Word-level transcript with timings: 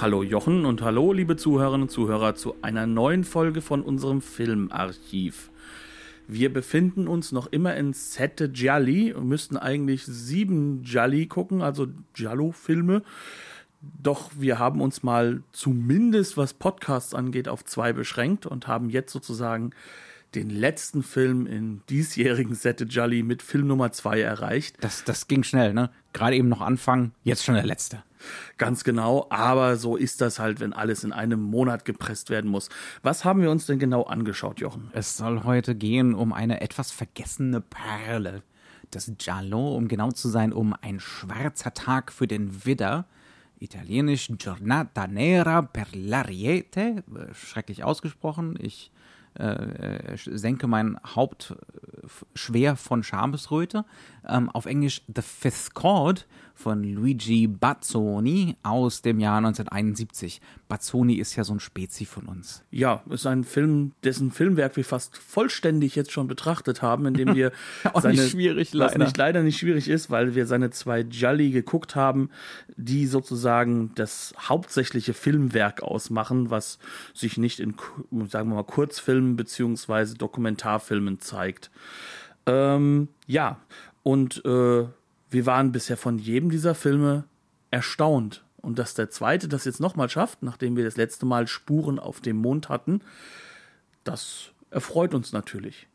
Hallo 0.00 0.22
Jochen 0.22 0.64
und 0.64 0.80
hallo 0.80 1.12
liebe 1.12 1.34
Zuhörerinnen 1.34 1.82
und 1.82 1.90
Zuhörer 1.90 2.36
zu 2.36 2.54
einer 2.62 2.86
neuen 2.86 3.24
Folge 3.24 3.60
von 3.60 3.82
unserem 3.82 4.20
Filmarchiv. 4.20 5.50
Wir 6.28 6.52
befinden 6.52 7.08
uns 7.08 7.32
noch 7.32 7.48
immer 7.48 7.74
in 7.74 7.92
Sette 7.92 8.48
Gialli 8.48 9.12
und 9.12 9.26
müssten 9.26 9.56
eigentlich 9.56 10.04
sieben 10.06 10.82
Gialli 10.82 11.26
gucken, 11.26 11.62
also 11.62 11.88
Giallo-Filme. 12.14 13.02
Doch 13.80 14.30
wir 14.38 14.60
haben 14.60 14.80
uns 14.82 15.02
mal 15.02 15.42
zumindest 15.50 16.36
was 16.36 16.54
Podcasts 16.54 17.12
angeht 17.12 17.48
auf 17.48 17.64
zwei 17.64 17.92
beschränkt 17.92 18.46
und 18.46 18.68
haben 18.68 18.90
jetzt 18.90 19.12
sozusagen 19.12 19.72
den 20.34 20.50
letzten 20.50 21.02
Film 21.02 21.46
in 21.46 21.82
diesjährigen 21.88 22.54
Sette 22.54 22.84
Jolly 22.84 23.22
mit 23.22 23.42
Film 23.42 23.66
Nummer 23.66 23.92
zwei 23.92 24.20
erreicht. 24.20 24.76
Das, 24.80 25.04
das 25.04 25.26
ging 25.26 25.42
schnell, 25.42 25.72
ne? 25.72 25.90
Gerade 26.12 26.36
eben 26.36 26.48
noch 26.48 26.60
anfangen, 26.60 27.12
jetzt 27.24 27.44
schon 27.44 27.54
der 27.54 27.64
letzte. 27.64 28.02
Ganz 28.56 28.84
genau, 28.84 29.26
aber 29.30 29.76
so 29.76 29.96
ist 29.96 30.20
das 30.20 30.38
halt, 30.38 30.60
wenn 30.60 30.72
alles 30.72 31.04
in 31.04 31.12
einem 31.12 31.40
Monat 31.40 31.84
gepresst 31.84 32.30
werden 32.30 32.50
muss. 32.50 32.68
Was 33.02 33.24
haben 33.24 33.40
wir 33.40 33.50
uns 33.50 33.66
denn 33.66 33.78
genau 33.78 34.02
angeschaut, 34.02 34.60
Jochen? 34.60 34.90
Es 34.92 35.16
soll 35.16 35.44
heute 35.44 35.74
gehen 35.74 36.14
um 36.14 36.32
eine 36.32 36.60
etwas 36.60 36.90
vergessene 36.90 37.60
Perle. 37.60 38.42
Das 38.90 39.10
Giallo, 39.18 39.76
um 39.76 39.86
genau 39.86 40.10
zu 40.10 40.28
sein, 40.28 40.52
um 40.52 40.74
ein 40.80 40.98
schwarzer 40.98 41.74
Tag 41.74 42.12
für 42.12 42.26
den 42.26 42.64
Widder. 42.64 43.06
Italienisch 43.60 44.30
Giornata 44.38 45.06
Nera 45.06 45.62
per 45.62 45.86
l'Ariete. 45.88 47.02
Schrecklich 47.34 47.84
ausgesprochen. 47.84 48.58
Ich 48.60 48.90
äh, 49.38 50.16
senke 50.16 50.66
mein 50.66 50.98
Haupt 51.14 51.54
schwer 52.34 52.76
von 52.76 53.02
Schamesröte. 53.02 53.84
Ähm, 54.26 54.50
auf 54.50 54.66
Englisch 54.66 55.02
The 55.14 55.22
Fifth 55.22 55.74
Chord 55.74 56.26
von 56.58 56.82
Luigi 56.82 57.46
Bazzoni 57.46 58.56
aus 58.64 59.00
dem 59.00 59.20
Jahr 59.20 59.36
1971. 59.36 60.40
Bazzoni 60.66 61.14
ist 61.14 61.36
ja 61.36 61.44
so 61.44 61.54
ein 61.54 61.60
Spezi 61.60 62.04
von 62.04 62.26
uns. 62.26 62.64
Ja, 62.72 63.04
ist 63.10 63.26
ein 63.26 63.44
Film, 63.44 63.92
dessen 64.02 64.32
Filmwerk 64.32 64.76
wir 64.76 64.84
fast 64.84 65.16
vollständig 65.16 65.94
jetzt 65.94 66.10
schon 66.10 66.26
betrachtet 66.26 66.82
haben, 66.82 67.06
indem 67.06 67.36
wir 67.36 67.52
Auch 67.92 68.02
seine, 68.02 68.20
nicht 68.20 68.32
schwierig, 68.32 68.74
leider. 68.74 68.90
Was 68.90 68.98
nicht, 68.98 69.16
leider 69.16 69.42
nicht 69.44 69.56
schwierig 69.56 69.88
ist, 69.88 70.10
weil 70.10 70.34
wir 70.34 70.46
seine 70.46 70.70
zwei 70.70 71.02
Jolly 71.02 71.50
geguckt 71.50 71.94
haben, 71.94 72.28
die 72.76 73.06
sozusagen 73.06 73.92
das 73.94 74.34
hauptsächliche 74.40 75.14
Filmwerk 75.14 75.82
ausmachen, 75.82 76.50
was 76.50 76.80
sich 77.14 77.38
nicht 77.38 77.60
in, 77.60 77.76
sagen 78.28 78.48
wir 78.48 78.56
mal, 78.56 78.64
Kurzfilmen 78.64 79.36
beziehungsweise 79.36 80.16
Dokumentarfilmen 80.16 81.20
zeigt. 81.20 81.70
Ähm, 82.46 83.08
ja, 83.28 83.58
und 84.02 84.44
äh, 84.44 84.86
wir 85.30 85.46
waren 85.46 85.72
bisher 85.72 85.96
von 85.96 86.18
jedem 86.18 86.50
dieser 86.50 86.74
Filme 86.74 87.24
erstaunt. 87.70 88.44
Und 88.60 88.78
dass 88.78 88.94
der 88.94 89.10
zweite 89.10 89.48
das 89.48 89.64
jetzt 89.64 89.80
nochmal 89.80 90.08
schafft, 90.08 90.42
nachdem 90.42 90.76
wir 90.76 90.84
das 90.84 90.96
letzte 90.96 91.26
Mal 91.26 91.46
Spuren 91.46 91.98
auf 91.98 92.20
dem 92.20 92.36
Mond 92.36 92.68
hatten, 92.68 93.00
das 94.04 94.50
erfreut 94.70 95.14
uns 95.14 95.32
natürlich. 95.32 95.86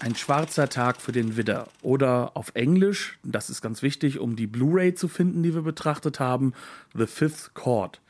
Ein 0.00 0.14
schwarzer 0.14 0.68
Tag 0.68 1.00
für 1.00 1.10
den 1.10 1.36
Widder. 1.36 1.66
Oder 1.82 2.36
auf 2.36 2.52
Englisch, 2.54 3.18
das 3.24 3.50
ist 3.50 3.60
ganz 3.60 3.82
wichtig, 3.82 4.20
um 4.20 4.36
die 4.36 4.46
Blu-ray 4.46 4.94
zu 4.94 5.08
finden, 5.08 5.42
die 5.42 5.54
wir 5.54 5.62
betrachtet 5.62 6.20
haben, 6.20 6.54
The 6.94 7.06
Fifth 7.06 7.54
Chord 7.54 8.00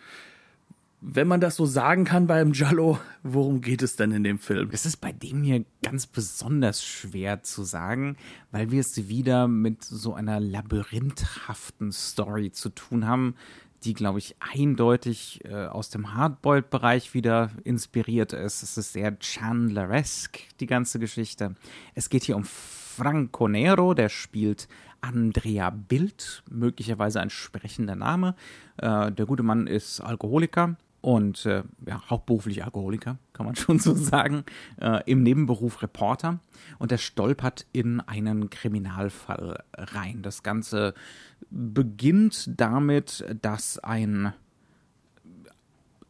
wenn 1.01 1.29
man 1.29 1.41
das 1.41 1.57
so 1.57 1.65
sagen 1.65 2.05
kann 2.05 2.27
beim 2.27 2.53
Jallo, 2.53 2.99
worum 3.23 3.61
geht 3.61 3.83
es 3.83 3.95
denn 3.95 4.11
in 4.11 4.25
dem 4.25 4.39
Film? 4.39 4.71
Es 4.73 4.85
ist 4.85 4.97
bei 4.97 5.13
dem 5.13 5.43
hier 5.43 5.65
ganz 5.83 6.07
besonders 6.07 6.85
schwer 6.85 7.43
zu 7.43 7.63
sagen, 7.63 8.17
weil 8.51 8.71
wir 8.73 8.81
es 8.81 9.09
wieder 9.09 9.47
mit 9.47 9.85
so 9.85 10.15
einer 10.15 10.41
labyrinthhaften 10.41 11.93
Story 11.93 12.51
zu 12.51 12.71
tun 12.71 13.07
haben, 13.07 13.37
die, 13.85 13.95
glaube 13.95 14.19
ich, 14.19 14.35
eindeutig 14.41 15.45
äh, 15.45 15.67
aus 15.67 15.89
dem 15.91 16.15
Hardboiled-Bereich 16.15 17.15
wieder 17.15 17.53
inspiriert 17.63 18.33
ist. 18.33 18.65
Es 18.65 18.77
ist 18.77 18.93
sehr 18.93 19.17
Chandleresque, 19.21 20.41
die 20.59 20.67
ganze 20.67 20.99
Geschichte. 20.99 21.55
Es 21.95 22.09
geht 22.09 22.25
hier 22.25 22.35
um 22.35 22.45
Franco 22.45 23.47
Nero, 23.47 23.95
der 23.95 24.09
spielt 24.09 24.67
Andrea 25.01 25.71
Bild, 25.71 26.43
möglicherweise 26.51 27.21
ein 27.21 27.31
sprechender 27.31 27.95
Name. 27.95 28.35
Äh, 28.79 29.13
der 29.13 29.27
gute 29.27 29.45
Mann 29.45 29.69
ist 29.69 30.01
Alkoholiker 30.01 30.77
und 31.09 31.47
äh, 31.47 31.63
ja, 31.87 32.03
hauptberuflich 32.11 32.65
Alkoholiker, 32.65 33.17
kann 33.33 33.47
man 33.47 33.57
schon 33.57 33.79
so 33.79 33.95
sagen, 33.95 34.45
äh, 34.79 35.01
im 35.11 35.23
Nebenberuf 35.23 35.81
Reporter 35.81 36.41
und 36.79 36.93
er 36.93 36.99
stolpert 36.99 37.65
in 37.73 38.01
einen 38.01 38.51
Kriminalfall 38.51 39.65
rein. 39.75 40.21
Das 40.21 40.43
Ganze 40.43 40.93
beginnt 41.49 42.51
damit, 42.61 43.25
dass 43.41 43.79
ein 43.79 44.35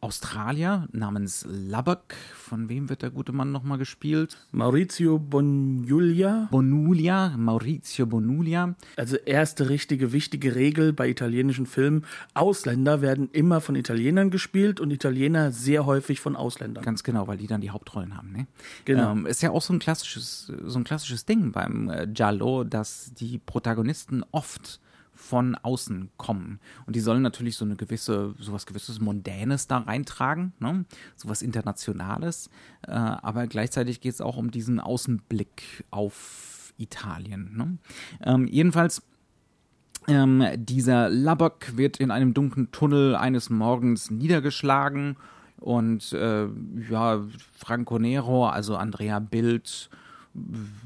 Australier 0.01 0.87
namens 0.91 1.45
Lubbock. 1.49 2.15
Von 2.33 2.69
wem 2.69 2.89
wird 2.89 3.01
der 3.01 3.09
gute 3.09 3.31
Mann 3.31 3.51
nochmal 3.51 3.77
gespielt? 3.77 4.37
Maurizio 4.51 5.19
Bonulia. 5.19 6.47
Bonulia, 6.51 7.33
Maurizio 7.37 8.05
Bonulia. 8.05 8.75
Also 8.95 9.17
erste 9.17 9.69
richtige 9.69 10.13
wichtige 10.13 10.55
Regel 10.55 10.93
bei 10.93 11.09
italienischen 11.09 11.65
Filmen. 11.65 12.05
Ausländer 12.33 13.01
werden 13.01 13.29
immer 13.33 13.61
von 13.61 13.75
Italienern 13.75 14.29
gespielt 14.29 14.79
und 14.79 14.91
Italiener 14.91 15.51
sehr 15.51 15.85
häufig 15.85 16.19
von 16.19 16.35
Ausländern. 16.35 16.83
Ganz 16.83 17.03
genau, 17.03 17.27
weil 17.27 17.37
die 17.37 17.47
dann 17.47 17.61
die 17.61 17.71
Hauptrollen 17.71 18.15
haben. 18.15 18.31
Ne? 18.31 18.47
Genau. 18.85 19.11
Ähm, 19.11 19.25
ist 19.25 19.41
ja 19.41 19.51
auch 19.51 19.61
so 19.61 19.73
ein 19.73 19.79
klassisches, 19.79 20.51
so 20.63 20.79
ein 20.79 20.83
klassisches 20.83 21.25
Ding 21.25 21.51
beim 21.51 21.89
äh, 21.89 22.07
Giallo, 22.07 22.63
dass 22.63 23.13
die 23.13 23.37
Protagonisten 23.37 24.23
oft 24.31 24.79
von 25.29 25.53
außen 25.53 26.09
kommen. 26.17 26.59
Und 26.87 26.95
die 26.95 26.99
sollen 26.99 27.21
natürlich 27.21 27.55
so 27.55 27.63
eine 27.63 27.75
gewisse, 27.75 28.33
sowas 28.39 28.65
gewisses 28.65 28.99
Mondänes 28.99 29.67
da 29.67 29.77
reintragen, 29.77 30.53
ne? 30.59 30.85
sowas 31.15 31.43
Internationales. 31.43 32.49
Äh, 32.87 32.93
aber 32.93 33.45
gleichzeitig 33.45 34.01
geht 34.01 34.13
es 34.13 34.21
auch 34.21 34.37
um 34.37 34.49
diesen 34.49 34.79
Außenblick 34.79 35.85
auf 35.91 36.73
Italien. 36.77 37.55
Ne? 37.55 37.77
Ähm, 38.23 38.47
jedenfalls 38.47 39.03
ähm, 40.07 40.43
dieser 40.55 41.09
Lubbock 41.09 41.77
wird 41.77 41.97
in 41.97 42.09
einem 42.09 42.33
dunklen 42.33 42.71
Tunnel 42.71 43.15
eines 43.15 43.51
Morgens 43.51 44.09
niedergeschlagen 44.09 45.15
und 45.57 46.11
äh, 46.13 46.47
ja, 46.89 47.23
Franco 47.53 47.99
Nero, 47.99 48.47
also 48.47 48.77
Andrea 48.77 49.19
Bild, 49.19 49.91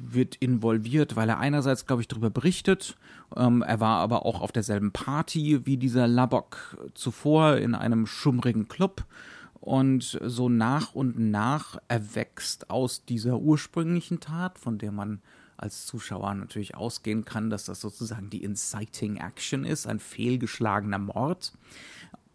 wird 0.02 0.36
involviert, 0.36 1.16
weil 1.16 1.30
er 1.30 1.40
einerseits, 1.40 1.86
glaube 1.86 2.02
ich, 2.02 2.08
darüber 2.08 2.30
berichtet. 2.30 2.96
Ähm, 3.36 3.62
er 3.62 3.80
war 3.80 4.00
aber 4.00 4.26
auch 4.26 4.42
auf 4.42 4.52
derselben 4.52 4.92
Party 4.92 5.66
wie 5.66 5.78
dieser 5.78 6.08
Labok 6.08 6.78
zuvor 6.94 7.58
in 7.58 7.76
einem 7.76 8.06
schummrigen 8.06 8.68
Club. 8.68 9.06
Und 9.54 10.20
so 10.22 10.50
nach 10.50 10.94
und 10.94 11.18
nach 11.18 11.78
erwächst 11.88 12.70
aus 12.70 13.06
dieser 13.06 13.40
ursprünglichen 13.40 14.20
Tat, 14.20 14.60
von 14.60 14.78
der 14.78 14.92
man 14.92 15.22
als 15.56 15.86
Zuschauer 15.86 16.34
natürlich 16.34 16.76
ausgehen 16.76 17.24
kann, 17.24 17.50
dass 17.50 17.66
das 17.66 17.80
sozusagen 17.80 18.30
die 18.30 18.44
Inciting 18.44 19.18
Action 19.18 19.64
ist, 19.64 19.88
ein 19.88 20.00
fehlgeschlagener 20.00 21.00
Mord, 21.00 21.54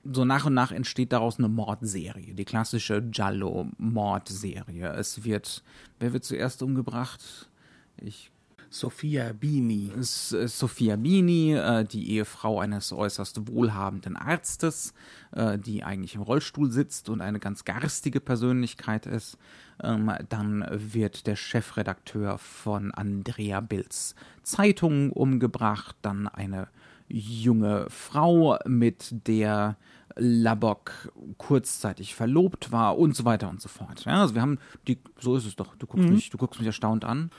so 0.05 0.25
nach 0.25 0.47
und 0.47 0.55
nach 0.55 0.73
entsteht 0.73 1.13
daraus 1.13 1.39
eine 1.39 1.49
Mordserie, 1.49 2.35
die 2.35 2.45
klassische 2.45 3.03
Giallo-Mordserie. 3.03 4.89
Es 4.95 5.25
wird, 5.25 5.63
wer 5.99 6.13
wird 6.13 6.25
zuerst 6.25 6.63
umgebracht? 6.63 7.51
Ich 8.01 8.31
Sophia 8.71 9.33
Bini. 9.33 9.91
Sophia 10.01 10.97
Bini, 10.97 11.55
äh, 11.55 11.85
die 11.85 12.11
Ehefrau 12.11 12.61
eines 12.61 12.93
äußerst 12.93 13.49
wohlhabenden 13.49 14.17
Arztes, 14.17 14.93
äh, 15.33 15.59
die 15.59 15.85
eigentlich 15.85 16.15
im 16.15 16.23
Rollstuhl 16.23 16.71
sitzt 16.71 17.09
und 17.09 17.23
eine 17.23 17.39
ganz 17.39 17.65
garstige 17.65 18.21
Persönlichkeit 18.21 19.07
ist. 19.07 19.39
Ähm, 19.83 20.13
dann 20.29 20.67
wird 20.71 21.27
der 21.27 21.37
Chefredakteur 21.37 22.37
von 22.37 22.93
Andrea 22.93 23.61
Bills 23.61 24.15
Zeitung 24.43 25.13
umgebracht. 25.13 25.97
Dann 26.03 26.29
eine 26.29 26.69
junge 27.09 27.87
Frau, 27.89 28.59
mit 28.67 29.27
der 29.27 29.77
Labok 30.17 31.13
kurzzeitig 31.37 32.15
verlobt 32.15 32.73
war 32.73 32.99
und 32.99 33.15
so 33.15 33.25
weiter 33.25 33.49
und 33.49 33.61
so 33.61 33.69
fort. 33.69 34.05
Ja, 34.05 34.23
also 34.23 34.35
wir 34.35 34.43
haben 34.43 34.59
die, 34.87 34.99
so 35.19 35.37
ist 35.37 35.47
es 35.47 35.57
doch. 35.57 35.77
Du 35.77 35.87
guckst 35.87 36.09
mhm. 36.09 36.15
mich, 36.15 36.31
du 36.31 36.39
guckst 36.39 36.61
mich 36.61 36.67
erstaunt 36.67 37.05
an. 37.05 37.31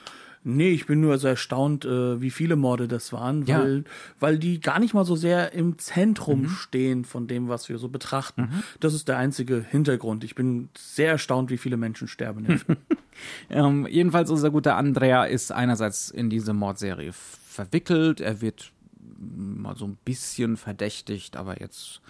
Nee, 0.43 0.69
ich 0.69 0.85
bin 0.85 1.01
nur 1.01 1.17
so 1.17 1.27
erstaunt, 1.27 1.83
äh, 1.83 2.21
wie 2.21 2.29
viele 2.29 2.55
Morde 2.55 2.87
das 2.87 3.11
waren, 3.11 3.45
weil, 3.47 3.79
ja. 3.79 3.83
weil 4.21 4.39
die 4.39 4.61
gar 4.61 4.79
nicht 4.79 4.93
mal 4.93 5.03
so 5.03 5.17
sehr 5.17 5.51
im 5.51 5.77
Zentrum 5.77 6.43
mhm. 6.43 6.49
stehen 6.49 7.03
von 7.03 7.27
dem, 7.27 7.49
was 7.49 7.67
wir 7.67 7.77
so 7.77 7.89
betrachten. 7.89 8.43
Mhm. 8.43 8.63
Das 8.79 8.93
ist 8.93 9.09
der 9.09 9.17
einzige 9.17 9.65
Hintergrund. 9.69 10.23
Ich 10.23 10.35
bin 10.35 10.69
sehr 10.77 11.11
erstaunt, 11.11 11.51
wie 11.51 11.57
viele 11.57 11.75
Menschen 11.75 12.07
sterben. 12.07 12.61
ähm, 13.49 13.85
jedenfalls 13.87 14.31
unser 14.31 14.49
guter 14.49 14.77
Andrea 14.77 15.25
ist 15.25 15.51
einerseits 15.51 16.09
in 16.09 16.29
diese 16.29 16.53
Mordserie 16.53 17.11
verwickelt. 17.11 18.21
Er 18.21 18.39
wird 18.39 18.71
mal 19.19 19.75
so 19.75 19.85
ein 19.85 19.97
bisschen 20.05 20.57
verdächtigt, 20.57 21.35
aber 21.35 21.59
jetzt 21.59 22.01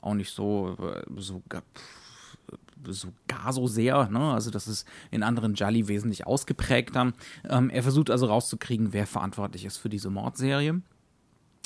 auch 0.00 0.14
nicht 0.14 0.34
so, 0.34 0.76
so 1.16 1.42
so 2.84 3.12
gar 3.28 3.52
so 3.52 3.66
sehr. 3.66 4.08
Ne? 4.08 4.32
Also 4.32 4.50
das 4.50 4.68
ist 4.68 4.86
in 5.10 5.22
anderen 5.22 5.54
Jolly 5.54 5.88
wesentlich 5.88 6.26
ausgeprägter. 6.26 7.12
Ähm, 7.48 7.70
er 7.70 7.82
versucht 7.82 8.10
also 8.10 8.26
rauszukriegen, 8.26 8.92
wer 8.92 9.06
verantwortlich 9.06 9.64
ist 9.64 9.76
für 9.76 9.88
diese 9.88 10.10
Mordserie. 10.10 10.82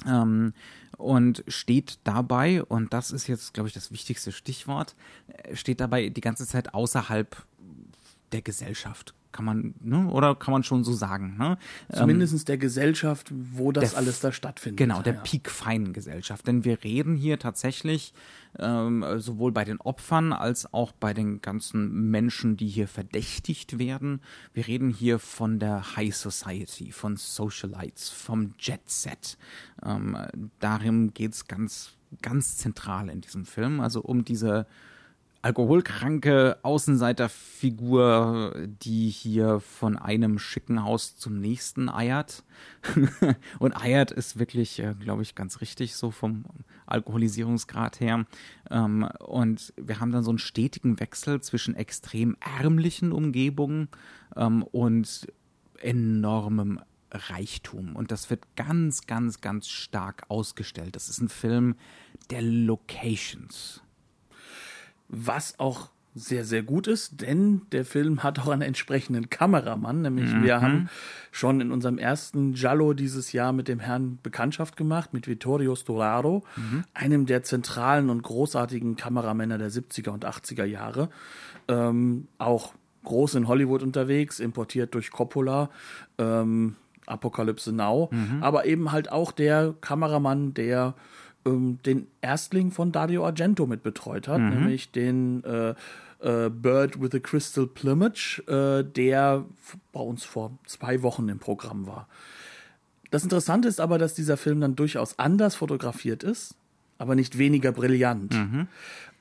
Ähm, 0.07 0.53
und 0.99 1.45
steht 1.49 1.99
dabei, 2.05 2.63
und 2.63 2.93
das 2.93 3.11
ist 3.11 3.27
jetzt, 3.27 3.55
glaube 3.55 3.69
ich, 3.69 3.75
das 3.75 3.91
wichtigste 3.91 4.33
Stichwort, 4.33 4.95
äh, 5.29 5.57
steht 5.57 5.81
dabei 5.81 6.09
die 6.11 6.21
ganze 6.21 6.47
Zeit 6.47 6.75
außerhalb 6.75 7.37
der 8.33 8.43
Gesellschaft 8.43 9.15
kann 9.37 9.45
man, 9.45 9.75
ne? 9.81 10.09
oder 10.09 10.35
kann 10.35 10.53
man 10.53 10.63
schon 10.63 10.83
so 10.83 10.95
sagen. 10.95 11.37
Ne? 11.39 11.59
Zumindest 11.93 12.33
ähm, 12.33 12.45
der 12.47 12.59
Gesellschaft, 12.59 13.31
wo 13.31 13.71
das 13.71 13.95
alles 13.95 14.21
da 14.21 14.33
stattfindet. 14.33 14.79
Genau, 14.79 15.03
der 15.03 15.15
ja. 15.15 15.21
peak-feinen 15.21 15.93
Gesellschaft. 15.93 16.47
Denn 16.47 16.65
wir 16.65 16.83
reden 16.83 17.17
hier 17.17 17.39
tatsächlich 17.39 18.15
ähm, 18.59 19.05
sowohl 19.19 19.53
bei 19.53 19.65
den 19.65 19.79
Opfern 19.79 20.33
als 20.33 20.73
auch 20.73 20.93
bei 20.93 21.13
den 21.13 21.43
ganzen 21.43 22.11
Menschen, 22.11 22.57
die 22.57 22.69
hier 22.69 22.89
verdächtigt 22.89 23.79
werden. 23.79 24.23
Wir 24.55 24.67
reden 24.67 24.89
hier 24.91 25.19
von 25.19 25.59
der 25.59 25.97
High 25.97 26.17
Society, 26.17 26.93
von 26.93 27.17
Socialites, 27.17 28.09
vom 28.09 28.55
Jet 28.59 28.89
Set. 28.89 29.37
Ähm, 29.85 30.17
darum 30.61 31.13
geht 31.13 31.33
es 31.33 31.47
ganz, 31.47 31.93
ganz 32.23 32.57
zentral 32.57 33.11
in 33.11 33.21
diesem 33.21 33.45
Film. 33.45 33.81
Also 33.81 34.01
um 34.01 34.25
diese 34.25 34.67
alkoholkranke 35.43 36.59
Außenseiterfigur, 36.63 38.55
die 38.83 39.09
hier 39.09 39.61
von 39.61 39.97
einem 39.97 40.39
schicken 40.39 40.83
Haus 40.83 41.17
zum 41.17 41.41
nächsten 41.41 41.89
eiert. 41.89 42.43
und 43.59 43.77
eiert 43.77 44.11
ist 44.11 44.39
wirklich, 44.39 44.79
äh, 44.81 44.95
glaube 44.99 45.23
ich, 45.23 45.35
ganz 45.35 45.61
richtig 45.61 45.95
so 45.97 46.11
vom 46.11 46.45
Alkoholisierungsgrad 46.87 48.01
her. 48.01 48.27
Ähm, 48.71 49.09
und 49.21 49.73
wir 49.77 50.01
haben 50.01 50.13
dann 50.13 50.25
so 50.25 50.31
einen 50.31 50.39
stetigen 50.39 50.99
Wechsel 51.01 51.41
zwischen 51.41 51.75
extrem 51.75 52.37
ärmlichen 52.41 53.13
Umgebungen 53.13 53.89
ähm, 54.37 54.63
und 54.63 55.29
enormem 55.81 56.81
Reichtum. 57.13 57.95
Und 57.95 58.11
das 58.11 58.31
wird 58.31 58.45
ganz, 58.57 59.07
ganz, 59.07 59.41
ganz 59.41 59.69
stark 59.69 60.25
ausgestellt. 60.29 60.97
Das 60.97 61.09
ist 61.09 61.21
ein 61.21 61.29
Film 61.29 61.77
der 62.31 62.43
Locations 62.43 63.83
was 65.09 65.59
auch 65.59 65.91
sehr, 66.17 66.47
sehr 66.47 66.63
gut 66.63 66.87
ist, 66.87 67.21
denn 67.21 67.61
der 67.73 67.85
Film 67.85 68.23
hat 68.23 68.39
auch 68.39 68.49
einen 68.49 68.63
entsprechenden 68.63 69.29
Kameramann, 69.29 70.01
nämlich 70.01 70.33
mhm. 70.33 70.45
wir 70.45 70.63
haben 70.63 70.89
schon 71.31 71.61
in 71.61 71.71
unserem 71.71 71.99
ersten 71.99 72.55
Giallo 72.55 72.95
dieses 72.95 73.33
Jahr 73.33 73.53
mit 73.53 73.69
dem 73.69 73.81
Herrn 73.81 74.19
Bekanntschaft 74.23 74.79
gemacht, 74.79 75.13
mit 75.13 75.29
Vittorio 75.29 75.75
Storaro, 75.75 76.43
mhm. 76.57 76.85
einem 76.95 77.27
der 77.27 77.43
zentralen 77.43 78.09
und 78.09 78.23
großartigen 78.23 78.97
Kameramänner 78.97 79.59
der 79.59 79.71
70er 79.71 80.09
und 80.09 80.25
80er 80.25 80.65
Jahre. 80.65 81.11
Ähm, 81.69 82.29
auch 82.39 82.73
groß 83.05 83.35
in 83.35 83.47
Hollywood 83.47 83.83
unterwegs, 83.83 84.41
importiert 84.41 84.95
durch 84.95 85.11
Coppola. 85.11 85.69
Ähm, 86.17 86.77
Apokalypse 87.07 87.73
Now, 87.73 88.09
mhm. 88.11 88.43
aber 88.43 88.65
eben 88.67 88.91
halt 88.91 89.13
auch 89.13 89.31
der 89.31 89.75
Kameramann, 89.81 90.55
der 90.55 90.95
ähm, 91.47 91.79
den 91.87 92.09
Erstling 92.21 92.71
von 92.71 92.93
Dario 92.93 93.25
Argento 93.25 93.67
mit 93.67 93.83
betreut 93.83 94.29
hat, 94.29 94.41
mhm. 94.41 94.51
nämlich 94.51 94.91
den 94.91 95.45
äh, 95.45 95.75
äh, 96.21 96.51
Bird 96.51 97.01
with 97.01 97.15
a 97.15 97.19
Crystal 97.19 97.67
Plumage, 97.67 98.43
äh, 98.47 98.85
der 98.85 99.45
bei 99.93 100.01
uns 100.01 100.25
vor 100.25 100.59
zwei 100.67 101.03
Wochen 101.03 101.29
im 101.29 101.39
Programm 101.39 101.87
war. 101.87 102.09
Das 103.11 103.23
Interessante 103.23 103.69
ist 103.69 103.81
aber, 103.81 103.99
dass 103.99 104.15
dieser 104.15 104.37
Film 104.37 104.61
dann 104.61 104.77
durchaus 104.77 105.19
anders 105.19 105.55
fotografiert 105.55 106.23
ist, 106.23 106.57
aber 106.99 107.15
nicht 107.15 107.39
weniger 107.39 107.73
brillant. 107.73 108.35
Mhm. 108.35 108.69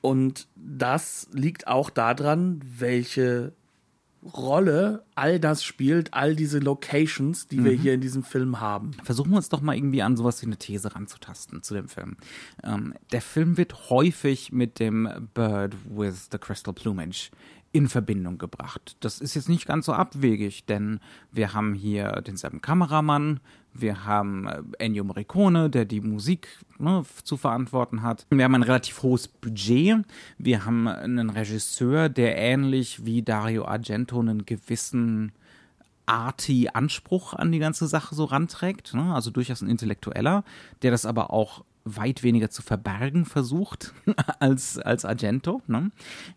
Und 0.00 0.48
das 0.56 1.28
liegt 1.32 1.66
auch 1.66 1.90
daran, 1.90 2.60
welche 2.78 3.52
Rolle 4.34 5.04
all 5.14 5.40
das 5.40 5.64
spielt, 5.64 6.12
all 6.14 6.36
diese 6.36 6.58
Locations, 6.58 7.48
die 7.48 7.58
mhm. 7.58 7.64
wir 7.64 7.72
hier 7.72 7.94
in 7.94 8.00
diesem 8.00 8.22
Film 8.22 8.60
haben. 8.60 8.92
Versuchen 9.02 9.30
wir 9.30 9.36
uns 9.36 9.48
doch 9.48 9.60
mal 9.60 9.76
irgendwie 9.76 10.02
an 10.02 10.16
sowas 10.16 10.42
wie 10.42 10.46
eine 10.46 10.56
These 10.56 10.94
ranzutasten 10.94 11.62
zu 11.62 11.74
dem 11.74 11.88
Film. 11.88 12.16
Ähm, 12.62 12.94
der 13.12 13.22
Film 13.22 13.56
wird 13.56 13.90
häufig 13.90 14.52
mit 14.52 14.78
dem 14.78 15.08
Bird 15.34 15.74
with 15.88 16.28
the 16.32 16.38
Crystal 16.38 16.74
Plumage 16.74 17.30
in 17.76 17.88
Verbindung 17.88 18.38
gebracht. 18.38 18.96
Das 19.00 19.20
ist 19.20 19.34
jetzt 19.34 19.50
nicht 19.50 19.66
ganz 19.66 19.84
so 19.84 19.92
abwegig, 19.92 20.64
denn 20.64 20.98
wir 21.30 21.52
haben 21.52 21.74
hier 21.74 22.22
denselben 22.26 22.62
Kameramann, 22.62 23.40
wir 23.74 24.06
haben 24.06 24.46
äh, 24.46 24.62
Ennio 24.78 25.04
Morricone, 25.04 25.68
der 25.68 25.84
die 25.84 26.00
Musik 26.00 26.48
ne, 26.78 27.04
zu 27.22 27.36
verantworten 27.36 28.00
hat. 28.00 28.26
Wir 28.30 28.44
haben 28.44 28.54
ein 28.54 28.62
relativ 28.62 29.02
hohes 29.02 29.28
Budget. 29.28 30.06
Wir 30.38 30.64
haben 30.64 30.88
einen 30.88 31.28
Regisseur, 31.28 32.08
der 32.08 32.38
ähnlich 32.38 33.04
wie 33.04 33.20
Dario 33.20 33.66
Argento 33.66 34.18
einen 34.18 34.46
gewissen 34.46 35.32
arty 36.06 36.70
Anspruch 36.72 37.34
an 37.34 37.52
die 37.52 37.58
ganze 37.58 37.86
Sache 37.88 38.14
so 38.14 38.24
ranträgt. 38.24 38.94
Ne? 38.94 39.14
Also 39.14 39.30
durchaus 39.30 39.60
ein 39.60 39.68
Intellektueller, 39.68 40.44
der 40.80 40.92
das 40.92 41.04
aber 41.04 41.30
auch 41.30 41.62
weit 41.86 42.22
weniger 42.22 42.50
zu 42.50 42.62
verbergen 42.62 43.24
versucht 43.24 43.94
als, 44.40 44.78
als 44.78 45.04
Argento. 45.04 45.62
Ne? 45.68 45.92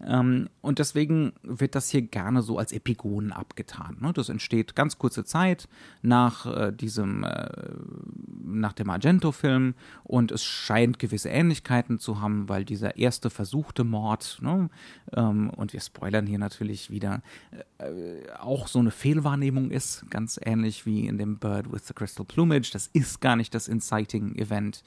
Ähm, 0.05 0.49
und 0.61 0.79
deswegen 0.79 1.33
wird 1.41 1.75
das 1.75 1.89
hier 1.89 2.03
gerne 2.03 2.41
so 2.43 2.57
als 2.57 2.71
Epigonen 2.71 3.33
abgetan. 3.33 3.97
Ne? 3.99 4.13
Das 4.13 4.29
entsteht 4.29 4.75
ganz 4.75 4.97
kurze 4.99 5.25
Zeit 5.25 5.67
nach 6.01 6.45
äh, 6.45 6.71
diesem, 6.71 7.23
äh, 7.23 7.49
nach 8.43 8.73
dem 8.73 8.89
Argento-Film 8.89 9.73
und 10.03 10.31
es 10.31 10.43
scheint 10.43 10.99
gewisse 10.99 11.29
Ähnlichkeiten 11.29 11.99
zu 11.99 12.21
haben, 12.21 12.47
weil 12.47 12.63
dieser 12.63 12.97
erste 12.97 13.29
versuchte 13.29 13.83
Mord, 13.83 14.37
ne? 14.41 14.69
ähm, 15.13 15.49
und 15.49 15.73
wir 15.73 15.81
spoilern 15.81 16.27
hier 16.27 16.39
natürlich 16.39 16.91
wieder, 16.91 17.23
äh, 17.79 18.31
auch 18.39 18.67
so 18.67 18.79
eine 18.79 18.91
Fehlwahrnehmung 18.91 19.71
ist, 19.71 20.05
ganz 20.11 20.39
ähnlich 20.43 20.85
wie 20.85 21.07
in 21.07 21.17
dem 21.17 21.37
Bird 21.37 21.71
with 21.71 21.87
the 21.87 21.93
Crystal 21.93 22.25
Plumage. 22.25 22.69
Das 22.71 22.87
ist 22.87 23.19
gar 23.19 23.35
nicht 23.35 23.55
das 23.55 23.67
Inciting 23.67 24.35
Event. 24.35 24.83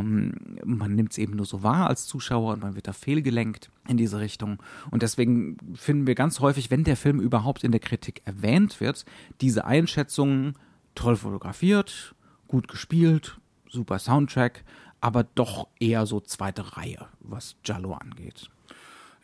Man 0.00 0.94
nimmt 0.94 1.12
es 1.12 1.18
eben 1.18 1.34
nur 1.34 1.44
so 1.44 1.62
wahr 1.62 1.88
als 1.88 2.06
Zuschauer 2.06 2.54
und 2.54 2.62
man 2.62 2.74
wird 2.74 2.88
da 2.88 2.92
fehlgelenkt 2.92 3.70
in 3.88 3.96
diese 3.96 4.20
Richtung. 4.20 4.62
Und 4.90 5.02
deswegen 5.02 5.56
finden 5.74 6.06
wir 6.06 6.14
ganz 6.14 6.40
häufig, 6.40 6.70
wenn 6.70 6.84
der 6.84 6.96
Film 6.96 7.20
überhaupt 7.20 7.64
in 7.64 7.72
der 7.72 7.80
Kritik 7.80 8.22
erwähnt 8.24 8.80
wird, 8.80 9.04
diese 9.40 9.64
Einschätzungen 9.64 10.54
toll 10.94 11.16
fotografiert, 11.16 12.14
gut 12.48 12.68
gespielt, 12.68 13.38
super 13.68 13.98
Soundtrack, 13.98 14.64
aber 15.00 15.24
doch 15.24 15.66
eher 15.80 16.06
so 16.06 16.20
zweite 16.20 16.76
Reihe, 16.76 17.08
was 17.20 17.56
Jallo 17.64 17.94
angeht. 17.94 18.50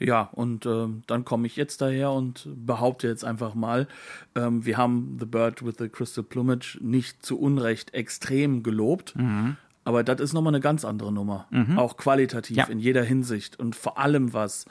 Ja, 0.01 0.23
und 0.33 0.65
äh, 0.65 0.87
dann 1.07 1.25
komme 1.25 1.47
ich 1.47 1.57
jetzt 1.57 1.81
daher 1.81 2.13
und 2.13 2.49
behaupte 2.55 3.09
jetzt 3.09 3.25
einfach 3.25 3.55
mal, 3.55 3.89
ähm, 4.35 4.65
wir 4.65 4.77
haben 4.77 5.17
The 5.19 5.27
Bird 5.27 5.65
with 5.65 5.75
the 5.79 5.89
Crystal 5.89 6.23
Plumage 6.23 6.79
nicht 6.81 7.25
zu 7.25 7.39
Unrecht 7.39 7.95
extrem 7.95 8.63
gelobt. 8.63 9.17
Mhm. 9.17 9.57
Aber 9.89 10.05
das 10.05 10.21
ist 10.21 10.35
nochmal 10.35 10.51
eine 10.51 10.61
ganz 10.61 10.85
andere 10.85 11.11
Nummer. 11.11 11.47
Mhm. 11.49 11.79
Auch 11.79 11.97
qualitativ 11.97 12.59
ja. 12.59 12.65
in 12.65 12.79
jeder 12.79 13.03
Hinsicht 13.03 13.59
und 13.59 13.75
vor 13.75 13.99
allem 13.99 14.35
was 14.35 14.67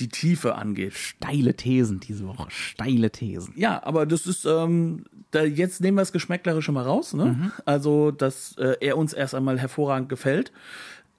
die 0.00 0.08
Tiefe 0.08 0.54
angeht. 0.54 0.94
Steile 0.94 1.52
Thesen 1.52 2.00
diese 2.00 2.26
Woche, 2.26 2.46
steile 2.48 3.10
Thesen. 3.10 3.52
Ja, 3.54 3.82
aber 3.84 4.06
das 4.06 4.26
ist, 4.26 4.46
ähm, 4.46 5.04
da 5.30 5.44
jetzt 5.44 5.82
nehmen 5.82 5.98
wir 5.98 6.00
das 6.00 6.12
Geschmäcklerische 6.12 6.72
mal 6.72 6.84
raus. 6.84 7.12
Ne? 7.12 7.24
Mhm. 7.26 7.52
Also, 7.66 8.12
dass 8.12 8.56
äh, 8.56 8.76
er 8.80 8.96
uns 8.96 9.12
erst 9.12 9.34
einmal 9.34 9.58
hervorragend 9.58 10.08
gefällt. 10.08 10.52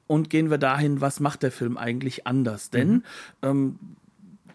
Und 0.08 0.32
gehen 0.32 0.50
wir 0.50 0.58
dahin, 0.58 1.00
was 1.00 1.20
macht 1.20 1.44
der 1.44 1.52
Film 1.52 1.78
eigentlich 1.78 2.26
anders? 2.26 2.72
Denn 2.72 2.90
mhm. 2.90 3.04
ähm, 3.44 3.80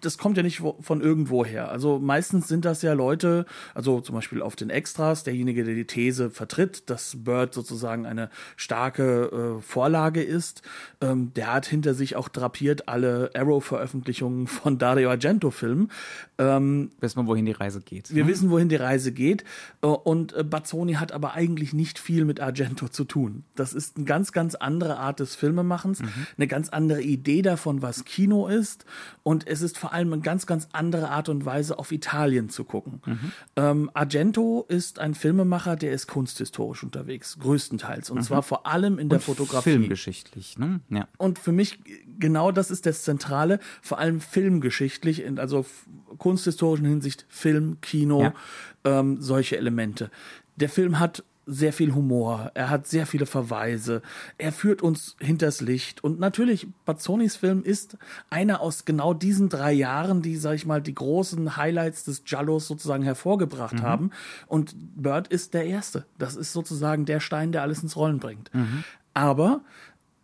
das 0.01 0.19
kommt 0.19 0.37
ja 0.37 0.43
nicht 0.43 0.63
von 0.81 1.01
irgendwo 1.01 1.45
her. 1.45 1.71
Also 1.71 1.99
meistens 1.99 2.49
sind 2.49 2.65
das 2.65 2.83
ja 2.83 2.93
Leute, 2.93 3.47
also 3.75 4.01
zum 4.01 4.15
Beispiel 4.15 4.43
auf 4.43 4.57
den 4.57 4.71
Extras, 4.71 5.25
derjenige, 5.25 5.65
der 5.65 5.75
die 5.75 5.87
These 5.87 6.31
vertritt, 6.31 6.89
dass 6.91 7.17
Bird 7.25 7.55
sozusagen 7.55 8.07
eine 8.07 8.31
starke 8.57 9.59
äh, 9.59 9.63
Vorlage 9.63 10.23
ist, 10.23 10.63
ähm, 11.01 11.33
der 11.35 11.53
hat 11.53 11.67
hinter 11.67 11.95
sich 11.95 12.17
auch 12.17 12.29
drapiert 12.29 12.89
alle 12.89 13.31
Arrow-Veröffentlichungen 13.35 14.47
von 14.47 14.79
Dario 14.79 15.11
Argento-Filmen. 15.11 15.91
Ähm, 16.39 16.91
wissen 17.01 17.21
wir, 17.21 17.27
wohin 17.27 17.47
die 17.47 17.53
Reise 17.53 17.81
geht. 17.81 18.15
Wir 18.15 18.23
hm? 18.23 18.31
wissen, 18.31 18.51
wohin 18.51 18.69
die 18.69 18.77
Reise 18.77 19.13
geht. 19.13 19.45
Äh, 19.83 19.87
und 19.87 20.33
äh, 20.35 20.45
Bazzoni 20.45 20.95
hat 20.95 21.13
aber 21.13 21.35
eigentlich 21.35 21.73
nicht 21.73 21.99
viel 21.99 22.25
mit 22.25 22.41
Argento 22.41 22.89
zu 22.89 23.05
tun. 23.05 23.45
Das 23.55 23.73
ist 23.73 23.97
eine 23.97 24.05
ganz, 24.05 24.33
ganz 24.33 24.55
andere 24.55 24.99
Art 24.99 25.21
des 25.21 25.35
Filmemachens, 25.35 26.01
mhm. 26.01 26.09
eine 26.37 26.47
ganz 26.47 26.69
andere 26.69 27.03
Idee 27.03 27.43
davon, 27.43 27.83
was 27.83 28.05
Kino 28.05 28.47
ist. 28.47 28.85
Und 29.23 29.47
es 29.47 29.63
ist 29.63 29.79
vor 29.79 29.88
vor 29.89 29.95
allem 29.95 30.13
eine 30.13 30.21
ganz, 30.21 30.45
ganz 30.45 30.69
andere 30.73 31.09
Art 31.09 31.31
und 31.31 31.47
Weise, 31.47 31.79
auf 31.79 31.93
Italien 31.93 32.51
zu 32.51 32.65
gucken. 32.65 33.01
Mhm. 33.07 33.33
Ähm, 33.57 33.91
Argento 33.95 34.67
ist 34.69 34.99
ein 34.99 35.15
Filmemacher, 35.15 35.77
der 35.77 35.93
ist 35.93 36.09
kunsthistorisch 36.09 36.85
unterwegs, 36.85 37.39
größtenteils. 37.39 38.11
Und 38.11 38.19
mhm. 38.19 38.23
zwar 38.23 38.43
vor 38.43 38.67
allem 38.67 38.99
in 38.99 39.09
der 39.09 39.17
und 39.17 39.25
Fotografie. 39.25 39.71
Filmgeschichtlich, 39.71 40.59
ne? 40.59 40.81
Ja. 40.91 41.09
Und 41.17 41.39
für 41.39 41.53
mich, 41.53 41.79
genau 42.19 42.53
das 42.53 42.71
ist 42.71 42.85
das 42.85 43.03
Zentrale, 43.03 43.61
vor 43.81 43.99
allem 43.99 44.21
filmgeschichtlich, 44.21 45.25
also 45.39 45.65
kunsthistorischen 46.19 46.87
Hinsicht, 46.87 47.25
Film, 47.31 47.81
Kino, 47.81 48.25
ja. 48.25 48.35
ähm, 48.85 49.23
solche 49.23 49.57
Elemente. 49.57 50.11
Der 50.57 50.69
Film 50.69 50.99
hat 50.99 51.25
sehr 51.49 51.73
viel 51.73 51.95
Humor, 51.95 52.51
er 52.55 52.69
hat 52.69 52.87
sehr 52.87 53.07
viele 53.07 53.25
Verweise, 53.25 54.03
er 54.37 54.53
führt 54.53 54.83
uns 54.83 55.17
hinters 55.19 55.61
Licht 55.63 56.05
und 56.05 56.21
natürlich, 56.21 56.69
Bazzonis 56.85 57.37
Film 57.37 57.63
ist 57.65 57.97
einer 58.29 58.61
aus 58.61 58.85
genau 58.85 59.15
diesen 59.15 59.49
drei 59.49 59.73
Jahren, 59.73 60.21
die, 60.21 60.37
sag 60.37 60.55
ich 60.55 60.67
mal, 60.67 60.83
die 60.83 60.95
großen 60.95 61.57
Highlights 61.57 62.05
des 62.05 62.25
Giallos 62.25 62.69
sozusagen 62.69 63.03
hervorgebracht 63.03 63.77
mhm. 63.77 63.83
haben 63.83 64.11
und 64.47 64.75
Bird 64.97 65.29
ist 65.29 65.55
der 65.55 65.65
Erste. 65.65 66.05
Das 66.19 66.37
ist 66.37 66.53
sozusagen 66.53 67.07
der 67.07 67.21
Stein, 67.21 67.51
der 67.51 67.63
alles 67.63 67.83
ins 67.83 67.97
Rollen 67.97 68.19
bringt. 68.19 68.53
Mhm. 68.53 68.85
Aber 69.15 69.63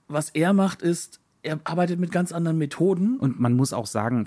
was 0.06 0.30
er 0.30 0.52
macht, 0.52 0.82
ist, 0.82 1.20
er 1.44 1.60
arbeitet 1.64 2.00
mit 2.00 2.10
ganz 2.10 2.32
anderen 2.32 2.58
Methoden. 2.58 3.18
Und 3.18 3.38
man 3.38 3.54
muss 3.54 3.72
auch 3.72 3.86
sagen, 3.86 4.26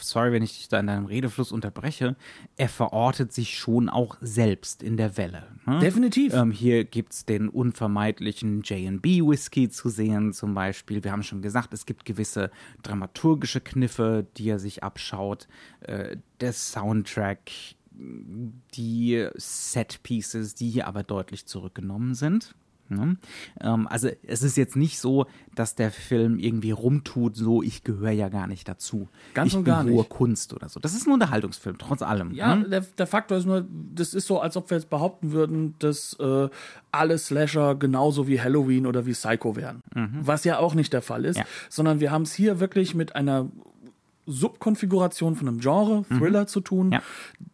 sorry, 0.00 0.30
wenn 0.30 0.42
ich 0.42 0.58
dich 0.58 0.68
da 0.68 0.78
in 0.78 0.86
deinem 0.86 1.06
Redefluss 1.06 1.50
unterbreche, 1.52 2.16
er 2.56 2.68
verortet 2.68 3.32
sich 3.32 3.58
schon 3.58 3.88
auch 3.88 4.18
selbst 4.20 4.82
in 4.82 4.96
der 4.96 5.16
Welle. 5.16 5.48
Ne? 5.66 5.78
Definitiv. 5.80 6.34
Ähm, 6.34 6.50
hier 6.50 6.84
gibt 6.84 7.14
es 7.14 7.24
den 7.24 7.48
unvermeidlichen 7.48 8.62
JB-Whisky 8.62 9.70
zu 9.70 9.88
sehen, 9.88 10.32
zum 10.32 10.54
Beispiel. 10.54 11.02
Wir 11.02 11.12
haben 11.12 11.22
schon 11.22 11.42
gesagt, 11.42 11.72
es 11.72 11.86
gibt 11.86 12.04
gewisse 12.04 12.50
dramaturgische 12.82 13.60
Kniffe, 13.60 14.26
die 14.36 14.50
er 14.50 14.58
sich 14.58 14.84
abschaut. 14.84 15.48
Äh, 15.80 16.18
der 16.40 16.52
Soundtrack, 16.52 17.50
die 18.74 19.28
Set-Pieces, 19.34 20.54
die 20.54 20.68
hier 20.68 20.86
aber 20.86 21.04
deutlich 21.04 21.46
zurückgenommen 21.46 22.14
sind. 22.14 22.54
Ne? 22.88 23.16
Ähm, 23.60 23.88
also 23.88 24.08
es 24.26 24.42
ist 24.42 24.56
jetzt 24.56 24.76
nicht 24.76 24.98
so, 24.98 25.26
dass 25.54 25.74
der 25.74 25.90
Film 25.90 26.38
irgendwie 26.38 26.70
rumtut, 26.70 27.36
so 27.36 27.62
ich 27.62 27.84
gehöre 27.84 28.10
ja 28.10 28.28
gar 28.28 28.46
nicht 28.46 28.68
dazu. 28.68 29.08
Ganz 29.32 29.52
ich 29.52 29.56
und 29.58 29.64
gar 29.64 29.84
bin 29.84 29.94
nicht. 29.94 30.08
Kunst 30.08 30.52
oder 30.52 30.68
so. 30.68 30.80
Das 30.80 30.94
ist 30.94 31.06
ein 31.06 31.12
Unterhaltungsfilm, 31.12 31.78
trotz 31.78 32.02
allem. 32.02 32.32
Ja, 32.34 32.56
ne? 32.56 32.68
der, 32.68 32.80
der, 32.80 33.06
Faktor 33.06 33.38
ist 33.38 33.46
nur, 33.46 33.66
das 33.94 34.14
ist 34.14 34.26
so, 34.26 34.40
als 34.40 34.56
ob 34.56 34.70
wir 34.70 34.76
jetzt 34.76 34.90
behaupten 34.90 35.32
würden, 35.32 35.74
dass 35.78 36.14
äh, 36.20 36.48
alle 36.92 37.18
Slasher 37.18 37.74
genauso 37.74 38.28
wie 38.28 38.40
Halloween 38.40 38.86
oder 38.86 39.06
wie 39.06 39.12
Psycho 39.12 39.56
wären. 39.56 39.82
Mhm. 39.94 40.20
Was 40.20 40.44
ja 40.44 40.58
auch 40.58 40.74
nicht 40.74 40.92
der 40.92 41.02
Fall 41.02 41.24
ist, 41.24 41.38
ja. 41.38 41.44
sondern 41.68 42.00
wir 42.00 42.10
haben 42.10 42.22
es 42.22 42.34
hier 42.34 42.60
wirklich 42.60 42.94
mit 42.94 43.16
einer 43.16 43.48
Subkonfiguration 44.26 45.36
von 45.36 45.48
einem 45.48 45.60
Genre, 45.60 46.04
mhm. 46.08 46.18
Thriller 46.18 46.42
mhm. 46.42 46.46
zu 46.48 46.60
tun, 46.60 46.92
ja. 46.92 47.02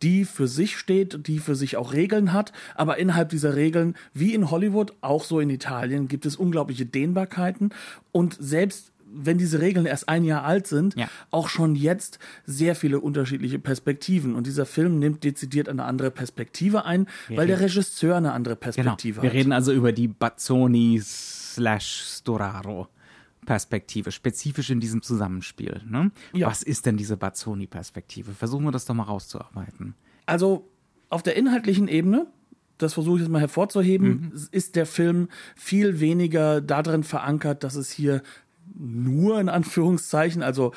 die 0.02 0.24
für 0.24 0.48
sich 0.48 0.76
steht, 0.76 1.26
die 1.26 1.38
für 1.38 1.54
sich 1.54 1.76
auch 1.76 1.92
Regeln 1.92 2.32
hat, 2.32 2.52
aber 2.74 2.98
innerhalb 2.98 3.30
dieser 3.30 3.56
Regeln, 3.56 3.94
wie 4.14 4.34
in 4.34 4.50
Hollywood, 4.50 4.94
auch 5.00 5.24
so 5.24 5.40
in 5.40 5.50
Italien, 5.50 6.08
gibt 6.08 6.26
es 6.26 6.36
unglaubliche 6.36 6.86
Dehnbarkeiten 6.86 7.70
und 8.12 8.36
selbst 8.38 8.92
wenn 9.12 9.38
diese 9.38 9.60
Regeln 9.60 9.86
erst 9.86 10.08
ein 10.08 10.24
Jahr 10.24 10.44
alt 10.44 10.66
sind, 10.66 10.94
ja. 10.96 11.08
auch 11.30 11.48
schon 11.48 11.74
jetzt 11.74 12.18
sehr 12.46 12.74
viele 12.76 13.00
unterschiedliche 13.00 13.58
Perspektiven. 13.58 14.34
Und 14.34 14.46
dieser 14.46 14.66
Film 14.66 14.98
nimmt 14.98 15.24
dezidiert 15.24 15.68
eine 15.68 15.84
andere 15.84 16.10
Perspektive 16.10 16.84
ein, 16.84 17.06
Wir 17.26 17.36
weil 17.36 17.46
reden. 17.46 17.58
der 17.58 17.66
Regisseur 17.66 18.16
eine 18.16 18.32
andere 18.32 18.54
genau. 18.54 18.62
Perspektive 18.62 19.20
genau. 19.20 19.22
Wir 19.22 19.30
hat. 19.30 19.34
Wir 19.34 19.40
reden 19.40 19.52
also 19.52 19.72
über 19.72 19.92
die 19.92 20.08
Bazzoni 20.08 21.00
slash 21.02 22.02
Storaro. 22.04 22.88
Perspektive, 23.50 24.12
spezifisch 24.12 24.70
in 24.70 24.78
diesem 24.78 25.02
Zusammenspiel. 25.02 25.80
Ne? 25.84 26.12
Ja. 26.32 26.46
Was 26.46 26.62
ist 26.62 26.86
denn 26.86 26.96
diese 26.96 27.16
Bazzoni-Perspektive? 27.16 28.30
Versuchen 28.30 28.62
wir 28.62 28.70
das 28.70 28.84
doch 28.84 28.94
mal 28.94 29.02
rauszuarbeiten. 29.02 29.96
Also 30.24 30.70
auf 31.08 31.24
der 31.24 31.34
inhaltlichen 31.34 31.88
Ebene, 31.88 32.28
das 32.78 32.94
versuche 32.94 33.16
ich 33.16 33.22
jetzt 33.22 33.28
mal 33.32 33.40
hervorzuheben, 33.40 34.08
mhm. 34.08 34.48
ist 34.52 34.76
der 34.76 34.86
Film 34.86 35.26
viel 35.56 35.98
weniger 35.98 36.60
darin 36.60 37.02
verankert, 37.02 37.64
dass 37.64 37.74
es 37.74 37.90
hier 37.90 38.22
nur 38.72 39.40
in 39.40 39.48
Anführungszeichen, 39.48 40.44
also 40.44 40.72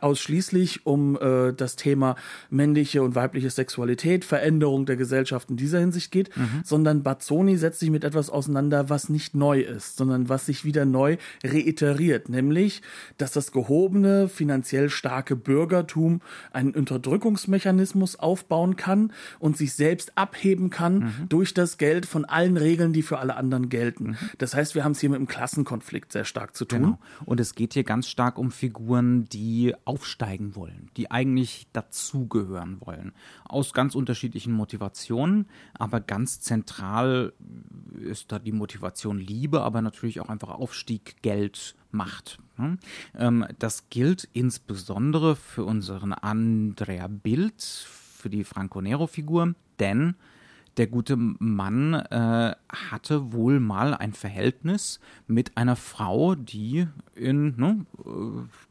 ausschließlich 0.00 0.86
um 0.86 1.16
äh, 1.16 1.52
das 1.52 1.76
Thema 1.76 2.16
männliche 2.50 3.02
und 3.02 3.14
weibliche 3.14 3.50
Sexualität, 3.50 4.24
Veränderung 4.24 4.86
der 4.86 4.96
Gesellschaft 4.96 5.50
in 5.50 5.56
dieser 5.56 5.80
Hinsicht 5.80 6.10
geht, 6.10 6.36
mhm. 6.36 6.62
sondern 6.64 7.02
Bazzoni 7.02 7.56
setzt 7.56 7.80
sich 7.80 7.90
mit 7.90 8.04
etwas 8.04 8.30
auseinander, 8.30 8.90
was 8.90 9.08
nicht 9.08 9.34
neu 9.34 9.60
ist, 9.60 9.96
sondern 9.96 10.28
was 10.28 10.46
sich 10.46 10.64
wieder 10.64 10.84
neu 10.84 11.16
reiteriert, 11.44 12.28
nämlich, 12.28 12.82
dass 13.18 13.32
das 13.32 13.52
gehobene, 13.52 14.28
finanziell 14.28 14.90
starke 14.90 15.36
Bürgertum 15.36 16.20
einen 16.52 16.74
Unterdrückungsmechanismus 16.74 18.16
aufbauen 18.16 18.76
kann 18.76 19.12
und 19.38 19.56
sich 19.56 19.72
selbst 19.74 20.16
abheben 20.16 20.70
kann 20.70 20.98
mhm. 20.98 21.28
durch 21.28 21.54
das 21.54 21.78
Geld 21.78 22.06
von 22.06 22.24
allen 22.24 22.56
Regeln, 22.56 22.92
die 22.92 23.02
für 23.02 23.18
alle 23.18 23.36
anderen 23.36 23.68
gelten. 23.68 24.10
Mhm. 24.10 24.16
Das 24.38 24.54
heißt, 24.54 24.74
wir 24.74 24.84
haben 24.84 24.92
es 24.92 25.00
hier 25.00 25.10
mit 25.10 25.16
einem 25.16 25.28
Klassenkonflikt 25.28 26.12
sehr 26.12 26.24
stark 26.24 26.56
zu 26.56 26.64
tun. 26.64 26.80
Genau. 26.80 26.98
Und 27.24 27.40
es 27.40 27.54
geht 27.54 27.74
hier 27.74 27.84
ganz 27.84 28.08
stark 28.08 28.38
um 28.38 28.50
Figuren, 28.50 29.26
die 29.26 29.69
aufsteigen 29.84 30.54
wollen, 30.56 30.90
die 30.96 31.10
eigentlich 31.10 31.66
dazugehören 31.72 32.80
wollen. 32.80 33.12
Aus 33.44 33.72
ganz 33.72 33.94
unterschiedlichen 33.94 34.52
Motivationen, 34.52 35.46
aber 35.74 36.00
ganz 36.00 36.40
zentral 36.40 37.32
ist 38.00 38.32
da 38.32 38.38
die 38.38 38.52
Motivation 38.52 39.18
Liebe, 39.18 39.62
aber 39.62 39.82
natürlich 39.82 40.20
auch 40.20 40.28
einfach 40.28 40.50
Aufstieg, 40.50 41.16
Geld, 41.22 41.74
Macht. 41.92 42.38
Ne? 42.56 42.78
Ähm, 43.16 43.46
das 43.58 43.88
gilt 43.90 44.28
insbesondere 44.32 45.34
für 45.34 45.64
unseren 45.64 46.12
Andrea 46.12 47.08
Bild, 47.08 47.62
für 47.62 48.30
die 48.30 48.44
Franco 48.44 48.80
Nero-Figur, 48.80 49.54
denn 49.80 50.14
der 50.76 50.86
gute 50.86 51.16
Mann 51.16 51.94
äh, 51.94 52.54
hatte 52.68 53.32
wohl 53.32 53.60
mal 53.60 53.94
ein 53.94 54.12
Verhältnis 54.12 55.00
mit 55.26 55.56
einer 55.56 55.76
Frau, 55.76 56.34
die 56.34 56.86
in 57.14 57.56
ne, 57.56 57.84
äh, 58.04 58.10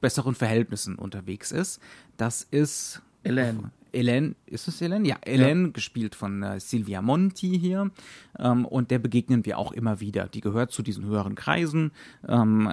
besseren 0.01 0.35
Verhältnissen 0.35 0.95
unterwegs 0.95 1.51
ist. 1.51 1.81
Das 2.17 2.43
ist 2.43 3.01
Elaine. 3.23 3.71
Elaine, 3.91 4.35
ist 4.45 4.67
es 4.67 4.81
Elaine? 4.81 5.07
Ja, 5.07 5.17
Elaine, 5.21 5.63
ja. 5.63 5.69
gespielt 5.69 6.15
von 6.15 6.43
äh, 6.43 6.59
Silvia 6.59 7.01
Monti 7.01 7.57
hier. 7.59 7.89
Ähm, 8.37 8.65
und 8.65 8.91
der 8.91 8.99
begegnen 8.99 9.45
wir 9.45 9.57
auch 9.57 9.71
immer 9.71 9.99
wieder. 9.99 10.27
Die 10.27 10.41
gehört 10.41 10.71
zu 10.71 10.83
diesen 10.83 11.05
höheren 11.05 11.35
Kreisen, 11.35 11.91
ähm, 12.27 12.69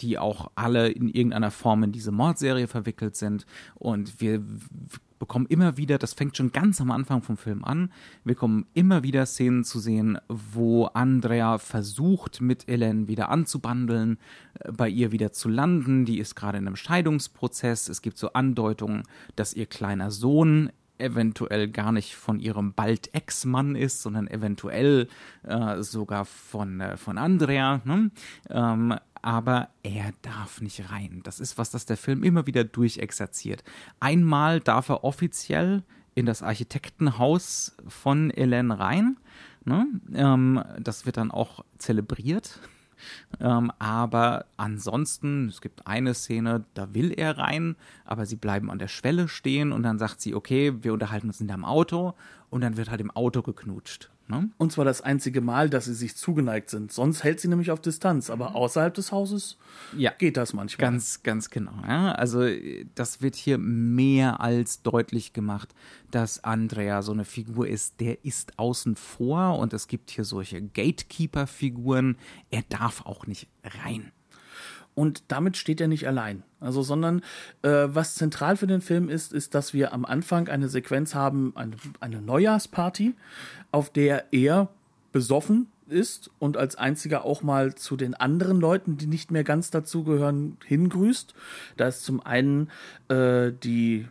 die 0.00 0.18
auch 0.18 0.50
alle 0.54 0.88
in 0.88 1.08
irgendeiner 1.08 1.50
Form 1.50 1.82
in 1.82 1.92
diese 1.92 2.12
Mordserie 2.12 2.66
verwickelt 2.66 3.16
sind. 3.16 3.46
Und 3.74 4.20
wir 4.20 4.42
bekommen 5.18 5.46
immer 5.46 5.76
wieder, 5.76 5.98
das 5.98 6.14
fängt 6.14 6.36
schon 6.36 6.52
ganz 6.52 6.80
am 6.80 6.90
Anfang 6.90 7.22
vom 7.22 7.36
Film 7.36 7.64
an, 7.64 7.92
wir 8.24 8.34
kommen 8.34 8.66
immer 8.74 9.02
wieder 9.02 9.26
Szenen 9.26 9.64
zu 9.64 9.78
sehen, 9.78 10.18
wo 10.28 10.86
Andrea 10.86 11.58
versucht, 11.58 12.40
mit 12.40 12.68
Ellen 12.68 13.08
wieder 13.08 13.28
anzubandeln, 13.28 14.18
äh, 14.60 14.72
bei 14.72 14.88
ihr 14.88 15.12
wieder 15.12 15.32
zu 15.32 15.48
landen. 15.48 16.04
Die 16.04 16.18
ist 16.18 16.34
gerade 16.34 16.58
in 16.58 16.66
einem 16.66 16.76
Scheidungsprozess. 16.76 17.88
Es 17.88 18.02
gibt 18.02 18.18
so 18.18 18.32
Andeutungen, 18.32 19.02
dass 19.36 19.54
ihr 19.54 19.66
kleiner 19.66 20.10
Sohn 20.10 20.70
eventuell 20.98 21.68
gar 21.68 21.92
nicht 21.92 22.14
von 22.16 22.40
ihrem 22.40 22.72
bald 22.72 23.14
Ex-Mann 23.14 23.74
ist, 23.76 24.02
sondern 24.02 24.28
eventuell 24.28 25.08
äh, 25.44 25.82
sogar 25.82 26.24
von, 26.24 26.80
äh, 26.80 26.96
von 26.96 27.18
Andrea. 27.18 27.80
Ne? 27.84 28.10
Ähm, 28.50 28.94
aber 29.22 29.68
er 29.82 30.12
darf 30.22 30.60
nicht 30.60 30.90
rein. 30.90 31.20
Das 31.24 31.40
ist 31.40 31.58
was, 31.58 31.70
das 31.70 31.86
der 31.86 31.96
Film 31.96 32.22
immer 32.22 32.46
wieder 32.46 32.64
durchexerziert. 32.64 33.64
Einmal 34.00 34.60
darf 34.60 34.88
er 34.88 35.04
offiziell 35.04 35.82
in 36.14 36.26
das 36.26 36.42
Architektenhaus 36.42 37.76
von 37.86 38.30
Ellen 38.30 38.70
rein. 38.70 39.16
Ne? 39.64 39.86
Ähm, 40.14 40.62
das 40.80 41.06
wird 41.06 41.16
dann 41.16 41.30
auch 41.30 41.64
zelebriert. 41.78 42.58
Ähm, 43.40 43.72
aber 43.78 44.46
ansonsten, 44.56 45.48
es 45.48 45.60
gibt 45.60 45.86
eine 45.86 46.14
Szene, 46.14 46.64
da 46.74 46.94
will 46.94 47.12
er 47.12 47.38
rein, 47.38 47.76
aber 48.04 48.26
sie 48.26 48.36
bleiben 48.36 48.70
an 48.70 48.78
der 48.78 48.88
Schwelle 48.88 49.28
stehen 49.28 49.72
und 49.72 49.82
dann 49.82 49.98
sagt 49.98 50.20
sie, 50.20 50.34
okay, 50.34 50.74
wir 50.82 50.92
unterhalten 50.92 51.28
uns 51.28 51.40
in 51.40 51.48
deinem 51.48 51.64
Auto 51.64 52.14
und 52.50 52.60
dann 52.62 52.76
wird 52.76 52.90
halt 52.90 53.00
im 53.00 53.10
Auto 53.10 53.42
geknutscht. 53.42 54.10
Ne? 54.28 54.50
Und 54.58 54.72
zwar 54.72 54.84
das 54.84 55.00
einzige 55.00 55.40
Mal, 55.40 55.70
dass 55.70 55.86
sie 55.86 55.94
sich 55.94 56.14
zugeneigt 56.14 56.68
sind. 56.68 56.92
Sonst 56.92 57.24
hält 57.24 57.40
sie 57.40 57.48
nämlich 57.48 57.70
auf 57.70 57.80
Distanz. 57.80 58.28
Aber 58.28 58.54
außerhalb 58.54 58.92
des 58.92 59.10
Hauses 59.10 59.56
ja, 59.96 60.10
geht 60.10 60.36
das 60.36 60.52
manchmal. 60.52 60.90
Ganz, 60.90 61.22
ganz 61.22 61.48
genau. 61.48 61.72
Ja? 61.86 62.12
Also 62.12 62.46
das 62.94 63.22
wird 63.22 63.36
hier 63.36 63.56
mehr 63.56 64.40
als 64.40 64.82
deutlich 64.82 65.32
gemacht, 65.32 65.74
dass 66.10 66.44
Andrea 66.44 67.00
so 67.00 67.12
eine 67.12 67.24
Figur 67.24 67.66
ist, 67.66 68.00
der 68.00 68.24
ist 68.24 68.58
außen 68.58 68.96
vor 68.96 69.58
und 69.58 69.72
es 69.72 69.88
gibt 69.88 70.10
hier 70.10 70.24
solche 70.24 70.60
Gatekeeper-Figuren. 70.60 72.18
Er 72.50 72.62
darf 72.68 73.06
auch 73.06 73.26
nicht 73.26 73.48
rein. 73.64 74.12
Und 74.98 75.22
damit 75.28 75.56
steht 75.56 75.80
er 75.80 75.86
nicht 75.86 76.08
allein. 76.08 76.42
Also, 76.58 76.82
sondern 76.82 77.22
äh, 77.62 77.86
was 77.86 78.16
zentral 78.16 78.56
für 78.56 78.66
den 78.66 78.80
Film 78.80 79.08
ist, 79.08 79.32
ist, 79.32 79.54
dass 79.54 79.72
wir 79.72 79.92
am 79.92 80.04
Anfang 80.04 80.48
eine 80.48 80.68
Sequenz 80.68 81.14
haben, 81.14 81.52
eine, 81.54 81.76
eine 82.00 82.20
Neujahrsparty, 82.20 83.14
auf 83.70 83.90
der 83.90 84.32
er 84.32 84.70
besoffen 85.12 85.68
ist 85.86 86.32
und 86.40 86.56
als 86.56 86.74
einziger 86.74 87.24
auch 87.24 87.44
mal 87.44 87.76
zu 87.76 87.96
den 87.96 88.14
anderen 88.14 88.58
Leuten, 88.58 88.96
die 88.96 89.06
nicht 89.06 89.30
mehr 89.30 89.44
ganz 89.44 89.70
dazugehören, 89.70 90.56
hingrüßt. 90.66 91.32
Da 91.76 91.86
ist 91.86 92.02
zum 92.02 92.20
einen 92.20 92.68
äh, 93.06 93.52
die 93.52 94.08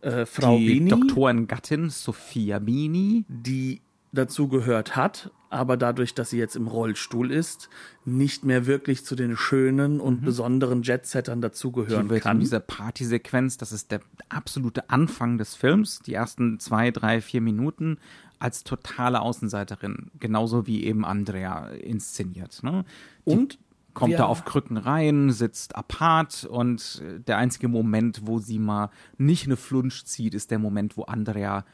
äh, 0.00 0.26
Frau 0.26 0.58
die 0.58 0.66
Bini, 0.66 0.90
Doktorengattin 0.90 1.88
Sophia 1.90 2.58
Bini, 2.58 3.24
die 3.28 3.80
dazu 4.16 4.48
gehört 4.48 4.96
hat, 4.96 5.30
aber 5.50 5.76
dadurch, 5.76 6.14
dass 6.14 6.30
sie 6.30 6.38
jetzt 6.38 6.56
im 6.56 6.66
Rollstuhl 6.66 7.30
ist, 7.30 7.68
nicht 8.04 8.44
mehr 8.44 8.66
wirklich 8.66 9.04
zu 9.04 9.14
den 9.14 9.36
schönen 9.36 10.00
und 10.00 10.22
besonderen 10.22 10.82
Jetsettern 10.82 11.40
dazugehören 11.40 12.04
die 12.08 12.10
wird 12.10 12.22
kann. 12.24 12.38
in 12.38 12.40
dieser 12.40 12.60
Partysequenz, 12.60 13.56
das 13.56 13.70
ist 13.72 13.92
der 13.92 14.00
absolute 14.28 14.90
Anfang 14.90 15.38
des 15.38 15.54
Films, 15.54 16.00
die 16.00 16.14
ersten 16.14 16.58
zwei, 16.58 16.90
drei, 16.90 17.20
vier 17.20 17.40
Minuten, 17.40 17.98
als 18.38 18.64
totale 18.64 19.20
Außenseiterin, 19.20 20.10
genauso 20.20 20.66
wie 20.66 20.84
eben 20.84 21.04
Andrea 21.04 21.68
inszeniert. 21.68 22.62
Ne? 22.62 22.84
Und 23.24 23.58
kommt 23.94 24.10
wir- 24.10 24.18
da 24.18 24.24
auf 24.26 24.44
Krücken 24.44 24.76
rein, 24.76 25.30
sitzt 25.30 25.74
apart 25.74 26.44
und 26.44 27.02
äh, 27.02 27.20
der 27.20 27.38
einzige 27.38 27.68
Moment, 27.68 28.22
wo 28.24 28.38
sie 28.38 28.58
mal 28.58 28.90
nicht 29.16 29.46
eine 29.46 29.56
Flunsch 29.56 30.04
zieht, 30.04 30.34
ist 30.34 30.50
der 30.50 30.58
Moment, 30.58 30.98
wo 30.98 31.04
Andrea 31.04 31.64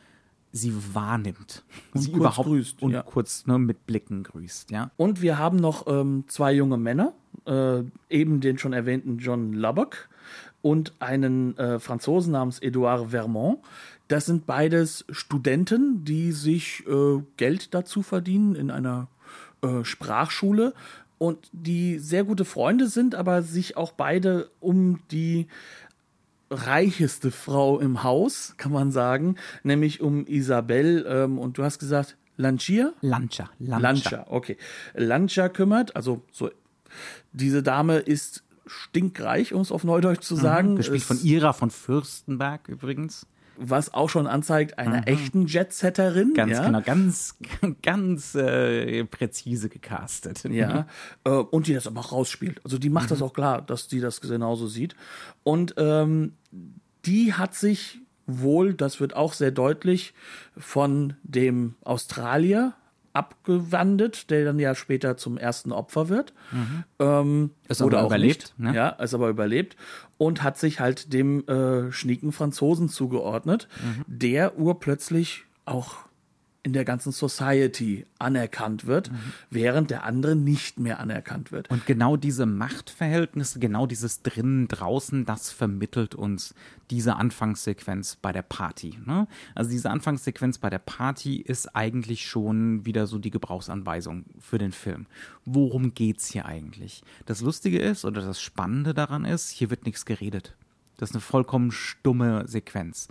sie 0.53 0.75
wahrnimmt. 0.93 1.65
sie 1.95 2.11
kurz 2.11 2.17
überhaupt 2.17 2.49
grüßt, 2.49 2.83
und 2.83 2.93
ja. 2.93 3.03
kurz 3.03 3.47
ne, 3.47 3.59
mit 3.59 3.87
Blicken 3.87 4.23
grüßt, 4.23 4.71
ja. 4.71 4.91
Und 4.97 5.23
wir 5.23 5.39
haben 5.39 5.57
noch 5.57 5.87
ähm, 5.87 6.25
zwei 6.29 6.53
junge 6.53 6.77
Männer, 6.77 7.15
äh, 7.47 7.83
eben 8.11 8.41
den 8.41 8.59
schon 8.59 8.73
erwähnten 8.73 9.19
John 9.19 9.53
Lubbock 9.53 10.09
und 10.61 10.93
einen 11.01 11.57
äh, 11.59 11.79
Franzosen 11.79 12.33
namens 12.33 12.61
Edouard 12.61 13.11
Vermont. 13.11 13.59
Das 14.09 14.27
sind 14.27 14.47
beides 14.47 15.05
Studenten, 15.11 16.05
die 16.05 16.33
sich 16.33 16.85
äh, 16.87 17.23
Geld 17.37 17.75
dazu 17.75 18.03
verdienen 18.03 18.55
in 18.55 18.71
einer 18.71 19.09
äh, 19.63 19.85
Sprachschule 19.85 20.75
und 21.19 21.49
die 21.53 21.99
sehr 21.99 22.25
gute 22.25 22.45
Freunde 22.45 22.89
sind, 22.89 23.15
aber 23.15 23.43
sich 23.43 23.77
auch 23.77 23.93
beide 23.93 24.51
um 24.61 24.99
die 25.13 25.47
reicheste 26.53 27.31
Frau 27.31 27.81
im 27.81 28.03
Haus, 28.03 28.55
kann 28.57 28.73
man 28.73 28.93
sagen, 28.93 29.37
nämlich 29.63 30.01
um 30.01 30.27
Isabel 30.27 31.05
ähm, 31.09 31.39
und 31.39 31.59
du 31.59 31.65
hast 31.65 31.79
gesagt 31.79 32.17
Lancia? 32.37 32.93
Lancia, 33.01 33.51
Lancia. 33.59 33.79
Lancia, 33.79 34.27
okay. 34.29 34.57
Lancia 34.95 35.49
kümmert, 35.49 35.97
also 35.97 36.23
so, 36.31 36.51
diese 37.33 37.63
Dame 37.63 37.99
ist 37.99 38.45
stinkreich, 38.67 39.53
um 39.55 39.61
es 39.61 39.73
auf 39.73 39.85
Neudeutsch 39.85 40.23
zu 40.23 40.37
sagen. 40.37 40.77
Gespielt 40.77 41.03
von 41.03 41.23
Ira 41.23 41.53
von 41.53 41.71
Fürstenberg 41.71 42.69
übrigens. 42.69 43.27
Was 43.65 43.95
auch 43.95 44.11
schon 44.11 44.27
anzeigt, 44.27 44.79
einer 44.79 45.07
echten 45.07 45.47
Jetsetterin. 45.47 46.35
Ganz 46.35 46.53
ja? 46.53 46.67
genau, 46.67 46.81
ganz, 46.81 47.37
ganz 47.83 48.35
äh, 48.35 49.05
präzise 49.05 49.69
gecastet. 49.69 50.45
Ja, 50.45 50.87
äh, 51.25 51.31
und 51.31 51.67
die 51.67 51.75
das 51.75 51.87
aber 51.87 52.01
auch 52.01 52.13
rausspielt. 52.13 52.61
Also 52.65 52.79
die 52.79 52.91
macht 52.91 53.11
das 53.11 53.23
auch 53.23 53.33
klar, 53.33 53.63
dass 53.63 53.89
die 53.89 54.01
das 54.01 54.21
genauso 54.21 54.67
sieht. 54.67 54.97
Und 55.43 55.75
ähm, 55.77 56.35
die 57.05 57.35
hat 57.35 57.55
sich 57.55 58.01
wohl, 58.27 58.75
das 58.75 59.01
wird 59.01 59.15
auch 59.15 59.33
sehr 59.33 59.51
deutlich, 59.51 60.15
von 60.57 61.15
dem 61.23 61.75
Australier 61.85 62.75
abgewandet, 63.13 64.31
der 64.31 64.45
dann 64.45 64.59
ja 64.59 64.75
später 64.75 65.17
zum 65.17 65.37
ersten 65.39 65.73
Opfer 65.73 66.09
wird. 66.09 66.33
Ähm, 66.99 67.51
Ist 67.69 67.83
oder 67.83 67.99
aber 67.99 68.07
auch 68.07 68.11
überlebt, 68.11 68.55
nicht. 68.57 68.59
ne? 68.59 68.75
Ja, 68.77 68.89
ist 68.91 69.15
aber 69.15 69.29
überlebt 69.29 69.77
und 70.19 70.43
hat 70.43 70.59
sich 70.59 70.81
halt 70.81 71.13
dem 71.13 71.47
äh, 71.47 71.93
schnieken 71.93 72.33
Franzosen 72.33 72.89
zugeordnet, 72.89 73.69
der 74.07 74.59
urplötzlich 74.59 75.45
auch 75.65 75.97
in 76.65 76.73
der 76.73 76.85
ganzen 76.85 77.11
Society 77.11 78.07
anerkannt 78.21 78.87
wird, 78.87 79.11
während 79.51 79.91
der 79.91 80.05
andere 80.05 80.37
nicht 80.37 80.79
mehr 80.79 81.01
anerkannt 81.01 81.51
wird. 81.51 81.69
Und 81.71 81.87
genau 81.87 82.17
diese 82.17 82.47
Machtverhältnisse, 82.47 83.59
genau 83.59 83.87
dieses 83.87 84.23
drinnen, 84.23 84.69
draußen, 84.69 85.25
das 85.25 85.51
vermittelt 85.51 86.15
uns 86.15 86.55
diese 86.91 87.17
Anfangssequenz 87.17 88.17
bei 88.17 88.31
der 88.31 88.43
Party. 88.43 88.97
Ne? 89.05 89.27
Also 89.57 89.71
diese 89.71 89.91
Anfangssequenz 89.91 90.59
bei 90.59 90.71
der 90.71 90.79
Party 90.79 91.37
ist 91.37 91.75
eigentlich 91.75 92.27
schon 92.27 92.87
wieder 92.87 93.09
so 93.09 93.19
die 93.19 93.31
Gebrauchsanweisung 93.31 94.27
für 94.39 94.59
den 94.59 94.73
Film. 94.73 95.07
Worum 95.45 95.95
geht's 95.95 96.29
hier 96.29 96.47
eigentlich? 96.47 97.03
Das 97.27 97.41
Lustige 97.41 97.81
ist 97.81 98.05
oder 98.05 98.23
das 98.23 98.41
Spannende 98.41 98.95
daran 98.95 99.25
ist, 99.25 99.51
hier 99.51 99.71
wird 99.71 99.85
nichts 99.85 100.05
geredet. 100.05 100.55
Das 100.99 101.11
ist 101.11 101.17
eine 101.17 101.23
vollkommen 101.23 101.73
stumme 101.73 102.47
Sequenz. 102.47 103.09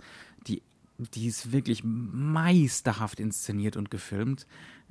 Die 1.14 1.26
ist 1.26 1.52
wirklich 1.52 1.82
meisterhaft 1.84 3.20
inszeniert 3.20 3.76
und 3.76 3.90
gefilmt, 3.90 4.46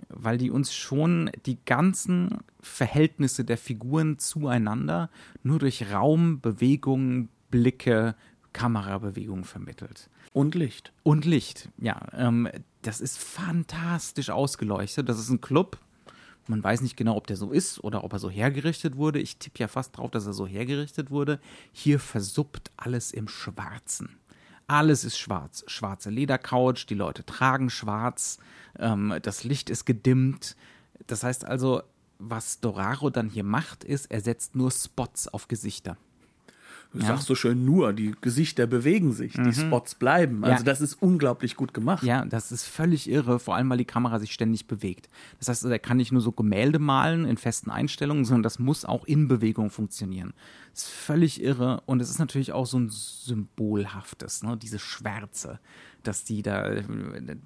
weil 0.10 0.38
die 0.38 0.52
uns 0.52 0.74
schon 0.74 1.30
die 1.45 1.58
ganzen 1.65 2.39
Verhältnisse 2.60 3.45
der 3.45 3.58
Figuren 3.58 4.19
zueinander 4.19 5.10
nur 5.43 5.60
durch 5.60 5.91
Raum, 5.91 6.41
Bewegung, 6.41 7.30
Blicke, 7.50 8.15
Kamerabewegungen 8.54 9.43
vermittelt. 9.43 10.10
Und 10.34 10.56
Licht. 10.56 10.93
Und 11.04 11.26
Licht, 11.26 11.69
ja. 11.78 12.08
Ähm, 12.13 12.50
das 12.82 13.02
ist 13.02 13.17
fantastisch 13.17 14.30
ausgeleuchtet. 14.30 15.08
Das 15.08 15.19
ist 15.19 15.30
ein 15.30 15.41
Club. 15.41 15.78
Man 16.47 16.63
weiß 16.63 16.82
nicht 16.82 16.97
genau, 16.97 17.15
ob 17.15 17.28
der 17.28 17.38
so 17.38 17.52
ist 17.52 17.84
oder 17.84 18.04
ob 18.04 18.13
er 18.13 18.19
so 18.19 18.30
hergerichtet 18.30 18.95
wurde. 18.95 19.19
Ich 19.19 19.38
tippe 19.38 19.60
ja 19.60 19.67
fast 19.67 19.97
drauf, 19.97 20.10
dass 20.10 20.26
er 20.26 20.34
so 20.34 20.47
hergerichtet 20.47 21.12
wurde. 21.12 21.39
Hier 21.71 22.00
versuppt 22.00 22.71
alles 22.78 23.12
im 23.12 23.28
Schwarzen. 23.28 24.17
Alles 24.67 25.04
ist 25.04 25.17
schwarz. 25.17 25.63
Schwarze 25.67 26.10
Ledercouch, 26.10 26.86
die 26.88 26.95
Leute 26.95 27.26
tragen 27.26 27.69
schwarz, 27.69 28.39
ähm, 28.80 29.15
das 29.21 29.43
Licht 29.43 29.69
ist 29.69 29.86
gedimmt. 29.86 30.56
Das 31.08 31.24
heißt 31.24 31.45
also, 31.45 31.84
was 32.19 32.60
Doraro 32.60 33.10
dann 33.10 33.30
hier 33.30 33.43
macht, 33.43 33.84
ist, 33.84 34.12
er 34.12 34.21
setzt 34.21 34.56
nur 34.56 34.71
Spots 34.71 35.28
auf 35.28 35.47
Gesichter. 35.47 35.97
Du 36.93 36.99
sagst 37.06 37.25
so 37.27 37.36
schön 37.36 37.63
nur, 37.63 37.93
die 37.93 38.13
Gesichter 38.19 38.67
bewegen 38.67 39.13
sich, 39.13 39.34
die 39.34 39.54
Spots 39.54 39.95
bleiben. 39.95 40.43
Also 40.43 40.58
Ja. 40.58 40.63
das 40.63 40.82
ist 40.82 41.01
unglaublich 41.01 41.56
gut 41.56 41.73
gemacht. 41.73 42.04
Ja, 42.04 42.25
das 42.25 42.51
ist 42.51 42.65
völlig 42.65 43.10
irre, 43.10 43.39
vor 43.39 43.56
allem 43.56 43.69
weil 43.69 43.77
die 43.77 43.86
Kamera 43.86 44.19
sich 44.19 44.34
ständig 44.34 44.67
bewegt. 44.67 45.08
Das 45.39 45.47
heißt, 45.47 45.63
er 45.63 45.80
kann 45.80 45.95
nicht 45.97 46.12
nur 46.12 46.21
so 46.21 46.34
Gemälde 46.34 46.80
malen 46.80 47.23
in 47.25 47.38
festen 47.38 47.69
Einstellungen, 47.69 48.25
sondern 48.25 48.43
das 48.43 48.60
muss 48.60 48.84
auch 48.84 49.06
in 49.06 49.30
Bewegung 49.30 49.69
funktionieren. 49.69 50.34
Das 50.73 50.84
ist 50.84 50.89
völlig 50.89 51.41
irre 51.41 51.82
und 51.86 52.01
es 52.01 52.10
ist 52.10 52.19
natürlich 52.19 52.51
auch 52.51 52.65
so 52.65 52.77
ein 52.77 52.89
symbolhaftes, 52.89 54.43
ne? 54.43 54.58
diese 54.58 54.80
Schwärze, 54.80 55.60
dass 56.04 56.23
die 56.23 56.41
da, 56.41 56.71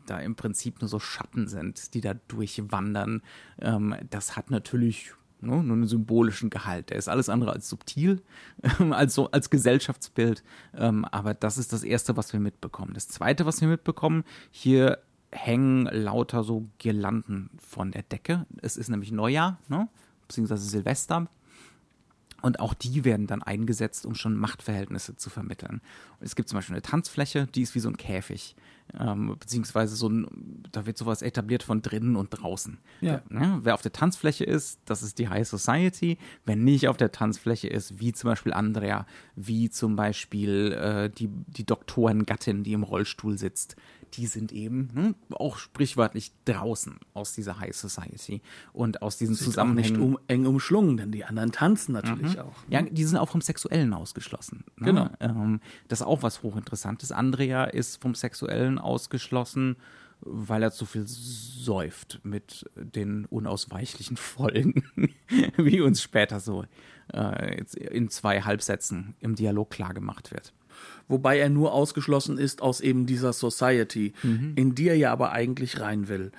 da 0.07 0.19
im 0.19 0.35
Prinzip 0.35 0.81
nur 0.81 0.87
so 0.87 0.99
Schatten 0.99 1.47
sind, 1.47 1.93
die 1.93 2.01
da 2.01 2.13
durchwandern. 2.27 3.21
Ähm, 3.59 3.95
das 4.09 4.35
hat 4.35 4.49
natürlich 4.49 5.11
nur 5.45 5.59
einen 5.59 5.87
symbolischen 5.87 6.49
Gehalt. 6.49 6.89
Der 6.89 6.97
ist 6.97 7.07
alles 7.07 7.29
andere 7.29 7.53
als 7.53 7.69
subtil, 7.69 8.21
als, 8.91 9.13
so, 9.15 9.31
als 9.31 9.49
Gesellschaftsbild. 9.49 10.43
Ähm, 10.75 11.05
aber 11.05 11.33
das 11.33 11.57
ist 11.57 11.73
das 11.73 11.83
Erste, 11.83 12.17
was 12.17 12.33
wir 12.33 12.39
mitbekommen. 12.39 12.93
Das 12.93 13.07
Zweite, 13.07 13.45
was 13.45 13.61
wir 13.61 13.67
mitbekommen, 13.67 14.23
hier 14.51 14.99
hängen 15.31 15.85
lauter 15.85 16.43
so 16.43 16.67
Girlanden 16.77 17.49
von 17.57 17.91
der 17.91 18.03
Decke. 18.03 18.45
Es 18.61 18.77
ist 18.77 18.89
nämlich 18.89 19.11
Neujahr, 19.11 19.59
ne? 19.67 19.89
beziehungsweise 20.27 20.67
Silvester. 20.67 21.27
Und 22.41 22.59
auch 22.59 22.73
die 22.73 23.05
werden 23.05 23.27
dann 23.27 23.41
eingesetzt, 23.41 24.05
um 24.05 24.13
schon 24.13 24.37
Machtverhältnisse 24.37 25.15
zu 25.15 25.29
vermitteln. 25.29 25.81
Und 26.19 26.25
es 26.25 26.35
gibt 26.35 26.49
zum 26.49 26.57
Beispiel 26.57 26.75
eine 26.75 26.81
Tanzfläche, 26.81 27.47
die 27.47 27.61
ist 27.61 27.75
wie 27.75 27.79
so 27.79 27.89
ein 27.89 27.97
Käfig. 27.97 28.55
Ähm, 28.99 29.35
beziehungsweise 29.39 29.95
so 29.95 30.07
ein, 30.07 30.63
da 30.71 30.85
wird 30.85 30.97
sowas 30.97 31.23
etabliert 31.23 31.63
von 31.63 31.81
drinnen 31.81 32.15
und 32.15 32.29
draußen. 32.29 32.77
Ja. 33.01 33.23
Ne? 33.29 33.59
Wer 33.63 33.73
auf 33.73 33.81
der 33.81 33.91
Tanzfläche 33.91 34.43
ist, 34.43 34.79
das 34.85 35.01
ist 35.01 35.17
die 35.17 35.27
High 35.27 35.47
Society. 35.47 36.19
Wer 36.45 36.55
nicht 36.55 36.87
auf 36.87 36.95
der 36.95 37.11
Tanzfläche 37.11 37.67
ist, 37.67 37.99
wie 37.99 38.13
zum 38.13 38.29
Beispiel 38.29 38.53
Andrea, 38.53 39.07
wie 39.35 39.71
zum 39.71 39.95
Beispiel 39.95 40.71
äh, 40.73 41.09
die, 41.09 41.29
die 41.29 41.65
Doktorengattin, 41.65 42.63
die 42.63 42.73
im 42.73 42.83
Rollstuhl 42.83 43.39
sitzt, 43.39 43.75
die 44.13 44.27
sind 44.27 44.51
eben 44.51 44.89
ne, 44.93 45.15
auch 45.31 45.57
sprichwörtlich 45.57 46.31
draußen 46.45 46.97
aus 47.13 47.33
dieser 47.33 47.59
High 47.59 47.75
Society 47.75 48.41
und 48.73 49.01
aus 49.01 49.17
diesen 49.17 49.33
Ist 49.33 49.41
auch 49.57 49.65
nicht 49.65 49.87
Zusammenhängen. 49.87 50.01
um, 50.01 50.19
eng 50.27 50.45
umschlungen, 50.45 50.97
denn 50.97 51.11
die 51.11 51.25
anderen 51.25 51.51
tanzen 51.51 51.93
natürlich 51.93 52.39
auch. 52.39 52.55
Ja, 52.69 52.81
die 52.81 53.03
sind 53.03 53.17
auch 53.17 53.29
vom 53.29 53.41
Sexuellen 53.41 53.93
ausgeschlossen. 53.93 54.63
Ne? 54.77 54.87
Genau. 54.87 55.09
Ähm, 55.19 55.59
das 55.87 56.01
ist 56.01 56.05
auch 56.05 56.23
was 56.23 56.43
hochinteressantes. 56.43 57.11
Andrea 57.11 57.65
ist 57.65 58.01
vom 58.01 58.15
Sexuellen 58.15 58.79
ausgeschlossen, 58.79 59.77
weil 60.21 60.63
er 60.63 60.71
zu 60.71 60.85
viel 60.85 61.03
säuft 61.05 62.21
mit 62.23 62.65
den 62.75 63.25
unausweichlichen 63.25 64.17
Folgen, 64.17 64.83
wie 65.57 65.81
uns 65.81 66.01
später 66.01 66.39
so 66.39 66.65
äh, 67.13 67.63
in 67.75 68.09
zwei 68.09 68.41
Halbsätzen 68.41 69.15
im 69.19 69.35
Dialog 69.35 69.69
klargemacht 69.69 70.31
wird. 70.31 70.53
Wobei 71.07 71.39
er 71.39 71.49
nur 71.49 71.73
ausgeschlossen 71.73 72.37
ist 72.37 72.61
aus 72.61 72.81
eben 72.81 73.05
dieser 73.05 73.33
Society, 73.33 74.13
mhm. 74.23 74.53
in 74.55 74.75
die 74.75 74.89
er 74.89 74.97
ja 74.97 75.11
aber 75.11 75.31
eigentlich 75.31 75.79
rein 75.79 76.07
will. 76.07 76.31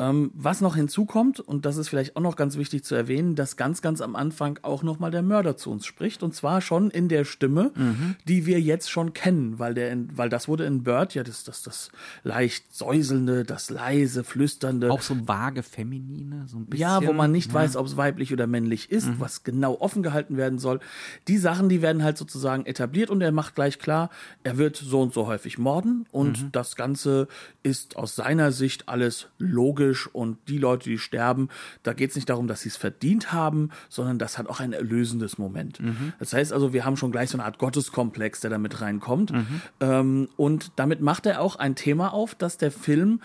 Ähm, 0.00 0.30
was 0.32 0.62
noch 0.62 0.76
hinzukommt, 0.76 1.40
und 1.40 1.66
das 1.66 1.76
ist 1.76 1.90
vielleicht 1.90 2.16
auch 2.16 2.22
noch 2.22 2.34
ganz 2.34 2.56
wichtig 2.56 2.84
zu 2.84 2.94
erwähnen, 2.94 3.34
dass 3.34 3.58
ganz, 3.58 3.82
ganz 3.82 4.00
am 4.00 4.16
Anfang 4.16 4.58
auch 4.62 4.82
nochmal 4.82 5.10
der 5.10 5.20
Mörder 5.20 5.58
zu 5.58 5.70
uns 5.70 5.84
spricht. 5.84 6.22
Und 6.22 6.34
zwar 6.34 6.62
schon 6.62 6.90
in 6.90 7.08
der 7.08 7.26
Stimme, 7.26 7.70
mhm. 7.74 8.16
die 8.26 8.46
wir 8.46 8.62
jetzt 8.62 8.90
schon 8.90 9.12
kennen, 9.12 9.58
weil, 9.58 9.74
der 9.74 9.92
in, 9.92 10.08
weil 10.16 10.30
das 10.30 10.48
wurde 10.48 10.64
in 10.64 10.84
Bird 10.84 11.14
ja 11.14 11.22
das, 11.22 11.44
das, 11.44 11.62
das 11.62 11.90
leicht 12.22 12.74
säuselnde, 12.74 13.44
das 13.44 13.68
leise, 13.68 14.24
flüsternde. 14.24 14.90
Auch 14.90 15.02
so 15.02 15.28
vage 15.28 15.62
Feminine, 15.62 16.46
so 16.48 16.56
ein 16.56 16.64
bisschen. 16.64 16.80
Ja, 16.80 17.06
wo 17.06 17.12
man 17.12 17.30
nicht 17.30 17.48
ja. 17.48 17.54
weiß, 17.54 17.76
ob 17.76 17.86
es 17.86 17.98
weiblich 17.98 18.32
oder 18.32 18.46
männlich 18.46 18.90
ist, 18.90 19.06
mhm. 19.06 19.16
was 19.18 19.44
genau 19.44 19.78
offen 19.80 20.02
gehalten 20.02 20.38
werden 20.38 20.58
soll. 20.58 20.80
Die 21.28 21.36
Sachen, 21.36 21.68
die 21.68 21.82
werden 21.82 22.02
halt 22.02 22.16
sozusagen 22.16 22.64
etabliert 22.64 23.10
und 23.10 23.20
er 23.20 23.32
macht 23.32 23.54
gleich 23.54 23.78
klar, 23.78 24.08
er 24.44 24.56
wird 24.56 24.76
so 24.76 25.02
und 25.02 25.12
so 25.12 25.26
häufig 25.26 25.58
morden 25.58 26.06
und 26.10 26.44
mhm. 26.44 26.52
das 26.52 26.74
Ganze 26.74 27.28
ist 27.62 27.96
aus 27.96 28.16
seiner 28.16 28.50
Sicht 28.50 28.88
alles 28.88 29.28
logisch 29.38 29.89
logisch 29.90 30.08
und 30.12 30.38
die 30.48 30.58
Leute, 30.58 30.88
die 30.88 30.98
sterben, 30.98 31.48
da 31.82 31.92
geht 31.92 32.10
es 32.10 32.16
nicht 32.16 32.28
darum, 32.28 32.46
dass 32.46 32.62
sie 32.62 32.68
es 32.68 32.76
verdient 32.76 33.32
haben, 33.32 33.70
sondern 33.88 34.18
das 34.18 34.38
hat 34.38 34.48
auch 34.48 34.60
ein 34.60 34.72
erlösendes 34.72 35.38
Moment. 35.38 35.80
Mhm. 35.80 36.12
Das 36.18 36.32
heißt 36.32 36.52
also, 36.52 36.72
wir 36.72 36.84
haben 36.84 36.96
schon 36.96 37.12
gleich 37.12 37.30
so 37.30 37.36
eine 37.36 37.44
Art 37.44 37.58
Gotteskomplex, 37.58 38.40
der 38.40 38.50
damit 38.50 38.80
reinkommt. 38.80 39.32
Mhm. 39.32 39.62
Ähm, 39.80 40.28
und 40.36 40.72
damit 40.76 41.00
macht 41.00 41.26
er 41.26 41.40
auch 41.40 41.56
ein 41.56 41.74
Thema 41.74 42.12
auf, 42.12 42.34
dass 42.34 42.56
der 42.56 42.70
Film 42.70 43.20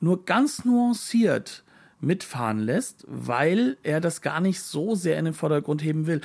nur 0.00 0.24
ganz 0.24 0.64
nuanciert 0.64 1.64
mitfahren 2.00 2.58
lässt, 2.58 3.04
weil 3.06 3.76
er 3.82 4.00
das 4.00 4.22
gar 4.22 4.40
nicht 4.40 4.62
so 4.62 4.94
sehr 4.94 5.18
in 5.18 5.26
den 5.26 5.34
Vordergrund 5.34 5.82
heben 5.82 6.06
will. 6.06 6.22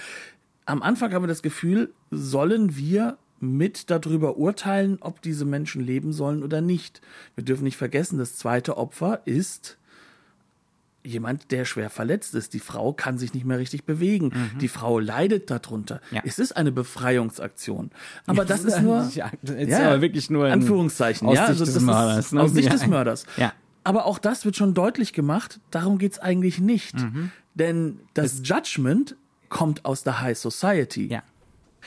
Am 0.66 0.82
Anfang 0.82 1.14
haben 1.14 1.24
wir 1.24 1.28
das 1.28 1.42
Gefühl, 1.42 1.94
sollen 2.12 2.78
wir 2.78 3.18
mit 3.40 3.90
darüber 3.90 4.38
urteilen, 4.38 4.98
ob 5.02 5.22
diese 5.22 5.46
Menschen 5.46 5.84
leben 5.84 6.14
sollen 6.14 6.44
oder 6.44 6.62
nicht. 6.62 7.02
Wir 7.36 7.44
dürfen 7.44 7.64
nicht 7.64 7.78
vergessen, 7.78 8.18
das 8.18 8.36
zweite 8.36 8.78
Opfer 8.78 9.22
ist 9.26 9.78
jemand, 11.04 11.52
der 11.52 11.66
schwer 11.66 11.90
verletzt 11.90 12.34
ist. 12.34 12.54
Die 12.54 12.60
Frau 12.60 12.92
kann 12.92 13.18
sich 13.18 13.34
nicht 13.34 13.46
mehr 13.46 13.60
richtig 13.60 13.86
bewegen. 13.86 14.32
Mhm. 14.34 14.60
Die 14.60 14.68
Frau 14.68 15.00
leidet 15.00 15.52
darunter. 15.52 16.02
Ja. 16.12 16.22
Es 16.26 16.40
ist 16.40 16.58
eine 16.58 16.72
Befreiungsaktion. 16.72 17.92
Aber 18.26 18.44
das, 18.44 18.64
ist 18.64 18.82
nur, 18.82 19.08
ja, 19.14 19.30
ja, 19.44 19.88
aber 19.88 20.02
wirklich 20.02 20.30
nur 20.30 20.48
Anführungszeichen, 20.48 21.28
aus 21.28 21.36
ja, 21.36 21.48
Sicht 21.48 21.62
also 21.62 21.74
des 21.74 21.82
Mörders, 21.82 22.32
ne? 22.32 22.42
aus 22.42 22.54
Sicht 22.54 22.74
des 22.74 22.88
Mörders. 22.88 23.26
Ja. 23.38 23.54
Aber 23.84 24.06
auch 24.06 24.18
das 24.18 24.46
wird 24.46 24.56
schon 24.56 24.74
deutlich 24.74 25.14
gemacht. 25.14 25.60
Darum 25.70 26.00
geht 26.00 26.14
es 26.14 26.20
eigentlich 26.20 26.60
nicht, 26.60 26.96
mhm. 26.96 27.32
denn 27.54 28.00
das 28.16 28.34
es 28.34 28.42
Judgment 28.44 29.16
kommt 29.50 29.86
aus 29.86 30.04
der 30.04 30.22
High 30.22 30.38
Society. 30.38 31.08
Ja 31.08 31.22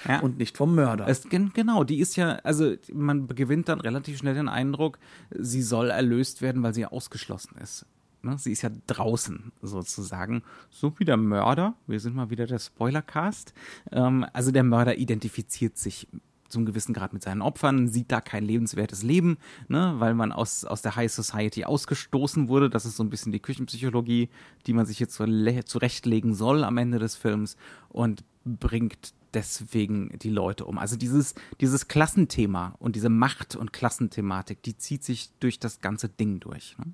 ja. 0.06 0.20
und 0.20 0.38
nicht 0.38 0.56
vom 0.56 0.74
Mörder. 0.74 1.06
Es, 1.08 1.28
genau, 1.28 1.84
die 1.84 1.98
ist 1.98 2.16
ja, 2.16 2.36
also 2.44 2.74
man 2.92 3.26
gewinnt 3.28 3.68
dann 3.68 3.80
relativ 3.80 4.18
schnell 4.18 4.34
den 4.34 4.48
Eindruck, 4.48 4.98
sie 5.30 5.62
soll 5.62 5.90
erlöst 5.90 6.42
werden, 6.42 6.62
weil 6.62 6.74
sie 6.74 6.86
ausgeschlossen 6.86 7.56
ist. 7.58 7.86
Ne? 8.22 8.36
Sie 8.38 8.52
ist 8.52 8.62
ja 8.62 8.70
draußen 8.86 9.52
sozusagen, 9.62 10.42
so 10.70 10.98
wie 10.98 11.04
der 11.04 11.16
Mörder. 11.16 11.74
Wir 11.86 12.00
sind 12.00 12.16
mal 12.16 12.30
wieder 12.30 12.46
der 12.46 12.58
Spoilercast. 12.58 13.54
Ähm, 13.92 14.26
also 14.32 14.50
der 14.50 14.64
Mörder 14.64 14.98
identifiziert 14.98 15.78
sich 15.78 16.08
zum 16.48 16.64
gewissen 16.64 16.94
Grad 16.94 17.12
mit 17.12 17.22
seinen 17.22 17.42
Opfern, 17.42 17.88
sieht 17.88 18.10
da 18.10 18.20
kein 18.20 18.42
lebenswertes 18.42 19.02
Leben, 19.02 19.36
ne, 19.68 19.94
weil 19.98 20.14
man 20.14 20.32
aus, 20.32 20.64
aus 20.64 20.82
der 20.82 20.96
High 20.96 21.12
Society 21.12 21.64
ausgestoßen 21.64 22.48
wurde. 22.48 22.70
Das 22.70 22.86
ist 22.86 22.96
so 22.96 23.02
ein 23.02 23.10
bisschen 23.10 23.32
die 23.32 23.40
Küchenpsychologie, 23.40 24.30
die 24.66 24.72
man 24.72 24.86
sich 24.86 24.98
jetzt 24.98 25.14
zurechtlegen 25.14 26.34
soll 26.34 26.64
am 26.64 26.78
Ende 26.78 26.98
des 26.98 27.16
Films 27.16 27.56
und 27.90 28.24
bringt 28.44 29.12
deswegen 29.34 30.18
die 30.18 30.30
Leute 30.30 30.64
um. 30.64 30.78
Also 30.78 30.96
dieses, 30.96 31.34
dieses 31.60 31.88
Klassenthema 31.88 32.74
und 32.78 32.96
diese 32.96 33.08
Macht- 33.08 33.56
und 33.56 33.72
Klassenthematik, 33.72 34.62
die 34.62 34.76
zieht 34.76 35.04
sich 35.04 35.30
durch 35.40 35.58
das 35.58 35.80
ganze 35.80 36.08
Ding 36.08 36.40
durch. 36.40 36.76
Ne? 36.78 36.92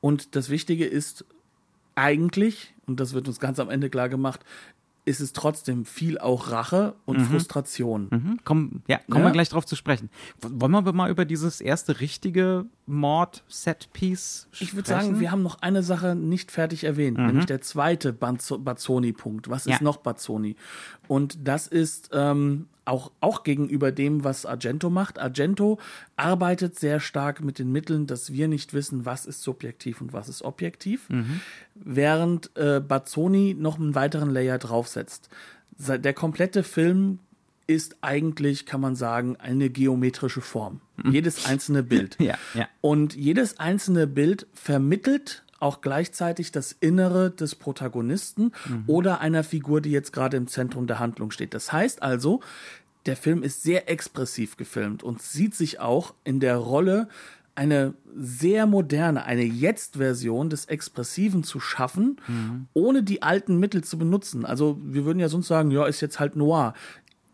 Und 0.00 0.36
das 0.36 0.50
Wichtige 0.50 0.86
ist 0.86 1.24
eigentlich, 1.94 2.74
und 2.86 3.00
das 3.00 3.12
wird 3.12 3.26
uns 3.26 3.40
ganz 3.40 3.58
am 3.58 3.70
Ende 3.70 3.90
klar 3.90 4.08
gemacht, 4.08 4.44
ist 5.06 5.20
es 5.20 5.32
trotzdem 5.32 5.84
viel 5.84 6.18
auch 6.18 6.50
Rache 6.50 6.94
und 7.06 7.18
mhm. 7.18 7.24
Frustration. 7.26 8.08
Mhm. 8.10 8.40
Komm, 8.44 8.82
ja, 8.88 8.98
kommen 9.08 9.22
ja? 9.22 9.30
wir 9.30 9.32
gleich 9.32 9.48
drauf 9.48 9.64
zu 9.64 9.76
sprechen. 9.76 10.10
Wollen 10.42 10.72
wir 10.72 10.92
mal 10.92 11.10
über 11.10 11.24
dieses 11.24 11.60
erste 11.60 12.00
richtige 12.00 12.66
Mord-Set-Piece 12.86 14.48
sprechen? 14.50 14.64
Ich 14.64 14.74
würde 14.74 14.88
sagen, 14.88 15.20
wir 15.20 15.30
haben 15.30 15.44
noch 15.44 15.62
eine 15.62 15.84
Sache 15.84 16.16
nicht 16.16 16.50
fertig 16.50 16.82
erwähnt, 16.82 17.18
mhm. 17.18 17.26
nämlich 17.26 17.46
der 17.46 17.60
zweite 17.60 18.12
Bazzoni-Punkt. 18.12 19.48
Was 19.48 19.66
ist 19.66 19.78
ja. 19.78 19.82
noch 19.82 19.98
Bazzoni? 19.98 20.56
Und 21.06 21.38
das 21.46 21.68
ist 21.68 22.10
ähm, 22.12 22.66
auch, 22.86 23.12
auch 23.20 23.42
gegenüber 23.42 23.92
dem, 23.92 24.24
was 24.24 24.46
Argento 24.46 24.90
macht. 24.90 25.18
Argento 25.18 25.78
arbeitet 26.16 26.78
sehr 26.78 27.00
stark 27.00 27.42
mit 27.42 27.58
den 27.58 27.72
Mitteln, 27.72 28.06
dass 28.06 28.32
wir 28.32 28.48
nicht 28.48 28.74
wissen, 28.74 29.04
was 29.04 29.26
ist 29.26 29.42
subjektiv 29.42 30.00
und 30.00 30.12
was 30.12 30.28
ist 30.28 30.42
objektiv, 30.42 31.08
mhm. 31.08 31.40
während 31.74 32.56
äh, 32.56 32.80
Bazzoni 32.80 33.54
noch 33.58 33.78
einen 33.78 33.94
weiteren 33.94 34.30
Layer 34.30 34.58
draufsetzt. 34.58 35.28
Der 35.78 36.14
komplette 36.14 36.62
Film 36.62 37.18
ist 37.66 37.96
eigentlich, 38.00 38.66
kann 38.66 38.80
man 38.80 38.94
sagen, 38.94 39.36
eine 39.36 39.70
geometrische 39.70 40.40
Form. 40.40 40.80
Mhm. 40.96 41.12
Jedes 41.12 41.46
einzelne 41.46 41.82
Bild. 41.82 42.16
ja, 42.20 42.36
ja. 42.54 42.68
Und 42.80 43.14
jedes 43.14 43.58
einzelne 43.58 44.06
Bild 44.06 44.46
vermittelt 44.54 45.44
auch 45.58 45.80
gleichzeitig 45.80 46.52
das 46.52 46.72
Innere 46.72 47.30
des 47.30 47.54
Protagonisten 47.54 48.52
mhm. 48.68 48.84
oder 48.86 49.20
einer 49.20 49.44
Figur, 49.44 49.80
die 49.80 49.90
jetzt 49.90 50.12
gerade 50.12 50.36
im 50.36 50.46
Zentrum 50.46 50.86
der 50.86 50.98
Handlung 50.98 51.30
steht. 51.30 51.54
Das 51.54 51.72
heißt 51.72 52.02
also, 52.02 52.40
der 53.06 53.16
Film 53.16 53.42
ist 53.42 53.62
sehr 53.62 53.88
expressiv 53.88 54.56
gefilmt 54.56 55.02
und 55.02 55.22
sieht 55.22 55.54
sich 55.54 55.80
auch 55.80 56.14
in 56.24 56.40
der 56.40 56.56
Rolle 56.56 57.08
eine 57.54 57.94
sehr 58.14 58.66
moderne, 58.66 59.24
eine 59.24 59.42
Jetzt-Version 59.42 60.50
des 60.50 60.66
Expressiven 60.66 61.42
zu 61.42 61.58
schaffen, 61.58 62.20
mhm. 62.28 62.66
ohne 62.74 63.02
die 63.02 63.22
alten 63.22 63.58
Mittel 63.58 63.82
zu 63.82 63.96
benutzen. 63.96 64.44
Also 64.44 64.78
wir 64.82 65.06
würden 65.06 65.20
ja 65.20 65.30
sonst 65.30 65.48
sagen, 65.48 65.70
ja, 65.70 65.86
ist 65.86 66.02
jetzt 66.02 66.20
halt 66.20 66.36
noir 66.36 66.74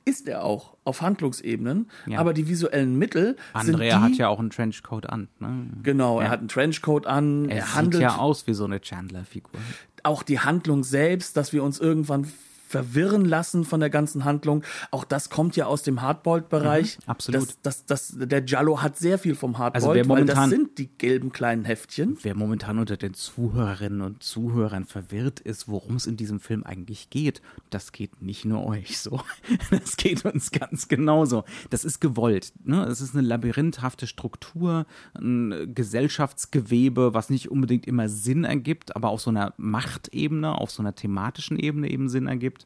ist 0.05 0.29
er 0.29 0.45
auch 0.45 0.77
auf 0.85 1.01
Handlungsebenen, 1.01 1.91
ja. 2.07 2.19
aber 2.19 2.33
die 2.35 2.49
visuellen 2.49 2.99
Mittel 2.99 3.37
Andrea 3.53 3.65
sind 3.65 3.81
die, 3.81 3.93
hat 3.93 4.19
ja 4.19 4.29
auch 4.29 4.41
einen 4.41 4.51
Trenchcoat 4.51 5.09
an. 5.09 5.29
Ne? 5.39 5.67
Genau, 5.83 6.21
ja. 6.21 6.27
er 6.27 6.31
hat 6.31 6.41
einen 6.41 6.49
Trenchcoat 6.49 7.07
an. 7.07 7.49
Er, 7.49 7.59
er 7.59 7.75
handelt 7.75 8.03
ja 8.03 8.17
aus 8.17 8.47
wie 8.47 8.55
so 8.55 8.65
eine 8.65 8.81
Chandler-Figur. 8.81 9.61
Auch 10.03 10.23
die 10.23 10.41
Handlung 10.41 10.83
selbst, 10.83 11.37
dass 11.37 11.53
wir 11.53 11.63
uns 11.63 11.79
irgendwann 11.79 12.27
verwirren 12.73 13.27
lassen 13.27 13.65
von 13.65 13.81
der 13.81 13.91
ganzen 13.91 14.25
Handlung. 14.25 14.65
Auch 14.91 15.05
das 15.05 15.29
kommt 15.29 15.57
ja 15.57 15.67
aus 15.67 15.83
dem 15.83 16.01
Hardboiled-Bereich. 16.01 16.99
Mhm, 16.99 17.03
absolut. 17.07 17.49
Das, 17.63 17.85
das, 17.85 18.15
das, 18.17 18.29
der 18.29 18.45
Jallo 18.47 18.81
hat 18.81 18.97
sehr 18.97 19.19
viel 19.19 19.35
vom 19.35 19.59
Hardboiled, 19.59 19.99
also 19.99 20.09
momentan, 20.09 20.37
weil 20.37 20.45
das 20.45 20.51
sind 20.51 20.79
die 20.79 20.89
gelben 20.89 21.33
kleinen 21.33 21.67
Heftchen. 21.67 22.17
Wer 22.23 22.35
momentan 22.35 22.79
unter 22.79 22.97
den 22.97 23.13
Zuhörerinnen 23.13 24.01
und 24.01 24.23
Zuhörern 24.23 24.87
verwirrt 24.87 25.41
ist, 25.41 25.69
worum 25.69 25.97
es 25.97 26.07
in 26.07 26.17
diesem 26.17 26.41
Film 26.41 26.65
eigentlich 26.65 27.11
geht, 27.11 27.43
das 27.69 27.93
geht 27.93 28.23
nicht 28.23 28.45
nur 28.47 28.67
euch 28.67 28.99
so. 28.99 29.21
Das 29.71 29.97
geht 29.97 30.25
uns 30.25 30.51
ganz 30.51 30.89
genauso. 30.89 31.45
Das 31.71 31.85
ist 31.85 32.01
gewollt. 32.01 32.53
Ne? 32.65 32.85
Es 32.85 33.01
ist 33.01 33.15
eine 33.15 33.27
labyrinthafte 33.27 34.07
Struktur, 34.07 34.87
ein 35.15 35.73
Gesellschaftsgewebe, 35.75 37.15
was 37.15 37.31
nicht 37.31 37.51
unbedingt 37.51 37.87
immer 37.87 38.09
Sinn 38.09 38.45
ergibt, 38.45 38.97
aber 38.97 39.11
auf 39.11 39.21
so 39.21 39.31
einer 39.31 39.55
Machtebene, 39.57 40.57
auf 40.57 40.71
so 40.71 40.83
einer 40.83 40.95
thematischen 40.95 41.59
Ebene 41.59 41.91
eben 41.91 42.09
Sinn 42.09 42.27
ergibt. 42.27 42.62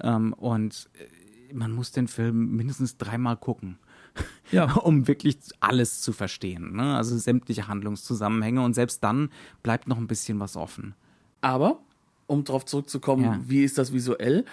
Ähm, 0.00 0.32
und 0.32 0.88
äh, 0.94 1.54
man 1.54 1.72
muss 1.72 1.92
den 1.92 2.08
Film 2.08 2.56
mindestens 2.56 2.96
dreimal 2.96 3.36
gucken. 3.36 3.78
Ja. 4.50 4.72
um 4.76 5.06
wirklich 5.08 5.36
alles 5.60 6.00
zu 6.00 6.12
verstehen. 6.12 6.76
Ne? 6.76 6.96
Also 6.96 7.18
sämtliche 7.18 7.68
Handlungszusammenhänge 7.68 8.62
und 8.62 8.74
selbst 8.74 9.04
dann 9.04 9.30
bleibt 9.62 9.88
noch 9.88 9.98
ein 9.98 10.06
bisschen 10.06 10.40
was 10.40 10.56
offen. 10.56 10.94
Aber, 11.40 11.80
um 12.26 12.44
darauf 12.44 12.64
zurückzukommen, 12.64 13.24
ja. 13.24 13.40
wie 13.46 13.62
ist 13.62 13.76
das 13.76 13.92
visuell? 13.92 14.44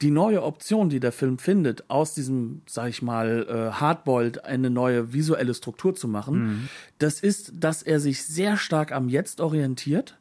Die 0.00 0.12
neue 0.12 0.44
Option, 0.44 0.88
die 0.88 1.00
der 1.00 1.10
Film 1.10 1.38
findet, 1.38 1.90
aus 1.90 2.14
diesem, 2.14 2.62
sag 2.66 2.88
ich 2.88 3.02
mal, 3.02 3.46
äh, 3.48 3.72
Hardboiled 3.72 4.44
eine 4.44 4.70
neue 4.70 5.12
visuelle 5.12 5.54
Struktur 5.54 5.96
zu 5.96 6.06
machen, 6.06 6.46
mhm. 6.46 6.68
das 6.98 7.18
ist, 7.20 7.52
dass 7.58 7.82
er 7.82 7.98
sich 7.98 8.22
sehr 8.24 8.56
stark 8.56 8.92
am 8.92 9.08
Jetzt 9.08 9.40
orientiert 9.40 10.16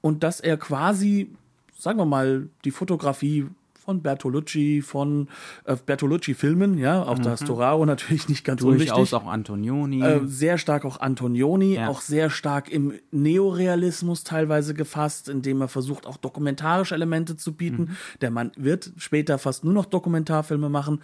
und 0.00 0.22
dass 0.22 0.40
er 0.40 0.56
quasi, 0.56 1.30
sagen 1.76 1.98
wir 1.98 2.06
mal, 2.06 2.48
die 2.64 2.70
Fotografie 2.70 3.48
von 3.88 4.02
Bertolucci, 4.02 4.82
von 4.82 5.28
äh, 5.64 5.74
Bertolucci-Filmen, 5.74 6.76
ja, 6.76 7.04
auch 7.04 7.16
mhm. 7.16 7.22
das 7.22 7.40
Toraro 7.40 7.86
natürlich 7.86 8.28
nicht 8.28 8.44
ganz 8.44 8.60
Durchaus 8.60 8.92
unwichtig. 8.98 9.14
auch 9.14 9.26
Antonioni. 9.26 10.02
Äh, 10.02 10.20
sehr 10.26 10.58
stark 10.58 10.84
auch 10.84 11.00
Antonioni, 11.00 11.76
ja. 11.76 11.88
auch 11.88 12.02
sehr 12.02 12.28
stark 12.28 12.68
im 12.68 12.92
Neorealismus 13.12 14.24
teilweise 14.24 14.74
gefasst, 14.74 15.30
indem 15.30 15.62
er 15.62 15.68
versucht, 15.68 16.06
auch 16.06 16.18
dokumentarische 16.18 16.94
Elemente 16.94 17.38
zu 17.38 17.54
bieten. 17.54 17.82
Mhm. 17.82 17.96
Der 18.20 18.30
Mann 18.30 18.52
wird 18.56 18.92
später 18.98 19.38
fast 19.38 19.64
nur 19.64 19.72
noch 19.72 19.86
Dokumentarfilme 19.86 20.68
machen. 20.68 21.00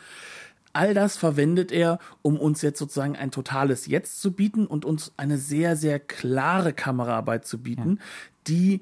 All 0.74 0.92
das 0.92 1.16
verwendet 1.16 1.72
er, 1.72 1.98
um 2.20 2.38
uns 2.38 2.60
jetzt 2.60 2.78
sozusagen 2.78 3.16
ein 3.16 3.30
totales 3.30 3.86
Jetzt 3.86 4.20
zu 4.20 4.32
bieten 4.32 4.66
und 4.66 4.84
uns 4.84 5.14
eine 5.16 5.38
sehr, 5.38 5.76
sehr 5.76 6.00
klare 6.00 6.74
Kameraarbeit 6.74 7.46
zu 7.46 7.62
bieten, 7.62 7.96
ja. 7.96 8.04
die 8.48 8.80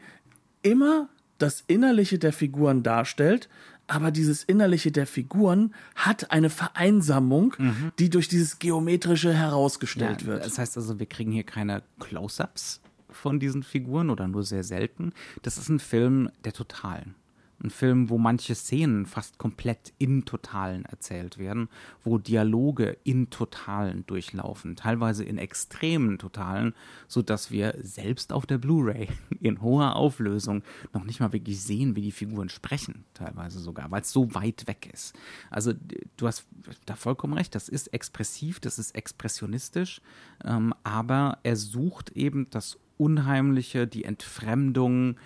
immer 0.63 1.09
das 1.43 1.65
Innerliche 1.67 2.19
der 2.19 2.33
Figuren 2.33 2.83
darstellt, 2.83 3.49
aber 3.87 4.11
dieses 4.11 4.45
Innerliche 4.45 4.93
der 4.93 5.07
Figuren 5.07 5.75
hat 5.95 6.31
eine 6.31 6.51
Vereinsamung, 6.51 7.55
mhm. 7.59 7.93
die 7.99 8.11
durch 8.11 8.29
dieses 8.29 8.59
Geometrische 8.59 9.35
herausgestellt 9.35 10.23
ja, 10.23 10.29
wird. 10.29 10.45
Das 10.45 10.59
heißt 10.59 10.77
also, 10.77 10.99
wir 10.99 11.07
kriegen 11.07 11.33
hier 11.33 11.45
keine 11.45 11.83
Close-ups 11.99 12.81
von 13.11 13.39
diesen 13.39 13.63
Figuren 13.63 14.11
oder 14.11 14.29
nur 14.29 14.43
sehr 14.43 14.65
selten. 14.65 15.13
Das 15.43 15.59
ist 15.59 15.69
ein 15.69 15.79
Film 15.79 16.31
der 16.45 16.53
Totalen. 16.53 17.15
Ein 17.63 17.71
Film, 17.71 18.11
wo 18.11 18.19
manche 18.19 18.55
Szenen 18.55 19.07
fast 19.07 19.39
komplett 19.39 19.93
in 19.99 20.25
Totalen 20.25 20.85
erzählt 20.85 21.39
werden, 21.39 21.69
wo 22.03 22.19
Dialoge 22.19 22.97
in 23.05 23.31
Totalen 23.31 24.05
durchlaufen, 24.07 24.75
teilweise 24.75 25.25
in 25.25 25.39
extremen 25.39 26.19
Totalen, 26.19 26.75
sodass 27.07 27.51
wir 27.53 27.77
selbst 27.81 28.33
auf 28.33 28.47
der 28.47 28.59
Blu-ray 28.59 29.09
in 29.41 29.63
hoher 29.63 29.95
Auflösung 29.95 30.63
noch 30.93 31.05
nicht 31.05 31.21
mal 31.21 31.33
wirklich 31.33 31.63
sehen, 31.63 31.95
wie 31.95 32.03
die 32.03 32.13
Figuren 32.13 32.49
sprechen, 32.49 33.05
teilweise 33.15 33.61
sogar, 33.61 33.91
weil 33.91 34.03
es 34.03 34.11
so 34.11 34.35
weit 34.35 34.67
weg 34.67 34.91
ist. 34.93 35.15
Also 35.51 35.73
du 36.17 36.27
hast 36.27 36.47
da 36.87 36.97
vollkommen 36.97 37.35
recht, 37.35 37.55
das 37.55 37.69
ist 37.69 37.89
expressiv, 37.89 38.59
das 38.59 38.79
ist 38.79 38.97
expressionistisch, 38.97 40.01
ähm, 40.45 40.75
aber 40.83 41.39
er 41.45 41.57
sucht 41.57 42.11
eben 42.11 42.49
das 42.51 42.79
Unheimliche, 42.99 43.87
die 43.87 44.05
Entfremdung, 44.05 45.17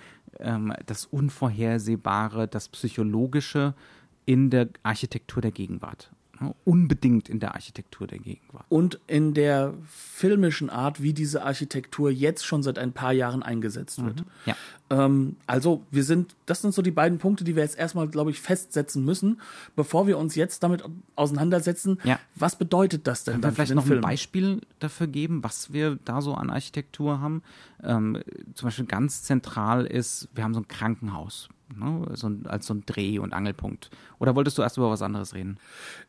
ähm, 0.41 0.73
das 0.87 1.07
Unvorhersehbare, 1.07 2.49
das 2.49 2.69
Psychologische 2.69 3.75
in 4.25 4.51
der 4.51 4.69
Architektur 4.83 5.41
der 5.43 5.53
Gegenwart. 5.53 6.11
Ne? 6.41 6.55
Unbedingt 6.65 7.29
in 7.29 7.41
der 7.41 7.55
Architektur 7.55 8.07
der 8.07 8.19
Gegenwart. 8.19 8.65
Und 8.69 9.01
in 9.07 9.35
der 9.35 9.75
filmischen 9.87 10.71
Art, 10.71 11.03
wie 11.03 11.13
diese 11.13 11.45
Architektur 11.45 12.11
jetzt 12.11 12.45
schon 12.45 12.63
seit 12.63 12.79
ein 12.79 12.93
paar 12.93 13.13
Jahren 13.13 13.43
eingesetzt 13.43 14.05
wird. 14.05 14.21
Mhm, 14.21 14.27
ja. 14.47 14.57
ähm, 14.91 15.37
also 15.47 15.85
wir 15.91 16.05
sind, 16.05 16.35
das 16.47 16.63
sind 16.63 16.75
so 16.75 16.83
die 16.83 16.91
beiden 16.91 17.19
Punkte, 17.19 17.45
die 17.45 17.57
wir 17.57 17.63
jetzt 17.63 17.79
erstmal, 17.79 18.09
glaube 18.09 18.31
ich, 18.31 18.41
festsetzen 18.41 19.05
müssen, 19.05 19.41
bevor 19.77 20.07
wir 20.07 20.19
uns 20.19 20.35
jetzt 20.35 20.63
damit 20.63 20.85
auseinandersetzen. 21.15 21.99
Ja. 22.05 22.19
Was 22.35 22.57
bedeutet 22.57 23.07
das 23.07 23.25
denn? 23.25 23.35
Können 23.35 23.45
wir 23.45 23.53
vielleicht 23.53 23.75
noch 23.75 23.87
Film? 23.87 23.99
ein 23.99 24.03
Beispiel 24.03 24.61
dafür 24.79 25.07
geben, 25.07 25.43
was 25.43 25.73
wir 25.73 25.99
da 26.05 26.21
so 26.21 26.35
an 26.35 26.51
Architektur 26.51 27.21
haben? 27.21 27.43
Ähm, 27.83 28.23
zum 28.55 28.67
Beispiel 28.67 28.87
ganz 28.87 29.23
zentral 29.23 29.87
ist, 29.87 30.29
wir 30.35 30.45
haben 30.45 30.55
so 30.55 30.61
ein 30.61 30.69
Krankenhaus 30.69 31.49
Ne? 31.75 32.07
So 32.15 32.31
als 32.45 32.67
so 32.67 32.75
ein 32.75 32.85
Dreh- 32.87 33.19
und 33.19 33.33
Angelpunkt. 33.33 33.91
Oder 34.19 34.37
wolltest 34.37 34.59
du 34.59 34.63
erst 34.63 34.77
über 34.77 34.91
was 34.91 35.03
anderes 35.03 35.35
reden? 35.35 35.59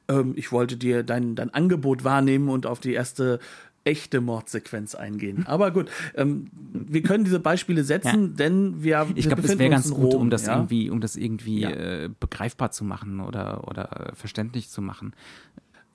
Ähm, 0.07 0.33
ich 0.35 0.51
wollte 0.51 0.77
dir 0.77 1.03
dein, 1.03 1.35
dein 1.35 1.53
Angebot 1.53 2.03
wahrnehmen 2.03 2.49
und 2.49 2.65
auf 2.65 2.79
die 2.79 2.93
erste 2.93 3.39
echte 3.87 4.19
Mordsequenz 4.21 4.95
eingehen. 4.95 5.45
Aber 5.47 5.71
gut, 5.71 5.89
ähm, 6.15 6.47
wir 6.73 7.01
können 7.01 7.23
diese 7.23 7.39
Beispiele 7.39 7.83
setzen, 7.83 8.31
ja. 8.31 8.35
denn 8.35 8.83
wir 8.83 9.07
Ich 9.15 9.27
glaube, 9.27 9.41
es 9.41 9.57
wäre 9.57 9.69
ganz 9.69 9.89
gut, 9.89 10.13
Rom, 10.13 10.23
um 10.23 10.29
das 10.29 10.45
ja? 10.45 10.55
irgendwie, 10.55 10.89
um 10.89 10.99
das 10.99 11.15
irgendwie 11.15 11.61
ja. 11.61 11.69
äh, 11.69 12.09
begreifbar 12.19 12.71
zu 12.71 12.83
machen 12.83 13.21
oder, 13.21 13.67
oder 13.67 14.11
verständlich 14.13 14.69
zu 14.69 14.81
machen. 14.81 15.13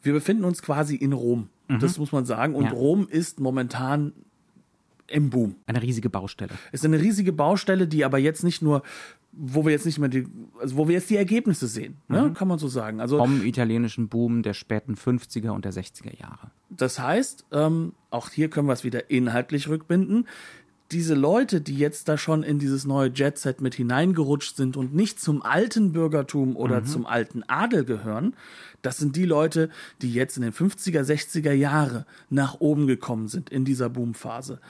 Wir 0.02 0.14
befinden 0.14 0.44
uns 0.44 0.62
quasi 0.62 0.96
in 0.96 1.12
Rom. 1.12 1.48
Mhm. 1.68 1.80
Das 1.80 1.98
muss 1.98 2.12
man 2.12 2.24
sagen. 2.24 2.54
Und 2.54 2.72
Rom 2.72 3.06
ist 3.08 3.40
momentan 3.40 4.12
im 5.06 5.30
Boom. 5.30 5.56
Eine 5.66 5.82
riesige 5.82 6.08
Baustelle. 6.08 6.54
Es 6.72 6.80
ist 6.80 6.86
eine 6.86 7.00
riesige 7.00 7.32
Baustelle, 7.32 7.86
die 7.86 8.04
aber 8.04 8.18
jetzt 8.18 8.42
nicht 8.42 8.62
nur 8.62 8.82
wo 9.32 9.64
wir 9.64 9.72
jetzt 9.72 9.86
nicht 9.86 9.98
mehr 9.98 10.10
die, 10.10 10.26
also 10.60 10.76
wo 10.76 10.88
wir 10.88 10.94
jetzt 10.94 11.08
die 11.08 11.16
Ergebnisse 11.16 11.66
sehen, 11.66 11.96
ne? 12.08 12.22
Mhm. 12.22 12.34
kann 12.34 12.48
man 12.48 12.58
so 12.58 12.68
sagen. 12.68 13.00
Also 13.00 13.18
vom 13.18 13.42
italienischen 13.42 14.08
Boom 14.08 14.42
der 14.42 14.52
späten 14.52 14.94
50er 14.94 15.50
und 15.50 15.64
der 15.64 15.72
60er 15.72 16.18
Jahre. 16.18 16.50
Das 16.68 16.98
heißt, 16.98 17.46
ähm, 17.50 17.94
auch 18.10 18.28
hier 18.30 18.50
können 18.50 18.68
wir 18.68 18.74
es 18.74 18.84
wieder 18.84 19.10
inhaltlich 19.10 19.68
rückbinden. 19.68 20.28
Diese 20.90 21.14
Leute, 21.14 21.62
die 21.62 21.78
jetzt 21.78 22.08
da 22.08 22.18
schon 22.18 22.42
in 22.42 22.58
dieses 22.58 22.84
neue 22.84 23.08
Jet-Set 23.08 23.62
mit 23.62 23.74
hineingerutscht 23.74 24.56
sind 24.56 24.76
und 24.76 24.94
nicht 24.94 25.18
zum 25.18 25.40
alten 25.40 25.92
Bürgertum 25.92 26.54
oder 26.54 26.80
mhm. 26.80 26.84
zum 26.84 27.06
alten 27.06 27.42
Adel 27.44 27.86
gehören, 27.86 28.34
das 28.82 28.98
sind 28.98 29.16
die 29.16 29.24
Leute, 29.24 29.70
die 30.02 30.12
jetzt 30.12 30.36
in 30.36 30.42
den 30.42 30.52
50er, 30.52 31.02
60er 31.02 31.52
Jahre 31.52 32.04
nach 32.28 32.60
oben 32.60 32.86
gekommen 32.86 33.28
sind 33.28 33.48
in 33.48 33.64
dieser 33.64 33.88
Boomphase. 33.88 34.60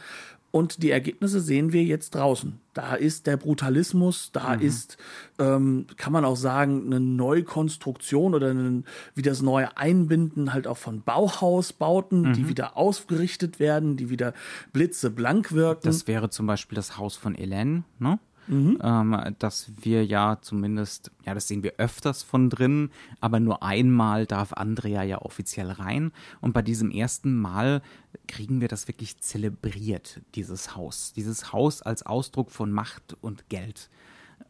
Und 0.53 0.83
die 0.83 0.91
Ergebnisse 0.91 1.41
sehen 1.41 1.73
wir 1.73 1.83
jetzt 1.83 2.15
draußen. 2.15 2.61
Da 2.75 2.95
ist 2.95 3.27
der 3.27 3.39
Brutalismus, 3.39 4.33
da 4.33 4.57
mhm. 4.57 4.63
ist, 4.63 4.99
ähm, 5.39 5.87
kann 5.97 6.13
man 6.13 6.27
auch 6.27 6.37
sagen, 6.37 6.85
eine 6.87 7.01
Neukonstruktion 7.01 8.35
oder 8.35 8.51
ein, 8.51 8.85
wie 9.15 9.23
das 9.23 9.41
neue 9.41 9.79
Einbinden 9.79 10.53
halt 10.53 10.67
auch 10.67 10.77
von 10.77 11.01
Bauhausbauten, 11.01 12.29
mhm. 12.29 12.33
die 12.35 12.49
wieder 12.51 12.77
aufgerichtet 12.77 13.61
werden, 13.61 13.97
die 13.97 14.11
wieder 14.11 14.35
blitzeblank 14.75 15.53
wirken. 15.53 15.85
Das 15.85 16.07
wäre 16.07 16.29
zum 16.29 16.47
Beispiel 16.47 16.77
das 16.77 16.99
Haus 16.99 17.17
von 17.17 17.35
Hélène, 17.35 17.85
ne? 17.99 18.19
Mhm. 18.49 18.79
Ähm, 18.83 19.37
dass 19.39 19.71
wir 19.81 20.05
ja 20.05 20.39
zumindest, 20.41 21.11
ja, 21.25 21.35
das 21.35 21.49
sehen 21.49 21.63
wir 21.63 21.75
öfters 21.79 22.23
von 22.23 22.51
drin, 22.51 22.91
aber 23.21 23.41
nur 23.41 23.63
einmal 23.63 24.27
darf 24.27 24.53
Andrea 24.53 25.03
ja 25.03 25.23
offiziell 25.23 25.71
rein. 25.71 26.13
Und 26.41 26.53
bei 26.53 26.63
diesem 26.63 26.91
ersten 26.91 27.41
Mal 27.41 27.83
kriegen 28.27 28.61
wir 28.61 28.69
das 28.69 28.89
wirklich 28.89 29.19
zelebriert, 29.21 30.21
dieses 30.35 30.75
Haus. 30.77 31.13
Dieses 31.15 31.53
Haus 31.53 31.83
als 31.83 32.05
Ausdruck 32.05 32.51
von 32.51 32.73
Macht 32.73 33.17
und 33.21 33.49
Geld. 33.49 33.91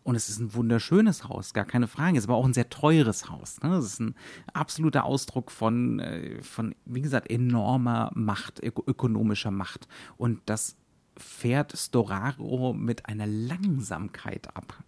Und 0.05 0.17
es 0.17 0.29
ist 0.29 0.41
ein 0.41 0.55
wunderschönes 0.55 1.29
Haus, 1.29 1.53
gar 1.53 1.65
keine 1.65 1.87
Frage. 1.87 2.19
Es 2.19 2.25
ist 2.25 2.29
aber 2.29 2.37
auch 2.37 2.45
ein 2.45 2.55
sehr 2.55 2.69
teures 2.69 3.31
Haus. 3.31 3.61
Ne? 3.63 3.77
Es 3.77 3.85
ist 3.85 4.01
ein 4.01 4.15
absoluter 4.53 5.05
Ausdruck 5.05 5.51
von, 5.51 6.01
äh, 6.01 6.43
von, 6.43 6.75
wie 6.85 7.03
gesagt, 7.03 7.31
enormer 7.31 8.11
Macht, 8.15 8.61
ökonomischer 8.63 9.53
Macht. 9.53 9.87
Und 10.17 10.41
das 10.47 10.77
fährt 11.17 11.77
Storaro 11.77 12.73
mit 12.73 13.07
einer 13.07 13.27
Langsamkeit 13.27 14.55
ab. 14.57 14.83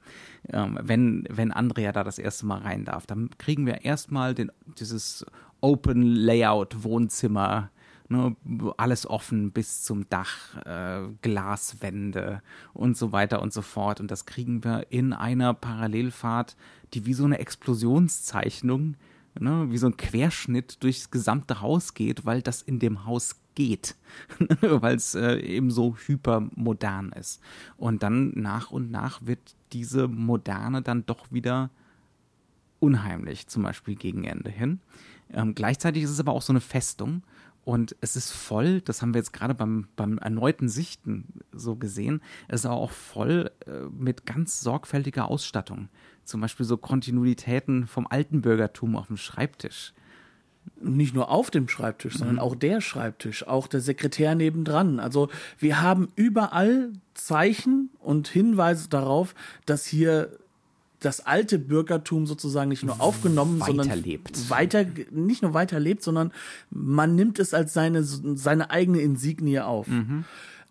Ähm, 0.49 0.79
wenn, 0.83 1.25
wenn 1.31 1.53
Andrea 1.53 1.93
da 1.93 2.05
das 2.05 2.19
erste 2.19 2.47
Mal 2.47 2.61
rein 2.61 2.85
darf, 2.85 3.07
dann 3.07 3.31
kriegen 3.39 3.67
wir 3.67 3.85
erstmal 3.85 4.35
dieses 4.79 5.25
Open 5.61 6.03
Layout 6.03 6.83
Wohnzimmer, 6.85 7.71
ne, 8.09 8.37
alles 8.77 9.07
offen 9.07 9.53
bis 9.53 9.83
zum 9.83 10.09
Dach, 10.09 10.57
äh, 10.65 11.09
Glaswände 11.23 12.43
und 12.73 12.97
so 12.97 13.13
weiter 13.13 13.41
und 13.41 13.53
so 13.53 13.63
fort. 13.63 14.01
Und 14.01 14.11
das 14.11 14.27
kriegen 14.27 14.65
wir 14.65 14.87
in 14.91 15.13
einer 15.13 15.55
Parallelfahrt, 15.55 16.57
die 16.93 17.07
wie 17.07 17.15
so 17.15 17.25
eine 17.25 17.39
Explosionszeichnung, 17.39 18.97
ne, 19.39 19.67
wie 19.71 19.79
so 19.79 19.87
ein 19.87 19.97
Querschnitt 19.97 20.83
durchs 20.83 21.11
gesamte 21.11 21.61
Haus 21.61 21.95
geht, 21.95 22.25
weil 22.25 22.43
das 22.43 22.63
in 22.63 22.79
dem 22.79 23.05
Haus 23.05 23.37
geht, 23.55 23.97
weil 24.61 24.97
es 24.97 25.15
äh, 25.15 25.37
eben 25.37 25.71
so 25.71 25.97
hypermodern 25.97 27.13
ist. 27.13 27.41
Und 27.77 28.03
dann 28.03 28.33
nach 28.35 28.71
und 28.71 28.91
nach 28.91 29.25
wird 29.25 29.55
diese 29.73 30.09
Moderne 30.09 30.83
dann 30.83 31.07
doch 31.07 31.31
wieder 31.31 31.71
unheimlich, 32.81 33.47
zum 33.47 33.63
Beispiel 33.63 33.95
gegen 33.95 34.25
Ende 34.25 34.51
hin. 34.51 34.81
Ähm, 35.33 35.55
gleichzeitig 35.55 36.03
ist 36.03 36.11
es 36.11 36.21
aber 36.21 36.33
auch 36.33 36.43
so 36.43 36.53
eine 36.53 36.61
Festung. 36.61 37.23
Und 37.65 37.97
es 38.03 38.15
ist 38.15 38.31
voll, 38.31 38.83
das 38.83 39.01
haben 39.01 39.15
wir 39.15 39.21
jetzt 39.21 39.33
gerade 39.33 39.55
beim, 39.55 39.89
beim 39.97 40.19
erneuten 40.19 40.69
Sichten 40.69 41.41
so 41.51 41.77
gesehen, 41.77 42.21
es 42.47 42.61
ist 42.61 42.67
auch 42.67 42.91
voll 42.91 43.51
äh, 43.67 43.87
mit 43.91 44.27
ganz 44.27 44.61
sorgfältiger 44.61 45.31
Ausstattung. 45.31 45.89
Zum 46.25 46.41
Beispiel 46.41 46.67
so 46.67 46.77
Kontinuitäten 46.77 47.87
vom 47.87 48.07
alten 48.09 48.41
Bürgertum 48.41 48.97
auf 48.97 49.09
dem 49.09 49.17
Schreibtisch 49.17 49.93
nicht 50.81 51.15
nur 51.15 51.31
auf 51.31 51.51
dem 51.51 51.69
Schreibtisch, 51.69 52.15
sondern 52.15 52.37
mhm. 52.37 52.43
auch 52.43 52.55
der 52.55 52.81
Schreibtisch, 52.81 53.47
auch 53.47 53.67
der 53.67 53.81
Sekretär 53.81 54.35
nebendran. 54.35 55.01
Also 55.01 55.29
wir 55.59 55.83
haben 55.83 56.09
überall 56.17 56.93
Zeichen 57.15 57.91
und 58.01 58.29
Hinweise 58.29 58.89
darauf, 58.89 59.35
dass 59.67 59.87
hier 59.87 60.31
das 61.01 61.21
alte 61.21 61.59
Bürgertum 61.59 62.27
sozusagen 62.27 62.71
nicht 62.71 62.83
nur 62.83 63.01
aufgenommen, 63.01 63.61
weiterlebt. 63.61 64.37
sondern 64.37 64.51
weiter, 64.51 64.87
nicht 65.11 65.43
nur 65.43 65.55
weiterlebt, 65.55 66.03
sondern 66.03 66.33
man 66.71 67.15
nimmt 67.15 67.39
es 67.39 67.53
als 67.53 67.75
seine, 67.75 68.03
seine 68.03 68.71
eigene 68.71 69.01
Insignie 69.01 69.61
auf. 69.61 69.87
Mhm. 69.87 70.25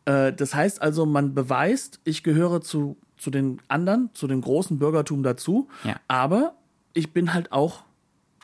Äh, 0.06 0.34
das 0.34 0.56
heißt 0.56 0.82
also, 0.82 1.06
man 1.06 1.34
beweist, 1.34 2.00
ich 2.04 2.24
gehöre 2.24 2.62
zu, 2.62 2.98
zu 3.24 3.32
den 3.32 3.62
anderen, 3.70 4.10
zu 4.14 4.28
dem 4.28 4.42
großen 4.42 4.78
Bürgertum 4.78 5.24
dazu, 5.24 5.70
ja. 5.86 5.96
aber 6.10 6.56
ich 6.94 7.14
bin 7.14 7.34
halt 7.34 7.54
auch 7.54 7.84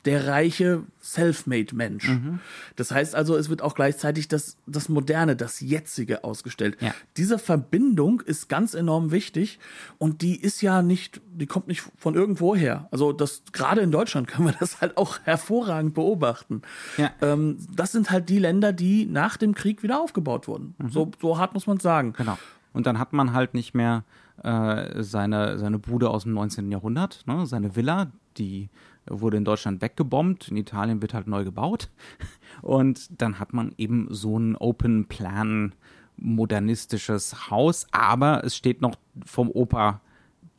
der 0.06 0.28
reiche 0.28 0.84
Selfmade-Mensch. 1.02 2.08
Mhm. 2.08 2.40
Das 2.78 2.92
heißt 2.92 3.16
also, 3.16 3.36
es 3.36 3.50
wird 3.50 3.62
auch 3.62 3.76
gleichzeitig 3.76 4.30
das, 4.30 4.56
das 4.66 4.88
Moderne, 4.88 5.36
das 5.36 5.60
Jetzige 5.60 6.24
ausgestellt. 6.24 6.78
Ja. 6.80 6.94
Diese 7.18 7.38
Verbindung 7.38 8.22
ist 8.22 8.48
ganz 8.48 8.74
enorm 8.74 9.12
wichtig 9.12 9.60
und 9.98 10.22
die 10.22 10.40
ist 10.40 10.62
ja 10.62 10.82
nicht, 10.82 11.20
die 11.34 11.48
kommt 11.48 11.68
nicht 11.68 11.84
von 11.98 12.16
irgendwo 12.16 12.56
her. 12.56 12.88
Also 12.92 13.12
das, 13.12 13.44
gerade 13.52 13.82
in 13.82 13.92
Deutschland 13.92 14.30
können 14.30 14.48
wir 14.48 14.56
das 14.58 14.80
halt 14.80 14.96
auch 14.96 15.20
hervorragend 15.24 15.94
beobachten. 15.94 16.62
Ja. 16.96 17.12
Ähm, 17.22 17.58
das 17.76 17.92
sind 17.92 18.10
halt 18.10 18.30
die 18.30 18.40
Länder, 18.40 18.72
die 18.72 19.06
nach 19.06 19.36
dem 19.36 19.54
Krieg 19.54 19.84
wieder 19.84 20.00
aufgebaut 20.00 20.48
wurden. 20.48 20.76
Mhm. 20.78 20.90
So, 20.92 21.12
so 21.20 21.38
hart 21.38 21.54
muss 21.54 21.68
man 21.68 21.80
sagen. 21.82 22.14
Genau. 22.14 22.38
Und 22.72 22.88
dann 22.88 23.00
hat 23.00 23.12
man 23.12 23.34
halt 23.34 23.54
nicht 23.54 23.74
mehr 23.74 24.06
äh, 24.44 25.04
seine, 25.04 25.58
seine 25.58 25.80
Bude 25.80 26.10
aus 26.10 26.24
dem 26.24 26.34
19. 26.34 26.72
Jahrhundert, 26.72 27.24
ne, 27.28 27.46
seine 27.46 27.76
Villa, 27.76 28.12
die 28.38 28.70
wurde 29.10 29.38
in 29.38 29.46
Deutschland 29.46 29.82
weggebombt, 29.82 30.50
in 30.50 30.58
Italien 30.58 31.02
wird 31.02 31.14
halt 31.14 31.28
neu 31.28 31.44
gebaut. 31.44 31.90
Und 32.62 33.22
dann 33.22 33.40
hat 33.40 33.54
man 33.54 33.74
eben 33.78 34.08
so 34.10 34.38
ein 34.38 34.56
Open 34.56 35.08
Plan 35.08 35.74
modernistisches 36.18 37.50
Haus, 37.50 37.88
aber 37.92 38.44
es 38.44 38.56
steht 38.56 38.82
noch 38.82 38.96
vom 39.26 39.50
Opa 39.50 40.02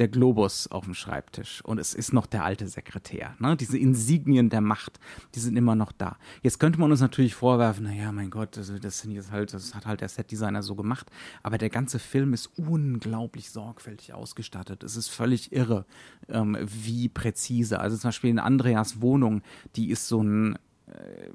der 0.01 0.09
Globus 0.09 0.67
auf 0.67 0.85
dem 0.85 0.95
Schreibtisch 0.95 1.63
und 1.65 1.79
es 1.79 1.95
ist 1.95 2.13
noch 2.13 2.27
der 2.27 2.45
alte 2.45 2.67
Sekretär. 2.67 3.35
Ne? 3.39 3.57
Diese 3.57 3.79
Insignien 3.79 4.49
der 4.49 4.63
Macht, 4.63 4.99
die 5.35 5.41
sind 5.41 5.57
immer 5.57 5.75
noch 5.75 5.93
da. 5.93 6.17
Jetzt 6.43 6.59
könnte 6.59 6.81
man 6.81 6.91
uns 6.91 7.01
natürlich 7.01 7.35
vorwerfen, 7.35 7.85
naja, 7.85 8.11
mein 8.11 8.31
Gott, 8.31 8.57
also 8.57 8.79
das 8.79 9.05
jetzt 9.05 9.31
halt, 9.31 9.53
das 9.53 9.75
hat 9.75 9.87
halt 9.87 10.01
der 10.01 10.09
Setdesigner 10.09 10.63
so 10.63 10.75
gemacht. 10.75 11.11
Aber 11.43 11.59
der 11.59 11.69
ganze 11.69 11.99
Film 11.99 12.33
ist 12.33 12.51
unglaublich 12.57 13.51
sorgfältig 13.51 14.15
ausgestattet. 14.15 14.83
Es 14.83 14.97
ist 14.97 15.09
völlig 15.09 15.53
irre, 15.53 15.85
ähm, 16.29 16.57
wie 16.63 17.09
präzise. 17.09 17.79
Also 17.81 17.97
zum 17.97 18.09
Beispiel 18.09 18.31
in 18.31 18.39
Andreas 18.39 19.01
Wohnung, 19.01 19.43
die 19.77 19.91
ist 19.91 20.09
so 20.09 20.23
ein 20.23 20.59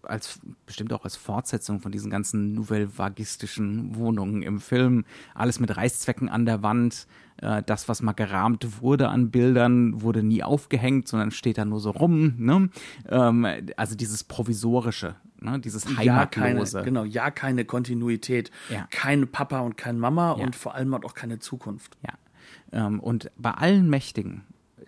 als 0.04 0.40
bestimmt 0.66 0.92
auch 0.94 1.04
als 1.04 1.16
Fortsetzung 1.16 1.80
von 1.80 1.92
diesen 1.92 2.10
ganzen 2.10 2.54
nouvelle-vagistischen 2.54 3.96
Wohnungen 3.96 4.42
im 4.42 4.60
Film. 4.60 5.06
Alles 5.34 5.60
mit 5.60 5.76
Reißzwecken 5.76 6.30
an 6.30 6.46
der 6.46 6.64
Wand. 6.64 7.08
Äh, 7.38 7.64
das, 7.64 7.90
was 7.90 8.02
mal 8.02 8.14
gerahmt 8.14 8.82
wurde 8.82 9.10
an 9.10 9.32
Bildern, 9.32 10.02
wurde 10.02 10.24
nie 10.24 10.44
aufgehängt, 10.44 11.08
sondern 11.08 11.32
steht 11.32 11.58
da 11.58 11.66
nur 11.66 11.80
so 11.80 11.92
rum. 11.92 12.36
Ne? 12.38 12.70
Ähm, 13.10 13.48
also 13.78 13.96
dieses 13.96 14.24
Provisorische, 14.24 15.16
ne? 15.40 15.60
dieses 15.60 15.86
Heimatlose. 15.98 16.78
Ja, 16.78 16.84
keine, 16.84 16.86
genau, 16.86 17.04
ja, 17.04 17.32
keine 17.32 17.66
Kontinuität. 17.66 18.52
Ja. 18.70 18.88
Kein 18.90 19.28
Papa 19.28 19.60
und 19.60 19.78
kein 19.78 20.00
Mama 20.00 20.36
ja. 20.38 20.46
und 20.46 20.56
vor 20.56 20.76
allem 20.76 20.94
auch 20.94 21.14
keine 21.14 21.40
Zukunft. 21.40 21.98
Ja. 22.04 22.14
Ähm, 22.72 23.00
und 23.00 23.32
bei 23.38 23.52
allen 23.52 23.90
Mächtigen, 23.90 24.44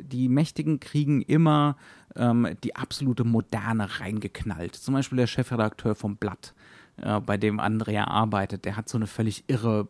die 0.07 0.29
Mächtigen 0.29 0.79
kriegen 0.79 1.21
immer 1.21 1.77
ähm, 2.15 2.55
die 2.63 2.75
absolute 2.75 3.23
Moderne 3.23 3.99
reingeknallt. 3.99 4.75
Zum 4.75 4.93
Beispiel 4.93 5.17
der 5.17 5.27
Chefredakteur 5.27 5.95
vom 5.95 6.17
Blatt 6.17 6.53
äh, 7.01 7.19
bei 7.19 7.37
dem 7.37 7.59
Andrea 7.59 8.05
arbeitet, 8.05 8.65
der 8.65 8.75
hat 8.75 8.89
so 8.89 8.97
eine 8.97 9.05
völlig 9.05 9.43
irre, 9.47 9.87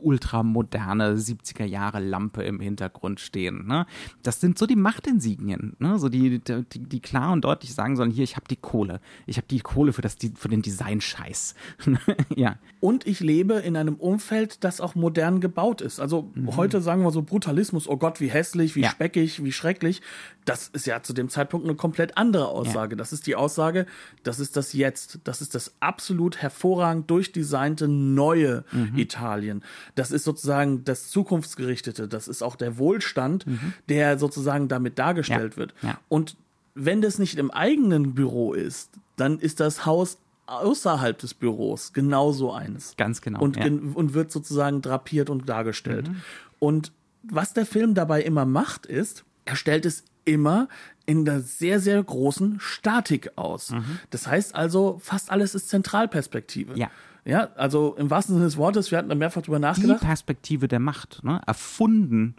ultramoderne 0.00 1.16
70er 1.16 1.64
Jahre 1.64 1.98
Lampe 1.98 2.42
im 2.44 2.60
Hintergrund 2.60 3.18
stehen. 3.18 3.66
Ne? 3.66 3.86
Das 4.22 4.40
sind 4.40 4.56
so 4.56 4.66
die 4.66 4.76
Machtinsignien, 4.76 5.74
ne? 5.80 5.98
so 5.98 6.08
die, 6.08 6.38
die, 6.38 6.64
die 6.78 7.00
klar 7.00 7.32
und 7.32 7.44
deutlich 7.44 7.74
sagen 7.74 7.96
sollen, 7.96 8.12
hier, 8.12 8.22
ich 8.22 8.36
habe 8.36 8.46
die 8.48 8.56
Kohle. 8.56 9.00
Ich 9.26 9.36
habe 9.36 9.48
die 9.48 9.60
Kohle 9.60 9.92
für, 9.92 10.02
das, 10.02 10.16
für 10.36 10.48
den 10.48 10.62
Design-Scheiß. 10.62 11.54
ja. 12.36 12.56
Und 12.78 13.06
ich 13.06 13.18
lebe 13.18 13.54
in 13.54 13.76
einem 13.76 13.96
Umfeld, 13.96 14.62
das 14.62 14.80
auch 14.80 14.94
modern 14.94 15.40
gebaut 15.40 15.80
ist. 15.80 15.98
Also 15.98 16.30
mhm. 16.34 16.56
heute 16.56 16.80
sagen 16.80 17.02
wir 17.02 17.10
so 17.10 17.22
Brutalismus, 17.22 17.88
oh 17.88 17.96
Gott, 17.96 18.20
wie 18.20 18.28
hässlich, 18.28 18.76
wie 18.76 18.82
ja. 18.82 18.90
speckig, 18.90 19.42
wie 19.42 19.52
schrecklich. 19.52 20.02
Das 20.44 20.68
ist 20.68 20.86
ja 20.86 21.02
zu 21.02 21.14
dem 21.14 21.30
Zeitpunkt 21.30 21.66
eine 21.66 21.74
komplett 21.74 22.16
andere 22.16 22.48
Aussage. 22.48 22.94
Ja. 22.94 22.98
Das 22.98 23.12
ist 23.12 23.26
die 23.26 23.34
Aussage, 23.34 23.86
das 24.22 24.38
ist 24.38 24.56
das 24.56 24.72
Jetzt. 24.72 25.18
Das 25.24 25.40
ist 25.40 25.54
das 25.54 25.74
absolut 25.80 26.43
hervorragend 26.44 27.10
durchdesignte 27.10 27.88
neue 27.88 28.64
mhm. 28.70 28.96
Italien. 28.96 29.64
Das 29.94 30.10
ist 30.10 30.24
sozusagen 30.24 30.84
das 30.84 31.08
Zukunftsgerichtete. 31.08 32.06
Das 32.06 32.28
ist 32.28 32.42
auch 32.42 32.54
der 32.54 32.78
Wohlstand, 32.78 33.46
mhm. 33.46 33.72
der 33.88 34.18
sozusagen 34.18 34.68
damit 34.68 34.98
dargestellt 34.98 35.54
ja. 35.54 35.56
wird. 35.56 35.74
Ja. 35.82 35.98
Und 36.08 36.36
wenn 36.74 37.00
das 37.00 37.18
nicht 37.18 37.38
im 37.38 37.50
eigenen 37.50 38.14
Büro 38.14 38.52
ist, 38.52 38.90
dann 39.16 39.38
ist 39.38 39.60
das 39.60 39.86
Haus 39.86 40.18
außerhalb 40.46 41.18
des 41.18 41.32
Büros 41.32 41.92
genauso 41.94 42.52
eines. 42.52 42.94
Ganz 42.96 43.22
genau. 43.22 43.40
Und, 43.40 43.56
ja. 43.56 43.64
und 43.64 44.12
wird 44.12 44.30
sozusagen 44.30 44.82
drapiert 44.82 45.30
und 45.30 45.48
dargestellt. 45.48 46.08
Mhm. 46.08 46.16
Und 46.58 46.92
was 47.22 47.54
der 47.54 47.64
Film 47.64 47.94
dabei 47.94 48.22
immer 48.22 48.44
macht, 48.44 48.84
ist, 48.84 49.24
er 49.46 49.56
stellt 49.56 49.86
es 49.86 50.04
immer 50.24 50.68
in 51.06 51.28
einer 51.28 51.40
sehr, 51.40 51.80
sehr 51.80 52.02
großen 52.02 52.58
Statik 52.60 53.32
aus. 53.36 53.70
Mhm. 53.70 53.98
Das 54.10 54.26
heißt 54.26 54.54
also, 54.54 54.98
fast 55.02 55.30
alles 55.30 55.54
ist 55.54 55.68
Zentralperspektive. 55.68 56.78
Ja. 56.78 56.90
Ja, 57.26 57.48
also 57.56 57.94
im 57.96 58.10
wahrsten 58.10 58.34
Sinne 58.34 58.44
des 58.44 58.58
Wortes, 58.58 58.90
wir 58.90 58.98
hatten 58.98 59.08
da 59.08 59.14
mehrfach 59.14 59.40
drüber 59.40 59.58
nachgedacht. 59.58 60.02
Die 60.02 60.06
Perspektive 60.06 60.68
der 60.68 60.78
Macht, 60.78 61.24
ne? 61.24 61.40
erfunden 61.46 62.36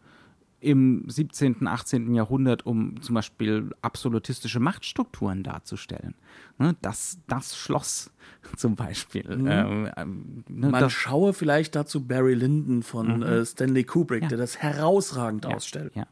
im 0.59 1.03
17., 1.07 1.67
18. 1.67 2.13
Jahrhundert, 2.15 2.65
um 2.65 3.01
zum 3.01 3.15
Beispiel 3.15 3.69
absolutistische 3.81 4.59
Machtstrukturen 4.59 5.43
darzustellen. 5.43 6.15
Ne? 6.57 6.75
Das, 6.81 7.19
das 7.27 7.57
Schloss 7.57 8.11
zum 8.57 8.75
Beispiel. 8.75 9.37
Mhm. 9.37 9.47
Ähm, 9.47 9.89
ähm, 9.97 10.43
ne, 10.49 10.69
Man 10.69 10.89
schaue 10.89 11.33
vielleicht 11.33 11.75
dazu 11.75 12.05
Barry 12.05 12.33
Lyndon 12.33 12.83
von 12.83 13.17
mhm. 13.17 13.23
äh, 13.23 13.45
Stanley 13.45 13.83
Kubrick, 13.83 14.23
ja. 14.23 14.29
der 14.29 14.37
das 14.37 14.57
herausragend 14.57 15.45
ja. 15.45 15.51
ausstellt. 15.51 15.93
Ja. 15.95 16.07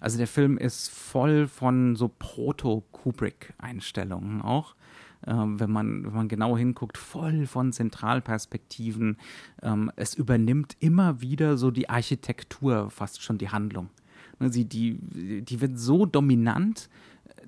Also 0.00 0.18
der 0.18 0.26
Film 0.26 0.58
ist 0.58 0.90
voll 0.90 1.46
von 1.48 1.96
so 1.96 2.08
Proto-Kubrick-Einstellungen 2.08 4.42
auch. 4.42 4.74
Ähm, 5.26 5.58
wenn, 5.58 5.70
man, 5.70 6.04
wenn 6.04 6.14
man 6.14 6.28
genau 6.28 6.56
hinguckt, 6.56 6.96
voll 6.96 7.46
von 7.46 7.72
Zentralperspektiven. 7.72 9.16
Ähm, 9.62 9.90
es 9.96 10.14
übernimmt 10.14 10.76
immer 10.78 11.20
wieder 11.20 11.58
so 11.58 11.72
die 11.72 11.90
Architektur, 11.90 12.88
fast 12.90 13.22
schon 13.22 13.38
die 13.38 13.48
Handlung. 13.48 13.88
Ne, 14.38 14.52
sie, 14.52 14.64
die, 14.64 15.42
die 15.42 15.60
wird 15.60 15.76
so 15.78 16.06
dominant, 16.06 16.88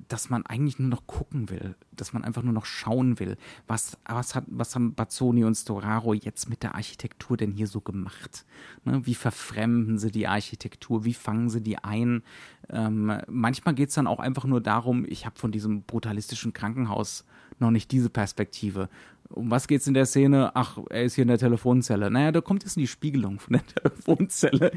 dass 0.08 0.30
man 0.30 0.44
eigentlich 0.46 0.78
nur 0.78 0.88
noch 0.88 1.06
gucken 1.06 1.50
will, 1.50 1.76
dass 1.92 2.12
man 2.12 2.24
einfach 2.24 2.42
nur 2.42 2.52
noch 2.52 2.64
schauen 2.64 3.18
will, 3.18 3.36
was, 3.66 3.96
was, 4.04 4.34
hat, 4.34 4.44
was 4.48 4.74
haben 4.74 4.94
Bazzoni 4.94 5.44
und 5.44 5.54
Storaro 5.54 6.14
jetzt 6.14 6.48
mit 6.48 6.62
der 6.62 6.74
Architektur 6.74 7.36
denn 7.36 7.52
hier 7.52 7.66
so 7.66 7.80
gemacht? 7.80 8.44
Ne, 8.84 9.04
wie 9.06 9.14
verfremden 9.14 9.98
sie 9.98 10.10
die 10.10 10.26
Architektur? 10.26 11.04
Wie 11.04 11.14
fangen 11.14 11.50
sie 11.50 11.60
die 11.60 11.78
ein? 11.78 12.22
Ähm, 12.68 13.20
manchmal 13.28 13.74
geht 13.74 13.90
es 13.90 13.94
dann 13.94 14.06
auch 14.06 14.20
einfach 14.20 14.44
nur 14.44 14.60
darum, 14.60 15.04
ich 15.08 15.26
habe 15.26 15.38
von 15.38 15.52
diesem 15.52 15.82
brutalistischen 15.82 16.52
Krankenhaus 16.52 17.24
noch 17.58 17.70
nicht 17.70 17.92
diese 17.92 18.10
Perspektive 18.10 18.88
um 19.32 19.50
was 19.50 19.68
geht's 19.68 19.86
in 19.86 19.94
der 19.94 20.06
Szene? 20.06 20.50
Ach, 20.54 20.78
er 20.90 21.04
ist 21.04 21.14
hier 21.14 21.22
in 21.22 21.28
der 21.28 21.38
Telefonzelle. 21.38 22.10
Naja, 22.10 22.32
da 22.32 22.40
kommt 22.40 22.64
jetzt 22.64 22.76
in 22.76 22.80
die 22.80 22.88
Spiegelung 22.88 23.38
von 23.38 23.54
der 23.54 23.66
Telefonzelle. 23.82 24.72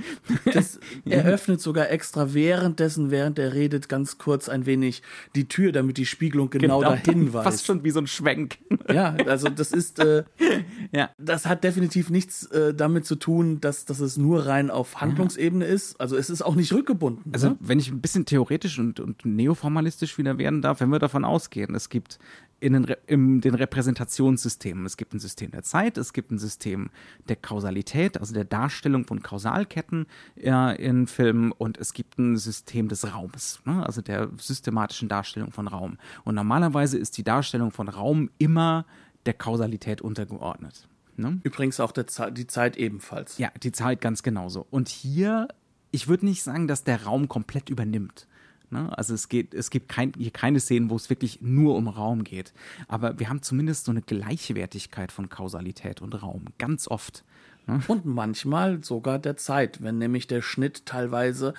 Das 0.53 0.79
eröffnet 1.05 1.59
sogar 1.59 1.89
extra 1.89 2.33
währenddessen, 2.33 3.09
während 3.11 3.39
er 3.39 3.53
redet, 3.53 3.89
ganz 3.89 4.17
kurz 4.17 4.49
ein 4.49 4.65
wenig 4.65 5.01
die 5.35 5.47
Tür, 5.47 5.71
damit 5.71 5.97
die 5.97 6.05
Spiegelung 6.05 6.49
genau, 6.49 6.79
genau 6.79 6.91
dahin 6.91 7.33
weist. 7.33 7.43
Fast 7.43 7.65
schon 7.65 7.83
wie 7.83 7.91
so 7.91 7.99
ein 7.99 8.07
Schwenk. 8.07 8.59
Ja, 8.91 9.15
also 9.25 9.49
das 9.49 9.71
ist, 9.71 9.99
äh, 9.99 10.23
ja. 10.91 11.09
das 11.17 11.45
hat 11.45 11.63
definitiv 11.63 12.09
nichts 12.09 12.45
äh, 12.47 12.73
damit 12.73 13.05
zu 13.05 13.15
tun, 13.15 13.59
dass, 13.59 13.85
dass 13.85 13.99
es 13.99 14.17
nur 14.17 14.45
rein 14.45 14.69
auf 14.69 15.01
Handlungsebene 15.01 15.65
ist. 15.65 15.99
Also 15.99 16.15
es 16.15 16.29
ist 16.29 16.43
auch 16.43 16.55
nicht 16.55 16.73
rückgebunden. 16.73 17.33
Also 17.33 17.49
ne? 17.49 17.57
wenn 17.59 17.79
ich 17.79 17.91
ein 17.91 18.01
bisschen 18.01 18.25
theoretisch 18.25 18.77
und, 18.77 18.99
und 18.99 19.25
neoformalistisch 19.25 20.17
wieder 20.17 20.37
werden 20.37 20.61
darf, 20.61 20.79
wenn 20.79 20.89
wir 20.89 20.99
davon 20.99 21.25
ausgehen, 21.25 21.73
es 21.73 21.89
gibt 21.89 22.19
in 22.63 22.71
den, 22.71 22.95
in 23.07 23.41
den 23.41 23.55
Repräsentationssystemen. 23.55 24.85
Es 24.85 24.95
gibt 24.95 25.13
ein 25.13 25.19
System 25.19 25.51
der 25.51 25.63
Zeit, 25.63 25.97
es 25.97 26.13
gibt 26.13 26.31
ein 26.31 26.37
System 26.37 26.91
der 27.27 27.35
Kausalität, 27.35 28.17
also 28.17 28.33
der 28.33 28.45
Darstellung 28.45 29.05
von 29.05 29.21
Kausalketten 29.21 30.05
äh, 30.37 30.81
in 30.81 31.07
Filmen 31.07 31.51
und 31.51 31.77
es 31.77 31.91
gibt 31.91 32.17
ein 32.17 32.37
System 32.37 32.87
des 32.87 33.13
Raumes, 33.13 33.59
ne? 33.65 33.85
also 33.85 34.01
der 34.01 34.29
systematischen 34.37 35.09
Darstellung 35.09 35.51
von 35.51 35.67
Raum. 35.67 35.97
Und 36.23 36.35
normalerweise 36.35 36.97
ist 36.97 37.17
die 37.17 37.23
Darstellung 37.25 37.71
von 37.71 37.89
Raum 37.89 38.29
immer 38.37 38.85
der 39.25 39.33
Kausalität 39.33 40.01
untergeordnet. 40.01 40.87
Ne? 41.17 41.41
Übrigens 41.43 41.81
auch 41.81 41.91
der, 41.91 42.05
die 42.31 42.47
Zeit 42.47 42.77
ebenfalls. 42.77 43.37
Ja, 43.39 43.51
die 43.61 43.73
Zeit 43.73 43.99
ganz 43.99 44.23
genauso. 44.23 44.65
Und 44.69 44.87
hier, 44.87 45.49
ich 45.91 46.07
würde 46.07 46.25
nicht 46.25 46.43
sagen, 46.43 46.69
dass 46.69 46.85
der 46.85 47.03
Raum 47.03 47.27
komplett 47.27 47.69
übernimmt. 47.69 48.25
Ne? 48.69 48.95
Also 48.97 49.13
es 49.13 49.29
geht, 49.29 49.53
es 49.53 49.69
gibt 49.69 49.89
kein, 49.89 50.13
hier 50.17 50.31
keine 50.31 50.59
Szenen, 50.59 50.89
wo 50.89 50.95
es 50.95 51.09
wirklich 51.09 51.41
nur 51.41 51.75
um 51.75 51.87
Raum 51.87 52.23
geht. 52.23 52.53
Aber 52.87 53.19
wir 53.19 53.29
haben 53.29 53.41
zumindest 53.41 53.85
so 53.85 53.91
eine 53.91 54.01
Gleichwertigkeit 54.01 55.11
von 55.11 55.29
Kausalität 55.29 56.01
und 56.01 56.21
Raum. 56.21 56.45
Ganz 56.57 56.87
oft. 56.87 57.23
Ne? 57.67 57.79
Und 57.87 58.05
manchmal 58.05 58.83
sogar 58.83 59.19
der 59.19 59.37
Zeit, 59.37 59.81
wenn 59.81 59.97
nämlich 59.97 60.27
der 60.27 60.41
Schnitt 60.41 60.85
teilweise 60.85 61.53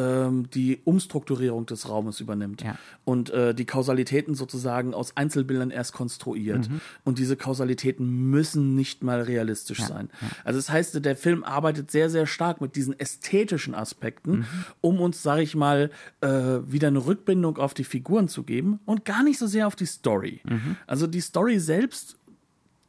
ähm, 0.00 0.48
die 0.50 0.80
Umstrukturierung 0.84 1.66
des 1.66 1.88
Raumes 1.88 2.20
übernimmt 2.20 2.62
ja. 2.62 2.76
und 3.04 3.30
äh, 3.30 3.54
die 3.54 3.66
Kausalitäten 3.66 4.34
sozusagen 4.34 4.94
aus 4.94 5.16
Einzelbildern 5.16 5.70
erst 5.70 5.92
konstruiert. 5.92 6.70
Mhm. 6.70 6.80
Und 7.04 7.18
diese 7.18 7.36
Kausalitäten 7.36 8.30
müssen 8.30 8.74
nicht 8.74 9.02
mal 9.02 9.20
realistisch 9.20 9.80
ja. 9.80 9.86
sein. 9.86 10.08
Ja. 10.20 10.28
Also 10.44 10.58
das 10.58 10.70
heißt, 10.70 11.04
der 11.04 11.16
Film 11.16 11.44
arbeitet 11.44 11.90
sehr, 11.90 12.08
sehr 12.08 12.26
stark 12.26 12.60
mit 12.60 12.76
diesen 12.76 12.98
ästhetischen 12.98 13.74
Aspekten, 13.74 14.38
mhm. 14.38 14.46
um 14.80 15.00
uns, 15.00 15.22
sage 15.22 15.42
ich 15.42 15.54
mal, 15.54 15.90
äh, 16.20 16.28
wieder 16.28 16.88
eine 16.88 17.04
Rückbindung 17.04 17.58
auf 17.58 17.74
die 17.74 17.84
Figuren 17.84 18.28
zu 18.28 18.44
geben 18.44 18.80
und 18.86 19.04
gar 19.04 19.22
nicht 19.22 19.38
so 19.38 19.46
sehr 19.46 19.66
auf 19.66 19.76
die 19.76 19.86
Story. 19.86 20.40
Mhm. 20.44 20.76
Also 20.86 21.06
die 21.06 21.20
Story 21.20 21.58
selbst 21.58 22.16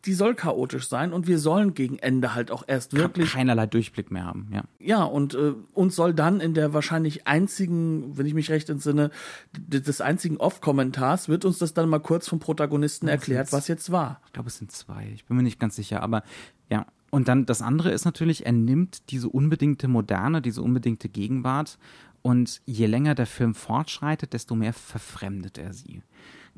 die 0.05 0.13
soll 0.13 0.35
chaotisch 0.35 0.87
sein 0.87 1.13
und 1.13 1.27
wir 1.27 1.37
sollen 1.37 1.73
gegen 1.73 1.99
Ende 1.99 2.33
halt 2.33 2.51
auch 2.51 2.63
erst 2.67 2.93
wirklich 2.93 3.33
keinerlei 3.33 3.67
Durchblick 3.67 4.11
mehr 4.11 4.25
haben, 4.25 4.47
ja. 4.51 4.63
Ja, 4.79 5.03
und 5.03 5.35
äh, 5.35 5.53
uns 5.73 5.95
soll 5.95 6.13
dann 6.13 6.39
in 6.39 6.53
der 6.53 6.73
wahrscheinlich 6.73 7.27
einzigen, 7.27 8.17
wenn 8.17 8.25
ich 8.25 8.33
mich 8.33 8.49
recht 8.49 8.69
entsinne, 8.69 9.11
des 9.53 10.01
einzigen 10.01 10.37
Off-Kommentars 10.37 11.29
wird 11.29 11.45
uns 11.45 11.59
das 11.59 11.73
dann 11.73 11.89
mal 11.89 11.99
kurz 11.99 12.27
vom 12.27 12.39
Protagonisten 12.39 13.07
das 13.07 13.13
erklärt, 13.13 13.51
was 13.51 13.67
jetzt 13.67 13.91
war. 13.91 14.21
Ich 14.27 14.33
glaube, 14.33 14.49
es 14.49 14.57
sind 14.57 14.71
zwei. 14.71 15.11
Ich 15.13 15.25
bin 15.25 15.37
mir 15.37 15.43
nicht 15.43 15.59
ganz 15.59 15.75
sicher, 15.75 16.01
aber 16.01 16.23
ja. 16.69 16.85
Und 17.11 17.27
dann 17.27 17.45
das 17.45 17.61
andere 17.61 17.91
ist 17.91 18.05
natürlich, 18.05 18.45
er 18.45 18.53
nimmt 18.53 19.11
diese 19.11 19.27
unbedingte 19.27 19.89
Moderne, 19.89 20.41
diese 20.41 20.61
unbedingte 20.61 21.09
Gegenwart 21.09 21.77
und 22.21 22.61
je 22.65 22.85
länger 22.85 23.15
der 23.15 23.25
Film 23.25 23.53
fortschreitet, 23.53 24.33
desto 24.33 24.55
mehr 24.55 24.73
verfremdet 24.73 25.57
er 25.57 25.73
sie 25.73 26.03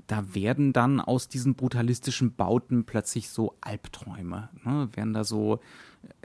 da 0.07 0.33
werden 0.33 0.73
dann 0.73 0.99
aus 0.99 1.27
diesen 1.27 1.55
brutalistischen 1.55 2.35
Bauten 2.35 2.85
plötzlich 2.85 3.29
so 3.29 3.55
Albträume. 3.61 4.49
Ne? 4.63 4.89
Werden 4.93 5.13
da 5.13 5.23
so, 5.23 5.59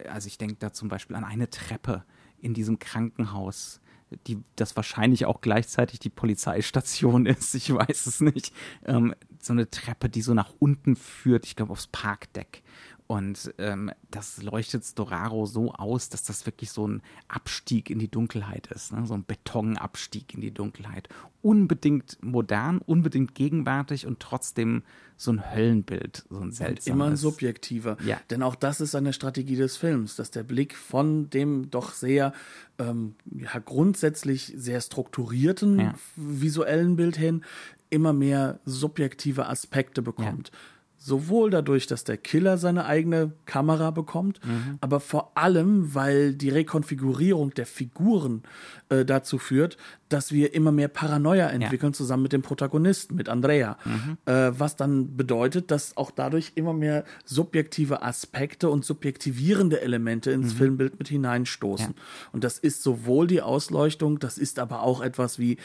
also 0.08 0.26
ich 0.26 0.38
denke 0.38 0.56
da 0.58 0.72
zum 0.72 0.88
Beispiel 0.88 1.16
an 1.16 1.24
eine 1.24 1.50
Treppe 1.50 2.04
in 2.40 2.54
diesem 2.54 2.78
Krankenhaus, 2.78 3.80
die, 4.26 4.42
das 4.56 4.74
wahrscheinlich 4.76 5.26
auch 5.26 5.40
gleichzeitig 5.40 5.98
die 5.98 6.10
Polizeistation 6.10 7.26
ist, 7.26 7.54
ich 7.54 7.72
weiß 7.72 8.06
es 8.06 8.20
nicht. 8.20 8.52
Ähm, 8.84 9.14
so 9.40 9.52
eine 9.52 9.70
Treppe, 9.70 10.08
die 10.08 10.22
so 10.22 10.34
nach 10.34 10.52
unten 10.58 10.96
führt, 10.96 11.46
ich 11.46 11.56
glaube 11.56 11.72
aufs 11.72 11.86
Parkdeck. 11.86 12.62
Und 13.08 13.54
ähm, 13.56 13.90
das 14.10 14.42
leuchtet 14.42 14.84
Storaro 14.84 15.46
so 15.46 15.72
aus, 15.72 16.10
dass 16.10 16.24
das 16.24 16.44
wirklich 16.44 16.70
so 16.70 16.86
ein 16.86 17.00
Abstieg 17.26 17.88
in 17.88 17.98
die 17.98 18.10
Dunkelheit 18.10 18.66
ist, 18.66 18.92
ne? 18.92 19.06
so 19.06 19.14
ein 19.14 19.24
Betonabstieg 19.24 20.34
in 20.34 20.42
die 20.42 20.52
Dunkelheit. 20.52 21.08
Unbedingt 21.40 22.18
modern, 22.20 22.82
unbedingt 22.84 23.34
gegenwärtig 23.34 24.06
und 24.06 24.20
trotzdem 24.20 24.82
so 25.16 25.32
ein 25.32 25.54
Höllenbild, 25.54 26.26
so 26.28 26.38
ein 26.38 26.52
seltsames. 26.52 26.86
Immer 26.86 27.06
ein 27.06 27.16
subjektiver. 27.16 27.96
Ja. 28.04 28.20
Denn 28.28 28.42
auch 28.42 28.54
das 28.54 28.82
ist 28.82 28.94
eine 28.94 29.14
Strategie 29.14 29.56
des 29.56 29.78
Films, 29.78 30.16
dass 30.16 30.30
der 30.30 30.42
Blick 30.42 30.76
von 30.76 31.30
dem 31.30 31.70
doch 31.70 31.92
sehr 31.92 32.34
ähm, 32.78 33.14
ja, 33.24 33.58
grundsätzlich 33.58 34.52
sehr 34.54 34.82
strukturierten 34.82 35.80
ja. 35.80 35.94
visuellen 36.14 36.96
Bild 36.96 37.16
hin 37.16 37.42
immer 37.88 38.12
mehr 38.12 38.60
subjektive 38.66 39.46
Aspekte 39.46 40.02
bekommt. 40.02 40.48
Ja. 40.52 40.58
Sowohl 41.00 41.50
dadurch, 41.50 41.86
dass 41.86 42.02
der 42.02 42.16
Killer 42.16 42.58
seine 42.58 42.84
eigene 42.84 43.32
Kamera 43.46 43.92
bekommt, 43.92 44.44
mhm. 44.44 44.78
aber 44.80 44.98
vor 44.98 45.32
allem, 45.36 45.94
weil 45.94 46.34
die 46.34 46.50
Rekonfigurierung 46.50 47.54
der 47.54 47.66
Figuren 47.66 48.42
äh, 48.88 49.04
dazu 49.04 49.38
führt, 49.38 49.76
dass 50.08 50.32
wir 50.32 50.54
immer 50.54 50.72
mehr 50.72 50.88
Paranoia 50.88 51.48
entwickeln, 51.48 51.92
ja. 51.92 51.96
zusammen 51.96 52.24
mit 52.24 52.32
dem 52.32 52.42
Protagonisten, 52.42 53.14
mit 53.14 53.28
Andrea. 53.28 53.78
Mhm. 53.84 54.16
Äh, 54.24 54.58
was 54.58 54.74
dann 54.74 55.16
bedeutet, 55.16 55.70
dass 55.70 55.96
auch 55.96 56.10
dadurch 56.10 56.52
immer 56.56 56.72
mehr 56.72 57.04
subjektive 57.24 58.02
Aspekte 58.02 58.68
und 58.68 58.84
subjektivierende 58.84 59.80
Elemente 59.80 60.32
ins 60.32 60.54
mhm. 60.54 60.58
Filmbild 60.58 60.98
mit 60.98 61.08
hineinstoßen. 61.08 61.94
Ja. 61.96 62.02
Und 62.32 62.42
das 62.42 62.58
ist 62.58 62.82
sowohl 62.82 63.28
die 63.28 63.40
Ausleuchtung, 63.40 64.18
das 64.18 64.36
ist 64.36 64.58
aber 64.58 64.82
auch 64.82 65.00
etwas 65.00 65.38
wie 65.38 65.58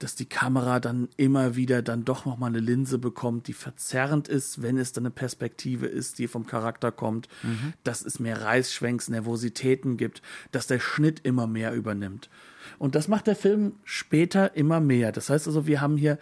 dass 0.00 0.14
die 0.14 0.28
Kamera 0.28 0.80
dann 0.80 1.08
immer 1.16 1.56
wieder 1.56 1.82
dann 1.82 2.04
doch 2.04 2.24
noch 2.24 2.38
mal 2.38 2.46
eine 2.46 2.58
Linse 2.58 2.98
bekommt, 2.98 3.46
die 3.46 3.52
verzerrend 3.52 4.28
ist, 4.28 4.62
wenn 4.62 4.78
es 4.78 4.92
dann 4.92 5.04
eine 5.04 5.10
Perspektive 5.10 5.86
ist, 5.86 6.18
die 6.18 6.26
vom 6.26 6.46
Charakter 6.46 6.90
kommt, 6.90 7.28
mhm. 7.42 7.74
dass 7.84 8.04
es 8.04 8.18
mehr 8.18 8.40
Reißschwenks, 8.40 9.10
Nervositäten 9.10 9.98
gibt, 9.98 10.22
dass 10.52 10.66
der 10.66 10.80
Schnitt 10.80 11.20
immer 11.22 11.46
mehr 11.46 11.74
übernimmt. 11.74 12.30
Und 12.78 12.94
das 12.94 13.08
macht 13.08 13.26
der 13.26 13.36
Film 13.36 13.74
später 13.84 14.56
immer 14.56 14.80
mehr. 14.80 15.12
Das 15.12 15.28
heißt 15.28 15.46
also, 15.46 15.66
wir 15.66 15.82
haben 15.82 15.98
hier 15.98 16.18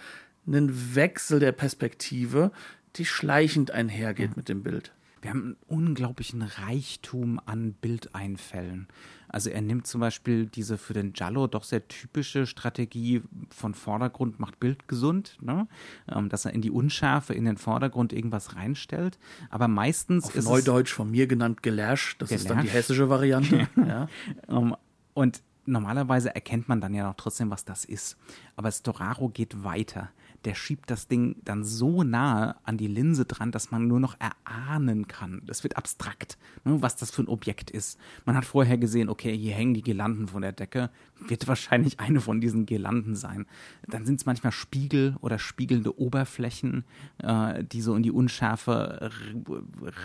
einen 0.46 0.94
Wechsel 0.96 1.38
der 1.38 1.52
Perspektive, 1.52 2.50
die 2.96 3.04
schleichend 3.04 3.70
einhergeht 3.70 4.30
ja. 4.30 4.36
mit 4.36 4.48
dem 4.48 4.64
Bild. 4.64 4.92
Wir 5.20 5.30
haben 5.30 5.42
einen 5.42 5.56
unglaublichen 5.66 6.42
Reichtum 6.42 7.40
an 7.44 7.72
Bildeinfällen. 7.72 8.88
Also 9.28 9.50
er 9.50 9.60
nimmt 9.60 9.86
zum 9.86 10.00
Beispiel 10.00 10.46
diese 10.46 10.78
für 10.78 10.94
den 10.94 11.12
Giallo 11.12 11.46
doch 11.46 11.64
sehr 11.64 11.86
typische 11.86 12.46
Strategie 12.46 13.22
von 13.50 13.74
Vordergrund 13.74 14.40
macht 14.40 14.58
Bild 14.58 14.88
gesund, 14.88 15.36
ne? 15.40 15.68
Ähm, 16.10 16.28
dass 16.28 16.44
er 16.44 16.54
in 16.54 16.62
die 16.62 16.70
Unschärfe, 16.70 17.34
in 17.34 17.44
den 17.44 17.58
Vordergrund 17.58 18.12
irgendwas 18.12 18.56
reinstellt. 18.56 19.18
Aber 19.50 19.68
meistens 19.68 20.26
Auf 20.26 20.34
ist 20.34 20.44
Neudeutsch 20.46 20.92
von 20.92 21.10
mir 21.10 21.26
genannt 21.26 21.62
Gelash, 21.62 22.16
das 22.18 22.30
Gelash. 22.30 22.42
ist 22.42 22.50
dann 22.50 22.62
die 22.62 22.70
hessische 22.70 23.08
Variante. 23.08 23.68
ja. 23.76 24.08
um, 24.46 24.68
ähm, 24.68 24.76
und 25.14 25.42
normalerweise 25.66 26.34
erkennt 26.34 26.68
man 26.68 26.80
dann 26.80 26.94
ja 26.94 27.06
noch 27.06 27.16
trotzdem, 27.16 27.50
was 27.50 27.64
das 27.64 27.84
ist. 27.84 28.16
Aber 28.56 28.70
Storaro 28.70 29.28
geht 29.28 29.62
weiter 29.62 30.10
der 30.44 30.54
schiebt 30.54 30.90
das 30.90 31.08
Ding 31.08 31.36
dann 31.44 31.64
so 31.64 32.02
nahe 32.02 32.56
an 32.64 32.76
die 32.76 32.86
Linse 32.86 33.24
dran, 33.24 33.50
dass 33.50 33.70
man 33.70 33.86
nur 33.86 34.00
noch 34.00 34.16
erahnen 34.20 35.08
kann. 35.08 35.42
Das 35.46 35.62
wird 35.62 35.76
abstrakt, 35.76 36.38
ne, 36.64 36.80
was 36.80 36.96
das 36.96 37.10
für 37.10 37.22
ein 37.22 37.28
Objekt 37.28 37.70
ist. 37.70 37.98
Man 38.24 38.36
hat 38.36 38.44
vorher 38.44 38.78
gesehen, 38.78 39.08
okay, 39.08 39.36
hier 39.36 39.54
hängen 39.54 39.74
die 39.74 39.82
Girlanden 39.82 40.28
von 40.28 40.42
der 40.42 40.52
Decke, 40.52 40.90
wird 41.26 41.48
wahrscheinlich 41.48 41.98
eine 42.00 42.20
von 42.20 42.40
diesen 42.40 42.66
Girlanden 42.66 43.16
sein. 43.16 43.46
Dann 43.88 44.06
sind 44.06 44.20
es 44.20 44.26
manchmal 44.26 44.52
Spiegel 44.52 45.16
oder 45.20 45.38
spiegelnde 45.38 45.98
Oberflächen, 45.98 46.84
äh, 47.18 47.64
die 47.64 47.80
so 47.80 47.94
in 47.94 48.02
die 48.02 48.12
Unschärfe 48.12 49.10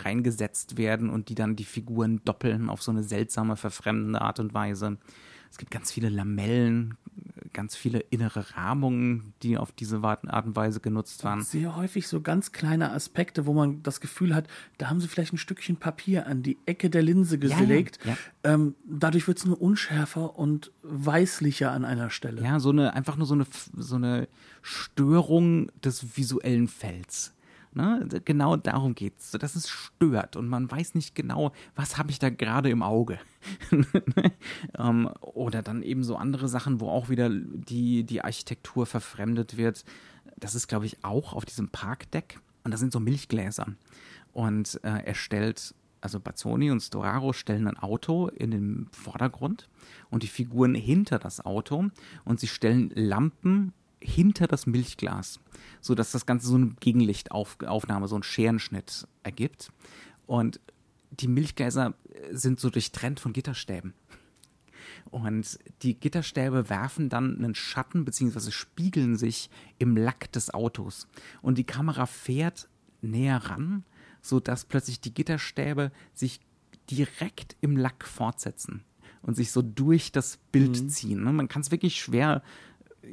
reingesetzt 0.04 0.76
werden 0.76 1.10
und 1.10 1.28
die 1.28 1.34
dann 1.34 1.56
die 1.56 1.64
Figuren 1.64 2.20
doppeln 2.24 2.68
auf 2.68 2.82
so 2.82 2.90
eine 2.90 3.02
seltsame, 3.02 3.56
verfremdende 3.56 4.20
Art 4.20 4.40
und 4.40 4.52
Weise. 4.52 4.98
Es 5.54 5.58
gibt 5.58 5.70
ganz 5.70 5.92
viele 5.92 6.08
Lamellen, 6.08 6.96
ganz 7.52 7.76
viele 7.76 8.00
innere 8.00 8.56
Rahmungen, 8.56 9.34
die 9.44 9.56
auf 9.56 9.70
diese 9.70 10.02
Art 10.02 10.46
und 10.46 10.56
Weise 10.56 10.80
genutzt 10.80 11.22
waren. 11.22 11.44
Sehr 11.44 11.76
häufig 11.76 12.08
so 12.08 12.20
ganz 12.20 12.50
kleine 12.50 12.90
Aspekte, 12.90 13.46
wo 13.46 13.52
man 13.52 13.80
das 13.84 14.00
Gefühl 14.00 14.34
hat, 14.34 14.48
da 14.78 14.90
haben 14.90 14.98
sie 14.98 15.06
vielleicht 15.06 15.32
ein 15.32 15.38
Stückchen 15.38 15.76
Papier 15.76 16.26
an 16.26 16.42
die 16.42 16.58
Ecke 16.66 16.90
der 16.90 17.02
Linse 17.02 17.38
gelegt. 17.38 18.00
Ja, 18.04 18.10
ja. 18.10 18.54
Ähm, 18.54 18.74
dadurch 18.84 19.28
wird 19.28 19.38
es 19.38 19.46
nur 19.46 19.62
unschärfer 19.62 20.36
und 20.36 20.72
weißlicher 20.82 21.70
an 21.70 21.84
einer 21.84 22.10
Stelle. 22.10 22.42
Ja, 22.42 22.58
so 22.58 22.70
eine, 22.70 22.94
einfach 22.94 23.14
nur 23.14 23.28
so 23.28 23.34
eine, 23.34 23.46
so 23.76 23.94
eine 23.94 24.26
Störung 24.60 25.70
des 25.84 26.16
visuellen 26.16 26.66
Felds. 26.66 27.32
Ne? 27.74 28.08
Genau 28.24 28.56
darum 28.56 28.94
geht 28.94 29.18
es, 29.18 29.32
dass 29.32 29.56
es 29.56 29.68
stört 29.68 30.36
und 30.36 30.48
man 30.48 30.70
weiß 30.70 30.94
nicht 30.94 31.14
genau, 31.14 31.52
was 31.74 31.98
habe 31.98 32.10
ich 32.10 32.18
da 32.18 32.30
gerade 32.30 32.70
im 32.70 32.82
Auge. 32.82 33.18
ähm, 34.78 35.10
oder 35.20 35.62
dann 35.62 35.82
eben 35.82 36.04
so 36.04 36.16
andere 36.16 36.48
Sachen, 36.48 36.80
wo 36.80 36.88
auch 36.88 37.08
wieder 37.08 37.28
die, 37.30 38.04
die 38.04 38.22
Architektur 38.22 38.86
verfremdet 38.86 39.56
wird. 39.56 39.84
Das 40.36 40.54
ist, 40.54 40.68
glaube 40.68 40.86
ich, 40.86 41.04
auch 41.04 41.32
auf 41.32 41.44
diesem 41.44 41.68
Parkdeck. 41.68 42.38
Und 42.62 42.70
das 42.70 42.80
sind 42.80 42.92
so 42.92 43.00
Milchgläser. 43.00 43.66
Und 44.32 44.80
äh, 44.84 45.04
er 45.04 45.14
stellt 45.14 45.74
also 46.04 46.20
Bazzoni 46.20 46.70
und 46.70 46.80
Storaro 46.80 47.32
stellen 47.32 47.66
ein 47.66 47.78
Auto 47.78 48.28
in 48.28 48.50
den 48.50 48.88
Vordergrund 48.92 49.70
und 50.10 50.22
die 50.22 50.28
Figuren 50.28 50.74
hinter 50.74 51.18
das 51.18 51.44
Auto 51.46 51.86
und 52.26 52.38
sie 52.38 52.46
stellen 52.46 52.90
Lampen 52.94 53.72
hinter 54.04 54.46
das 54.46 54.66
Milchglas, 54.66 55.40
sodass 55.80 56.12
das 56.12 56.26
Ganze 56.26 56.46
so 56.46 56.56
eine 56.56 56.74
Gegenlichtaufnahme, 56.80 58.06
so 58.06 58.16
einen 58.16 58.22
Scherenschnitt 58.22 59.08
ergibt. 59.22 59.72
Und 60.26 60.60
die 61.10 61.28
Milchgläser 61.28 61.94
sind 62.30 62.60
so 62.60 62.70
durchtrennt 62.70 63.18
von 63.18 63.32
Gitterstäben. 63.32 63.94
Und 65.10 65.58
die 65.82 65.98
Gitterstäbe 65.98 66.68
werfen 66.68 67.08
dann 67.08 67.36
einen 67.36 67.54
Schatten 67.54 68.04
bzw. 68.04 68.50
spiegeln 68.50 69.16
sich 69.16 69.48
im 69.78 69.96
Lack 69.96 70.30
des 70.32 70.52
Autos. 70.52 71.08
Und 71.40 71.56
die 71.56 71.64
Kamera 71.64 72.06
fährt 72.06 72.68
näher 73.00 73.38
ran, 73.38 73.84
sodass 74.20 74.64
plötzlich 74.64 75.00
die 75.00 75.14
Gitterstäbe 75.14 75.92
sich 76.12 76.40
direkt 76.90 77.56
im 77.60 77.76
Lack 77.76 78.04
fortsetzen 78.04 78.84
und 79.22 79.34
sich 79.36 79.52
so 79.52 79.62
durch 79.62 80.12
das 80.12 80.38
Bild 80.52 80.82
mhm. 80.82 80.88
ziehen. 80.88 81.22
Man 81.22 81.48
kann 81.48 81.62
es 81.62 81.70
wirklich 81.70 82.00
schwer 82.00 82.42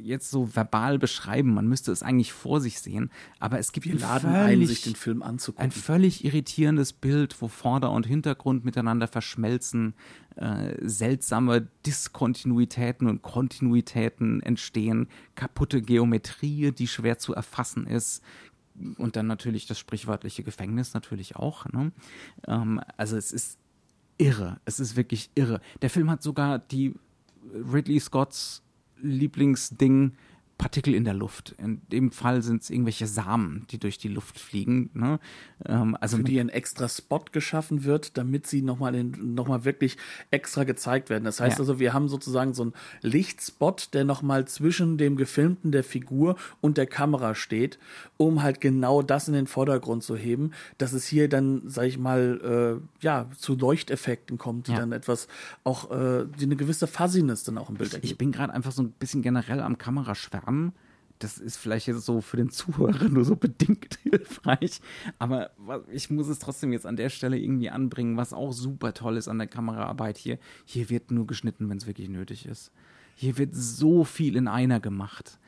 jetzt 0.00 0.30
so 0.30 0.54
verbal 0.54 0.98
beschreiben. 0.98 1.54
Man 1.54 1.66
müsste 1.66 1.92
es 1.92 2.02
eigentlich 2.02 2.32
vor 2.32 2.60
sich 2.60 2.80
sehen. 2.80 3.10
Aber 3.38 3.58
es 3.58 3.72
gibt 3.72 3.86
Wir 3.86 3.98
laden 3.98 4.30
völlig, 4.30 4.60
ein, 4.60 4.66
sich 4.66 4.82
den 4.82 4.96
Film 4.96 5.22
anzugucken. 5.22 5.64
Ein 5.64 5.70
völlig 5.70 6.24
irritierendes 6.24 6.92
Bild, 6.92 7.40
wo 7.40 7.48
Vorder- 7.48 7.92
und 7.92 8.06
Hintergrund 8.06 8.64
miteinander 8.64 9.08
verschmelzen, 9.08 9.94
äh, 10.36 10.74
seltsame 10.80 11.68
Diskontinuitäten 11.86 13.08
und 13.08 13.22
Kontinuitäten 13.22 14.42
entstehen, 14.42 15.08
kaputte 15.34 15.82
Geometrie, 15.82 16.72
die 16.72 16.88
schwer 16.88 17.18
zu 17.18 17.34
erfassen 17.34 17.86
ist. 17.86 18.22
Und 18.96 19.16
dann 19.16 19.26
natürlich 19.26 19.66
das 19.66 19.78
sprichwörtliche 19.78 20.42
Gefängnis 20.42 20.94
natürlich 20.94 21.36
auch. 21.36 21.66
Ne? 21.66 21.92
Ähm, 22.46 22.80
also 22.96 23.16
es 23.16 23.32
ist 23.32 23.58
irre. 24.18 24.60
Es 24.64 24.80
ist 24.80 24.96
wirklich 24.96 25.30
irre. 25.34 25.60
Der 25.82 25.90
Film 25.90 26.10
hat 26.10 26.22
sogar 26.22 26.58
die 26.58 26.94
Ridley 27.52 28.00
Scotts 28.00 28.62
Lieblingsding 29.02 30.12
Partikel 30.62 30.94
in 30.94 31.04
der 31.04 31.14
Luft. 31.14 31.56
In 31.58 31.82
dem 31.88 32.12
Fall 32.12 32.40
sind 32.40 32.62
es 32.62 32.70
irgendwelche 32.70 33.08
Samen, 33.08 33.66
die 33.72 33.80
durch 33.80 33.98
die 33.98 34.06
Luft 34.06 34.38
fliegen. 34.38 34.90
Ne? 34.94 35.18
Ähm, 35.66 35.96
also 36.00 36.18
Für 36.18 36.22
die 36.22 36.38
ein 36.38 36.50
extra 36.50 36.88
Spot 36.88 37.24
geschaffen 37.32 37.82
wird, 37.82 38.16
damit 38.16 38.46
sie 38.46 38.62
nochmal 38.62 39.02
noch 39.02 39.48
mal 39.48 39.64
wirklich 39.64 39.96
extra 40.30 40.62
gezeigt 40.62 41.10
werden. 41.10 41.24
Das 41.24 41.40
heißt 41.40 41.56
ja. 41.56 41.58
also, 41.58 41.80
wir 41.80 41.92
haben 41.92 42.08
sozusagen 42.08 42.54
so 42.54 42.62
einen 42.62 42.74
Lichtspot, 43.00 43.92
der 43.92 44.04
nochmal 44.04 44.46
zwischen 44.46 44.98
dem 44.98 45.16
Gefilmten 45.16 45.72
der 45.72 45.82
Figur 45.82 46.36
und 46.60 46.78
der 46.78 46.86
Kamera 46.86 47.34
steht, 47.34 47.80
um 48.16 48.44
halt 48.44 48.60
genau 48.60 49.02
das 49.02 49.26
in 49.26 49.34
den 49.34 49.48
Vordergrund 49.48 50.04
zu 50.04 50.14
heben, 50.14 50.52
dass 50.78 50.92
es 50.92 51.06
hier 51.06 51.28
dann, 51.28 51.62
sag 51.66 51.86
ich 51.86 51.98
mal, 51.98 52.80
äh, 52.80 53.04
ja, 53.04 53.28
zu 53.36 53.56
Leuchteffekten 53.56 54.38
kommt, 54.38 54.68
die 54.68 54.72
ja. 54.72 54.78
dann 54.78 54.92
etwas 54.92 55.26
auch, 55.64 55.90
äh, 55.90 56.24
die 56.38 56.44
eine 56.44 56.54
gewisse 56.54 56.86
Fuzziness 56.86 57.42
dann 57.42 57.58
auch 57.58 57.68
im 57.68 57.78
Bild 57.78 57.94
ergeben. 57.94 58.12
Ich 58.12 58.16
bin 58.16 58.30
gerade 58.30 58.54
einfach 58.54 58.70
so 58.70 58.84
ein 58.84 58.92
bisschen 58.92 59.22
generell 59.22 59.58
am 59.58 59.76
Kameraschwärmen 59.76 60.51
haben. 60.52 60.74
Das 61.18 61.38
ist 61.38 61.56
vielleicht 61.56 61.86
jetzt 61.86 62.04
so 62.04 62.20
für 62.20 62.36
den 62.36 62.50
Zuhörer 62.50 63.08
nur 63.08 63.24
so 63.24 63.36
bedingt 63.36 63.98
hilfreich. 64.02 64.80
Aber 65.18 65.50
ich 65.92 66.10
muss 66.10 66.26
es 66.26 66.40
trotzdem 66.40 66.72
jetzt 66.72 66.86
an 66.86 66.96
der 66.96 67.10
Stelle 67.10 67.38
irgendwie 67.38 67.70
anbringen, 67.70 68.16
was 68.16 68.32
auch 68.32 68.52
super 68.52 68.92
toll 68.92 69.16
ist 69.16 69.28
an 69.28 69.38
der 69.38 69.46
Kameraarbeit 69.46 70.18
hier. 70.18 70.38
Hier 70.64 70.90
wird 70.90 71.12
nur 71.12 71.26
geschnitten, 71.26 71.70
wenn 71.70 71.78
es 71.78 71.86
wirklich 71.86 72.08
nötig 72.08 72.46
ist. 72.46 72.72
Hier 73.14 73.38
wird 73.38 73.54
so 73.54 74.04
viel 74.04 74.36
in 74.36 74.48
einer 74.48 74.80
gemacht. 74.80 75.38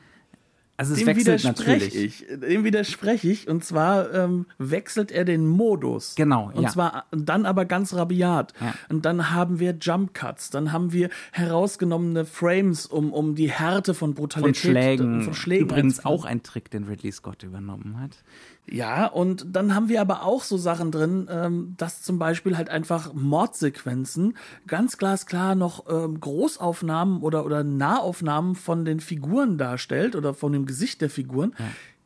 Also 0.77 0.93
es 0.93 0.99
dem 0.99 1.07
wechselt 1.07 1.41
widerspreche 1.41 1.85
natürlich. 1.85 2.23
ich. 2.29 2.39
Dem 2.39 2.63
widerspreche 2.65 3.29
ich. 3.29 3.47
Und 3.47 3.63
zwar 3.63 4.13
ähm, 4.13 4.45
wechselt 4.57 5.11
er 5.11 5.23
den 5.23 5.47
Modus. 5.47 6.15
Genau, 6.15 6.51
Und 6.53 6.63
ja. 6.63 6.69
zwar 6.69 7.05
dann 7.11 7.45
aber 7.45 7.65
ganz 7.65 7.93
rabiat. 7.93 8.53
Ja. 8.59 8.73
Und 8.89 9.05
dann 9.05 9.31
haben 9.31 9.59
wir 9.59 9.75
Jump 9.79 10.13
Cuts, 10.13 10.49
dann 10.49 10.73
haben 10.73 10.91
wir 10.91 11.09
herausgenommene 11.31 12.25
Frames, 12.25 12.85
um, 12.85 13.13
um 13.13 13.35
die 13.35 13.49
Härte 13.49 13.93
von 13.93 14.09
Von 14.09 14.15
Brutalität 14.15 14.57
Schlägen. 14.57 15.21
von 15.21 15.33
Schlägen 15.33 15.65
Übrigens 15.65 16.03
auch 16.03 16.25
ein 16.25 16.43
Trick, 16.43 16.69
den 16.69 16.83
Ridley 16.83 17.11
Scott 17.11 17.43
übernommen 17.43 17.99
hat. 17.99 18.23
Ja, 18.67 19.05
und 19.05 19.45
dann 19.55 19.75
haben 19.75 19.89
wir 19.89 20.01
aber 20.01 20.23
auch 20.23 20.43
so 20.43 20.57
Sachen 20.57 20.91
drin, 20.91 21.27
ähm, 21.29 21.75
dass 21.77 22.01
zum 22.01 22.17
Beispiel 22.17 22.57
halt 22.57 22.69
einfach 22.69 23.13
Mordsequenzen 23.13 24.35
ganz 24.65 24.97
glasklar 24.97 25.53
noch 25.53 25.85
ähm, 25.87 26.19
Großaufnahmen 26.19 27.21
oder, 27.21 27.45
oder 27.45 27.63
Nahaufnahmen 27.63 28.55
von 28.55 28.83
den 28.83 28.99
Figuren 28.99 29.59
darstellt 29.59 30.15
oder 30.15 30.33
von 30.33 30.51
dem 30.51 30.65
Gesicht 30.65 31.01
der 31.01 31.11
Figuren. 31.11 31.53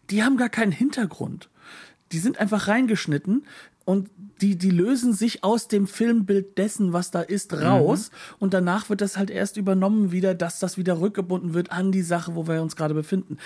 Die 0.09 0.23
haben 0.23 0.35
gar 0.35 0.49
keinen 0.49 0.73
Hintergrund. 0.73 1.49
Die 2.11 2.19
sind 2.19 2.39
einfach 2.39 2.67
reingeschnitten 2.67 3.45
und 3.85 4.09
die, 4.41 4.57
die 4.57 4.69
lösen 4.69 5.13
sich 5.13 5.43
aus 5.43 5.67
dem 5.67 5.87
Filmbild 5.87 6.57
dessen, 6.57 6.93
was 6.93 7.11
da 7.11 7.21
ist, 7.21 7.53
raus. 7.53 8.11
Und 8.39 8.53
danach 8.53 8.89
wird 8.89 9.01
das 9.01 9.17
halt 9.17 9.29
erst 9.29 9.57
übernommen 9.57 10.11
wieder, 10.11 10.35
dass 10.35 10.59
das 10.59 10.77
wieder 10.77 10.99
rückgebunden 10.99 11.53
wird 11.53 11.71
an 11.71 11.91
die 11.91 12.01
Sache, 12.01 12.35
wo 12.35 12.47
wir 12.47 12.61
uns 12.61 12.75
gerade 12.75 12.93
befinden. 12.93 13.37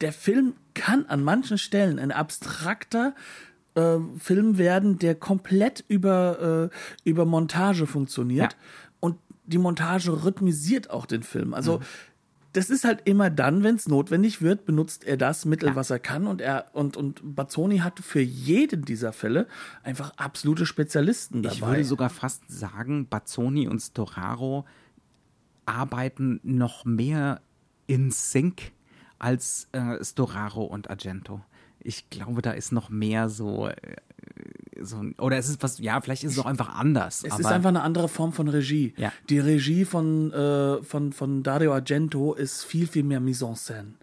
Der 0.00 0.12
Film 0.12 0.54
kann 0.74 1.06
an 1.06 1.22
manchen 1.22 1.58
Stellen 1.58 1.98
ein 1.98 2.12
abstrakter 2.12 3.14
äh, 3.74 3.98
Film 4.18 4.58
werden, 4.58 4.98
der 4.98 5.14
komplett 5.14 5.84
über, 5.88 6.70
äh, 6.72 7.08
über 7.08 7.24
Montage 7.24 7.86
funktioniert. 7.86 8.52
Ja. 8.52 8.58
Und 9.00 9.16
die 9.44 9.58
Montage 9.58 10.24
rhythmisiert 10.24 10.90
auch 10.90 11.06
den 11.06 11.22
Film. 11.22 11.54
Also 11.54 11.80
das 12.52 12.68
ist 12.70 12.84
halt 12.84 13.02
immer 13.04 13.30
dann, 13.30 13.62
wenn 13.62 13.76
es 13.76 13.86
notwendig 13.86 14.42
wird, 14.42 14.64
benutzt 14.64 15.04
er 15.04 15.16
das 15.16 15.44
Mittel, 15.44 15.68
Ja. 15.70 15.76
was 15.76 15.90
er 15.90 15.98
kann. 16.00 16.26
Und 16.26 16.40
er 16.40 16.66
und, 16.72 16.96
und 16.96 17.20
Bazzoni 17.22 17.78
hat 17.78 18.00
für 18.00 18.20
jeden 18.20 18.84
dieser 18.84 19.12
Fälle 19.12 19.46
einfach 19.82 20.12
absolute 20.16 20.66
Spezialisten 20.66 21.42
dabei. 21.42 21.54
Ich 21.54 21.62
würde 21.62 21.84
sogar 21.84 22.10
fast 22.10 22.42
sagen, 22.50 23.06
Bazzoni 23.08 23.68
und 23.68 23.78
Storaro 23.80 24.64
arbeiten 25.66 26.40
noch 26.42 26.84
mehr 26.84 27.40
in 27.86 28.10
Sync 28.10 28.72
als 29.18 29.68
äh, 29.72 30.02
Storaro 30.02 30.64
und 30.64 30.90
Argento. 30.90 31.42
Ich 31.78 32.10
glaube, 32.10 32.42
da 32.42 32.52
ist 32.52 32.72
noch 32.72 32.90
mehr 32.90 33.28
so, 33.28 33.68
äh, 33.68 33.76
so 34.80 35.02
oder 35.18 35.38
es 35.38 35.48
ist 35.48 35.62
was, 35.62 35.78
ja, 35.78 36.00
vielleicht 36.00 36.24
ist 36.24 36.32
es 36.32 36.38
auch 36.38 36.46
einfach 36.46 36.74
anders. 36.74 37.24
Es 37.24 37.38
ist 37.38 37.46
einfach 37.46 37.68
eine 37.68 37.82
andere 37.82 38.08
Form 38.08 38.32
von 38.32 38.48
Regie. 38.48 38.94
Ja. 38.96 39.12
Die 39.28 39.38
Regie 39.38 39.84
von, 39.84 40.32
äh, 40.32 40.82
von, 40.82 41.12
von 41.12 41.42
Dario 41.42 41.72
Argento 41.72 42.34
ist 42.34 42.64
viel, 42.64 42.86
viel 42.86 43.02
mehr 43.02 43.20
Mise 43.20 43.46
en 43.46 43.54
scène. 43.54 43.94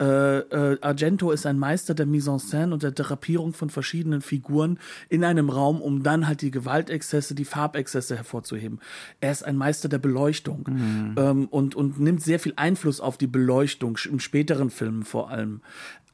Äh, 0.00 0.38
äh, 0.38 0.78
Argento 0.80 1.30
ist 1.30 1.46
ein 1.46 1.58
Meister 1.58 1.94
der 1.94 2.06
Mise 2.06 2.30
en 2.30 2.38
scène 2.38 2.72
und 2.72 2.82
der 2.82 2.92
Drapierung 2.92 3.52
von 3.52 3.70
verschiedenen 3.70 4.20
Figuren 4.20 4.78
in 5.08 5.24
einem 5.24 5.50
Raum, 5.50 5.80
um 5.80 6.02
dann 6.02 6.26
halt 6.26 6.42
die 6.42 6.50
Gewaltexzesse, 6.50 7.34
die 7.34 7.44
Farbexzesse 7.44 8.16
hervorzuheben. 8.16 8.80
Er 9.20 9.32
ist 9.32 9.44
ein 9.44 9.56
Meister 9.56 9.88
der 9.88 9.98
Beleuchtung 9.98 10.66
ähm, 11.16 11.46
und, 11.48 11.74
und 11.74 12.00
nimmt 12.00 12.22
sehr 12.22 12.40
viel 12.40 12.54
Einfluss 12.56 13.00
auf 13.00 13.18
die 13.18 13.26
Beleuchtung, 13.26 13.98
im 14.10 14.20
späteren 14.20 14.70
Filmen 14.70 15.04
vor 15.04 15.30
allem. 15.30 15.60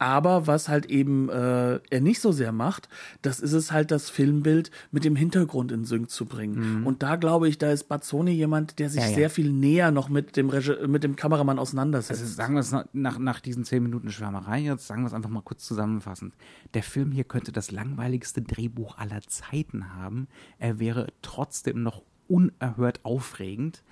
Aber 0.01 0.47
was 0.47 0.67
halt 0.67 0.87
eben 0.87 1.29
äh, 1.29 1.79
er 1.91 2.01
nicht 2.01 2.21
so 2.21 2.31
sehr 2.31 2.51
macht, 2.51 2.89
das 3.21 3.39
ist 3.39 3.53
es 3.53 3.71
halt, 3.71 3.91
das 3.91 4.09
Filmbild 4.09 4.71
mit 4.89 5.03
dem 5.03 5.15
Hintergrund 5.15 5.71
in 5.71 5.85
Sync 5.85 6.09
zu 6.09 6.25
bringen. 6.25 6.87
Und 6.87 7.03
da 7.03 7.17
glaube 7.17 7.47
ich, 7.47 7.59
da 7.59 7.71
ist 7.71 7.83
Bazzoni 7.83 8.31
jemand, 8.31 8.79
der 8.79 8.89
sich 8.89 9.01
Mhm. 9.01 9.05
Ja, 9.05 9.09
ja. 9.09 9.15
sehr 9.15 9.29
viel 9.29 9.51
näher 9.51 9.91
noch 9.91 10.09
mit 10.09 10.37
dem, 10.37 10.49
Regi 10.49 10.87
mit 10.87 11.03
dem 11.03 11.15
Kameramann 11.15 11.59
auseinandersetzt. 11.59 12.19
Also 12.19 12.33
sagen 12.33 12.55
wir 12.55 12.61
es 12.61 12.71
nach, 12.71 12.85
nach, 12.93 13.19
nach 13.19 13.39
diesen 13.41 13.63
zehn 13.63 13.83
Minuten 13.83 14.09
Schwärmerei 14.09 14.61
jetzt, 14.61 14.87
sagen 14.87 15.03
wir 15.03 15.07
es 15.07 15.13
einfach 15.13 15.29
mal 15.29 15.43
kurz 15.43 15.65
zusammenfassend. 15.65 16.33
Der 16.73 16.81
Film 16.81 17.11
hier 17.11 17.23
könnte 17.23 17.51
das 17.51 17.69
langweiligste 17.69 18.41
Drehbuch 18.41 18.97
aller 18.97 19.21
Zeiten 19.21 19.93
haben. 19.93 20.27
Er 20.57 20.79
wäre 20.79 21.09
trotzdem 21.21 21.83
noch 21.83 22.01
unerhört 22.27 23.01
aufregend, 23.03 23.83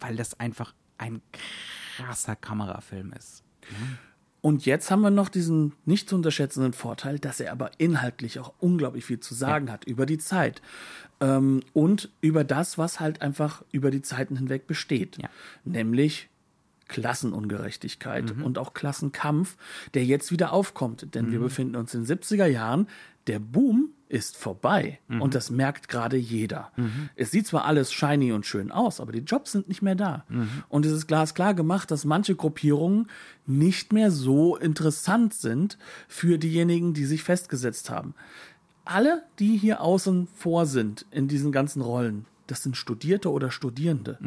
weil 0.00 0.16
das 0.16 0.40
einfach 0.40 0.74
ein 0.98 1.22
krasser 1.96 2.34
Kamerafilm 2.34 3.12
ist. 3.12 3.44
Und 4.44 4.66
jetzt 4.66 4.90
haben 4.90 5.00
wir 5.00 5.08
noch 5.08 5.30
diesen 5.30 5.72
nicht 5.86 6.06
zu 6.10 6.16
unterschätzenden 6.16 6.74
Vorteil, 6.74 7.18
dass 7.18 7.40
er 7.40 7.50
aber 7.50 7.70
inhaltlich 7.78 8.38
auch 8.38 8.52
unglaublich 8.58 9.06
viel 9.06 9.18
zu 9.18 9.32
sagen 9.34 9.72
hat 9.72 9.84
über 9.86 10.04
die 10.04 10.18
Zeit 10.18 10.60
ähm, 11.22 11.62
und 11.72 12.10
über 12.20 12.44
das, 12.44 12.76
was 12.76 13.00
halt 13.00 13.22
einfach 13.22 13.64
über 13.72 13.90
die 13.90 14.02
Zeiten 14.02 14.36
hinweg 14.36 14.66
besteht, 14.66 15.16
Ja. 15.16 15.30
nämlich 15.64 16.28
Klassenungerechtigkeit 16.88 18.32
und 18.42 18.58
auch 18.58 18.74
Klassenkampf, 18.74 19.56
der 19.94 20.04
jetzt 20.04 20.30
wieder 20.30 20.52
aufkommt. 20.52 21.14
Denn 21.14 21.32
wir 21.32 21.38
befinden 21.40 21.76
uns 21.76 21.94
in 21.94 22.04
den 22.04 22.18
70er 22.18 22.44
Jahren. 22.44 22.86
Der 23.26 23.38
Boom 23.38 23.92
ist 24.08 24.36
vorbei 24.36 24.98
und 25.20 25.34
das 25.34 25.50
merkt 25.50 25.88
gerade 25.88 26.16
jeder. 26.16 26.70
Es 27.16 27.30
sieht 27.30 27.46
zwar 27.46 27.64
alles 27.64 27.92
shiny 27.92 28.32
und 28.32 28.46
schön 28.46 28.70
aus, 28.70 29.00
aber 29.00 29.12
die 29.12 29.20
Jobs 29.20 29.52
sind 29.52 29.68
nicht 29.68 29.82
mehr 29.82 29.94
da. 29.94 30.24
Und 30.68 30.86
es 30.86 30.92
ist 30.92 31.06
glasklar 31.06 31.54
gemacht, 31.54 31.90
dass 31.90 32.04
manche 32.04 32.36
Gruppierungen 32.36 33.08
nicht 33.46 33.92
mehr 33.92 34.10
so 34.10 34.56
interessant 34.56 35.34
sind 35.34 35.78
für 36.06 36.38
diejenigen, 36.38 36.94
die 36.94 37.06
sich 37.06 37.22
festgesetzt 37.22 37.90
haben. 37.90 38.14
Alle, 38.84 39.22
die 39.38 39.56
hier 39.56 39.80
außen 39.80 40.28
vor 40.36 40.66
sind 40.66 41.06
in 41.10 41.26
diesen 41.26 41.50
ganzen 41.52 41.80
Rollen, 41.80 42.26
das 42.46 42.62
sind 42.62 42.76
Studierte 42.76 43.30
oder 43.32 43.50
Studierende. 43.50 44.18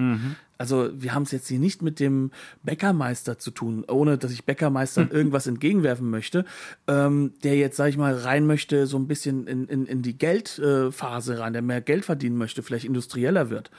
Also 0.58 0.89
wir 0.93 1.14
haben 1.14 1.24
es 1.24 1.32
jetzt 1.32 1.47
hier 1.47 1.60
nicht 1.60 1.82
mit 1.82 1.99
dem 1.99 2.32
Bäckermeister 2.64 3.38
zu 3.38 3.51
tun, 3.51 3.86
ohne 3.88 4.18
dass 4.18 4.32
ich 4.32 4.45
Bäckermeistern 4.45 5.10
irgendwas 5.12 5.47
entgegenwerfen 5.47 6.10
möchte, 6.10 6.45
ähm, 6.88 7.34
der 7.43 7.55
jetzt, 7.55 7.78
sag 7.78 7.89
ich 7.89 7.97
mal, 7.97 8.16
rein 8.16 8.45
möchte, 8.45 8.88
so 8.88 8.97
ein 8.97 9.08
bisschen 9.08 9.47
in, 9.47 9.68
in, 9.68 9.86
in 9.86 10.01
die 10.01 10.18
Geldphase 10.18 11.34
äh, 11.34 11.38
rein, 11.38 11.53
der 11.53 11.62
mehr 11.62 11.82
Geld 11.82 12.05
verdienen 12.05 12.38
möchte, 12.38 12.64
vielleicht 12.64 12.86
industrieller 12.86 13.49
wird. 13.49 13.72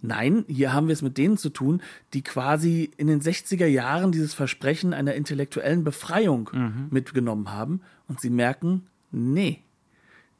Nein, 0.00 0.44
hier 0.48 0.72
haben 0.72 0.88
wir 0.88 0.94
es 0.94 1.02
mit 1.02 1.18
denen 1.18 1.36
zu 1.36 1.50
tun, 1.50 1.82
die 2.14 2.22
quasi 2.22 2.90
in 2.96 3.08
den 3.08 3.20
60er 3.20 3.66
Jahren 3.66 4.10
dieses 4.10 4.32
Versprechen 4.32 4.94
einer 4.94 5.14
intellektuellen 5.14 5.84
Befreiung 5.84 6.48
mitgenommen 6.90 7.52
haben 7.52 7.82
und 8.08 8.18
sie 8.20 8.30
merken, 8.30 8.86
nee, 9.10 9.62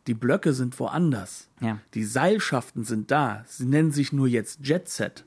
die 0.06 0.14
Blöcke 0.14 0.52
sind 0.52 0.78
woanders. 0.80 1.48
Ja. 1.60 1.78
Die 1.94 2.04
Seilschaften 2.04 2.84
sind 2.84 3.10
da. 3.10 3.44
Sie 3.46 3.66
nennen 3.66 3.92
sich 3.92 4.12
nur 4.12 4.26
jetzt 4.26 4.66
Jet 4.66 4.88
Set 4.88 5.24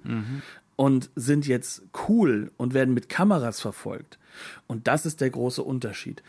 und 0.75 1.09
sind 1.15 1.47
jetzt 1.47 1.83
cool 2.07 2.51
und 2.57 2.73
werden 2.73 2.93
mit 2.93 3.09
Kameras 3.09 3.61
verfolgt. 3.61 4.19
Und 4.67 4.87
das 4.87 5.05
ist 5.05 5.21
der 5.21 5.29
große 5.29 5.63
Unterschied. 5.63 6.23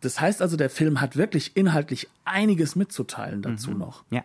Das 0.00 0.20
heißt 0.20 0.42
also, 0.42 0.56
der 0.56 0.70
Film 0.70 1.00
hat 1.00 1.16
wirklich 1.16 1.56
inhaltlich 1.56 2.08
einiges 2.24 2.76
mitzuteilen 2.76 3.42
dazu 3.42 3.70
noch. 3.70 4.04
Ja. 4.10 4.24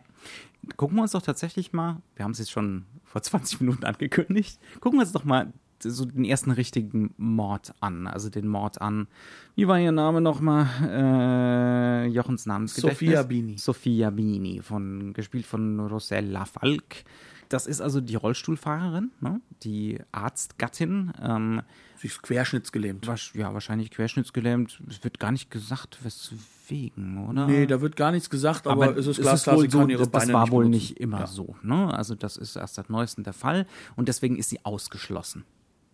Gucken 0.75 0.97
wir 0.97 1.01
uns 1.01 1.11
doch 1.11 1.21
tatsächlich 1.21 1.73
mal, 1.73 2.01
wir 2.15 2.25
haben 2.25 2.31
es 2.31 2.39
jetzt 2.39 2.51
schon 2.51 2.85
vor 3.05 3.23
20 3.23 3.61
Minuten 3.61 3.85
angekündigt, 3.85 4.59
gucken 4.79 4.99
wir 4.99 5.03
uns 5.03 5.11
doch 5.11 5.23
mal 5.23 5.51
so 5.83 6.05
den 6.05 6.25
ersten 6.25 6.51
richtigen 6.51 7.13
Mord 7.17 7.73
an. 7.79 8.07
Also 8.07 8.29
den 8.29 8.47
Mord 8.47 8.81
an, 8.81 9.07
wie 9.55 9.67
war 9.67 9.79
ihr 9.79 9.91
Name 9.91 10.21
nochmal? 10.21 10.67
Äh, 10.81 12.07
Jochens 12.07 12.45
Namensgedächtnis. 12.45 12.99
Sophia 13.09 13.23
Bini. 13.23 13.57
Sophia 13.57 14.09
Bini, 14.09 14.61
von, 14.61 15.13
gespielt 15.13 15.45
von 15.45 15.79
Rosella 15.79 16.45
Falk. 16.45 17.03
Das 17.49 17.67
ist 17.67 17.81
also 17.81 17.99
die 17.99 18.15
Rollstuhlfahrerin, 18.15 19.11
ne? 19.19 19.41
die 19.63 19.99
Arztgattin. 20.13 21.11
Ähm, 21.21 21.61
Sie 21.97 22.07
ist 22.07 22.23
querschnittsgelähmt. 22.23 23.05
wasch- 23.07 23.37
ja, 23.37 23.53
wahrscheinlich 23.53 23.91
querschnittsgelähmt. 23.91 24.81
Es 24.89 25.03
wird 25.03 25.19
gar 25.19 25.31
nicht 25.33 25.51
gesagt, 25.51 25.99
weswegen, 26.03 27.27
oder? 27.27 27.47
Nee, 27.47 27.67
da 27.67 27.81
wird 27.81 27.95
gar 27.97 28.11
nichts 28.11 28.29
gesagt, 28.29 28.67
aber, 28.67 28.95
es 28.97 29.05
ist 29.05 29.19
glasklar, 29.21 29.57
wohl 29.57 29.69
sie 29.69 29.77
kann 29.77 29.89
ihre 29.89 29.99
das, 30.03 30.09
Beine 30.09 30.25
das 30.27 30.33
war 30.33 30.41
nicht 30.43 30.51
wohl 30.53 30.63
benutzen. 30.63 30.81
nicht 30.81 30.99
immer 30.99 31.27
so. 31.27 31.55
Ne? 31.61 31.93
Also 31.93 32.15
das 32.15 32.37
ist 32.37 32.55
erst 32.55 32.75
seit 32.75 32.89
neuestem 32.89 33.23
der 33.25 33.33
Fall 33.33 33.67
und 33.97 34.07
deswegen 34.07 34.37
ist 34.37 34.49
sie 34.49 34.63
ausgeschlossen. 34.65 35.43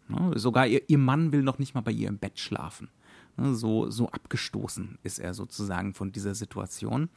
Ne? 0.10 0.32
Sogar 0.36 0.68
ihr, 0.68 0.82
ihr 0.90 0.98
Mann 0.98 1.32
will 1.32 1.44
noch 1.44 1.60
nicht 1.60 1.74
mal 1.76 1.82
bei 1.82 1.92
ihr 1.92 2.08
im 2.10 2.18
Bett 2.18 2.40
schlafen. 2.40 2.90
Ne? 3.38 3.54
So, 3.56 3.90
so 3.90 4.10
abgestoßen 4.10 4.98
ist 5.04 5.20
er 5.20 5.34
sozusagen 5.34 5.94
von 5.94 6.12
dieser 6.12 6.36
Situation. 6.36 7.10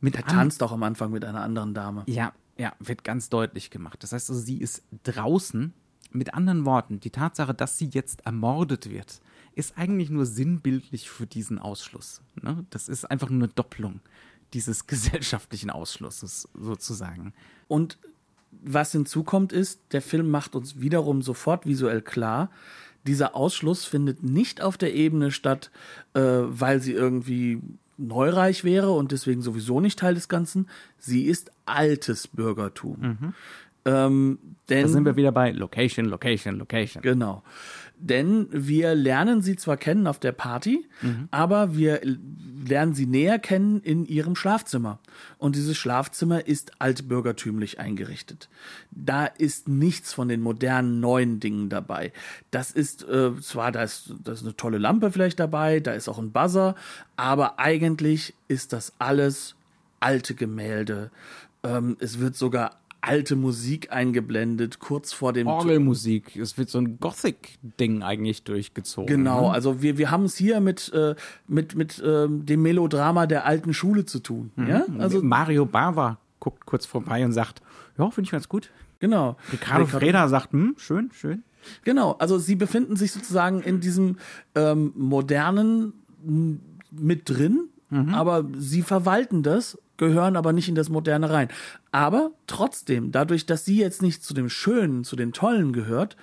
Mit 0.00 0.16
Er 0.16 0.26
an- 0.28 0.34
tanzt 0.34 0.62
auch 0.62 0.72
am 0.72 0.82
Anfang 0.82 1.10
mit 1.10 1.24
einer 1.24 1.42
anderen 1.42 1.74
Dame. 1.74 2.04
ja, 2.06 2.32
ja, 2.58 2.72
wird 2.78 3.04
ganz 3.04 3.28
deutlich 3.28 3.68
gemacht. 3.70 4.02
Das 4.02 4.12
heißt 4.12 4.30
also, 4.30 4.40
sie 4.40 4.58
ist 4.58 4.82
draußen. 5.02 5.72
Mit 6.12 6.32
anderen 6.32 6.64
Worten, 6.64 7.00
die 7.00 7.10
Tatsache, 7.10 7.52
dass 7.52 7.76
sie 7.76 7.90
jetzt 7.92 8.24
ermordet 8.24 8.88
wird, 8.88 9.20
ist 9.54 9.76
eigentlich 9.76 10.08
nur 10.08 10.24
sinnbildlich 10.24 11.10
für 11.10 11.26
diesen 11.26 11.58
Ausschluss. 11.58 12.22
Ne? 12.40 12.64
Das 12.70 12.88
ist 12.88 13.04
einfach 13.10 13.28
nur 13.28 13.40
eine 13.44 13.48
Doppelung 13.48 14.00
dieses 14.54 14.86
gesellschaftlichen 14.86 15.68
Ausschlusses 15.68 16.48
sozusagen. 16.54 17.34
Und 17.68 17.98
was 18.62 18.92
hinzukommt 18.92 19.52
ist, 19.52 19.80
der 19.92 20.02
Film 20.02 20.30
macht 20.30 20.54
uns 20.54 20.80
wiederum 20.80 21.22
sofort 21.22 21.66
visuell 21.66 22.02
klar, 22.02 22.50
dieser 23.06 23.36
Ausschluss 23.36 23.84
findet 23.84 24.22
nicht 24.22 24.60
auf 24.60 24.76
der 24.76 24.94
Ebene 24.94 25.30
statt, 25.30 25.70
äh, 26.14 26.20
weil 26.20 26.80
sie 26.80 26.92
irgendwie 26.92 27.60
neureich 27.98 28.64
wäre 28.64 28.90
und 28.90 29.12
deswegen 29.12 29.42
sowieso 29.42 29.80
nicht 29.80 29.98
Teil 29.98 30.14
des 30.14 30.28
Ganzen. 30.28 30.68
Sie 30.98 31.24
ist 31.24 31.50
altes 31.64 32.28
Bürgertum. 32.28 33.34
Ähm, 33.86 34.38
denn, 34.68 34.82
da 34.82 34.88
sind 34.88 35.04
wir 35.04 35.16
wieder 35.16 35.32
bei 35.32 35.52
Location, 35.52 36.06
Location, 36.06 36.56
Location. 36.56 37.02
Genau. 37.02 37.42
Denn 37.98 38.48
wir 38.50 38.94
lernen 38.94 39.40
sie 39.40 39.56
zwar 39.56 39.76
kennen 39.76 40.06
auf 40.06 40.18
der 40.18 40.32
Party, 40.32 40.86
mhm. 41.00 41.28
aber 41.30 41.74
wir 41.76 42.00
lernen 42.66 42.94
sie 42.94 43.06
näher 43.06 43.38
kennen 43.38 43.80
in 43.80 44.04
ihrem 44.04 44.36
Schlafzimmer. 44.36 44.98
Und 45.38 45.56
dieses 45.56 45.76
Schlafzimmer 45.76 46.46
ist 46.46 46.72
altbürgertümlich 46.80 47.80
eingerichtet. 47.80 48.48
Da 48.90 49.26
ist 49.26 49.68
nichts 49.68 50.12
von 50.12 50.28
den 50.28 50.40
modernen 50.40 51.00
neuen 51.00 51.40
Dingen 51.40 51.68
dabei. 51.68 52.12
Das 52.50 52.70
ist 52.70 53.08
äh, 53.08 53.32
zwar, 53.40 53.72
da 53.72 53.82
ist, 53.82 54.12
da 54.22 54.32
ist 54.32 54.42
eine 54.42 54.56
tolle 54.56 54.78
Lampe 54.78 55.10
vielleicht 55.10 55.40
dabei, 55.40 55.80
da 55.80 55.92
ist 55.92 56.08
auch 56.08 56.18
ein 56.18 56.32
Buzzer, 56.32 56.74
aber 57.16 57.58
eigentlich 57.58 58.34
ist 58.48 58.72
das 58.72 58.92
alles 58.98 59.54
alte 60.00 60.34
Gemälde. 60.34 61.10
Ähm, 61.62 61.96
es 62.00 62.18
wird 62.18 62.36
sogar 62.36 62.78
alte 63.06 63.36
Musik 63.36 63.92
eingeblendet, 63.92 64.78
kurz 64.78 65.12
vor 65.12 65.32
dem. 65.32 65.46
Orgelmusik. 65.46 66.36
Es 66.36 66.58
wird 66.58 66.68
so 66.68 66.78
ein 66.78 66.98
Gothic-Ding 66.98 68.02
eigentlich 68.02 68.42
durchgezogen. 68.42 69.06
Genau, 69.06 69.48
ne? 69.48 69.54
also 69.54 69.82
wir, 69.82 69.98
wir 69.98 70.10
haben 70.10 70.24
es 70.24 70.36
hier 70.36 70.60
mit, 70.60 70.92
äh, 70.92 71.14
mit, 71.46 71.74
mit 71.74 71.98
äh, 72.00 72.26
dem 72.28 72.62
Melodrama 72.62 73.26
der 73.26 73.46
alten 73.46 73.72
Schule 73.74 74.04
zu 74.04 74.20
tun. 74.20 74.50
Mhm. 74.56 74.68
Ja? 74.68 74.86
Also, 74.98 75.22
Mario 75.22 75.66
Bava 75.66 76.18
guckt 76.40 76.66
kurz 76.66 76.86
vorbei 76.86 77.24
und 77.24 77.32
sagt, 77.32 77.62
ja, 77.98 78.10
finde 78.10 78.26
ich 78.26 78.32
ganz 78.32 78.48
gut. 78.48 78.70
Genau. 78.98 79.36
Ricardo, 79.52 79.84
Ricardo 79.84 79.86
Freda 79.86 80.28
sagt, 80.28 80.52
hm, 80.52 80.74
schön, 80.78 81.10
schön. 81.12 81.44
Genau, 81.84 82.12
also 82.12 82.38
sie 82.38 82.54
befinden 82.54 82.96
sich 82.96 83.12
sozusagen 83.12 83.60
in 83.62 83.80
diesem 83.80 84.16
ähm, 84.54 84.92
modernen 84.96 85.92
mit 86.90 87.28
drin, 87.28 87.68
mhm. 87.90 88.14
aber 88.14 88.44
sie 88.56 88.82
verwalten 88.82 89.42
das 89.42 89.78
gehören 89.96 90.36
aber 90.36 90.52
nicht 90.52 90.68
in 90.68 90.74
das 90.74 90.88
Moderne 90.88 91.30
rein. 91.30 91.48
Aber 91.92 92.30
trotzdem, 92.46 93.12
dadurch, 93.12 93.46
dass 93.46 93.64
sie 93.64 93.78
jetzt 93.78 94.02
nicht 94.02 94.22
zu 94.22 94.34
dem 94.34 94.48
Schönen, 94.48 95.04
zu 95.04 95.16
den 95.16 95.32
Tollen 95.32 95.72
gehört, 95.72 96.16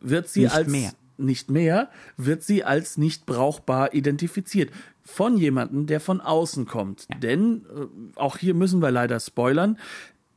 wird 0.00 0.28
sie 0.28 0.42
nicht 0.42 0.54
als 0.54 0.68
mehr. 0.68 0.92
nicht 1.16 1.50
mehr, 1.50 1.90
wird 2.16 2.42
sie 2.42 2.64
als 2.64 2.96
nicht 2.98 3.26
brauchbar 3.26 3.94
identifiziert. 3.94 4.70
Von 5.02 5.36
jemandem, 5.36 5.86
der 5.86 6.00
von 6.00 6.20
außen 6.20 6.66
kommt. 6.66 7.06
Ja. 7.10 7.18
Denn, 7.18 7.66
äh, 7.66 8.18
auch 8.18 8.38
hier 8.38 8.54
müssen 8.54 8.80
wir 8.80 8.90
leider 8.90 9.20
spoilern, 9.20 9.78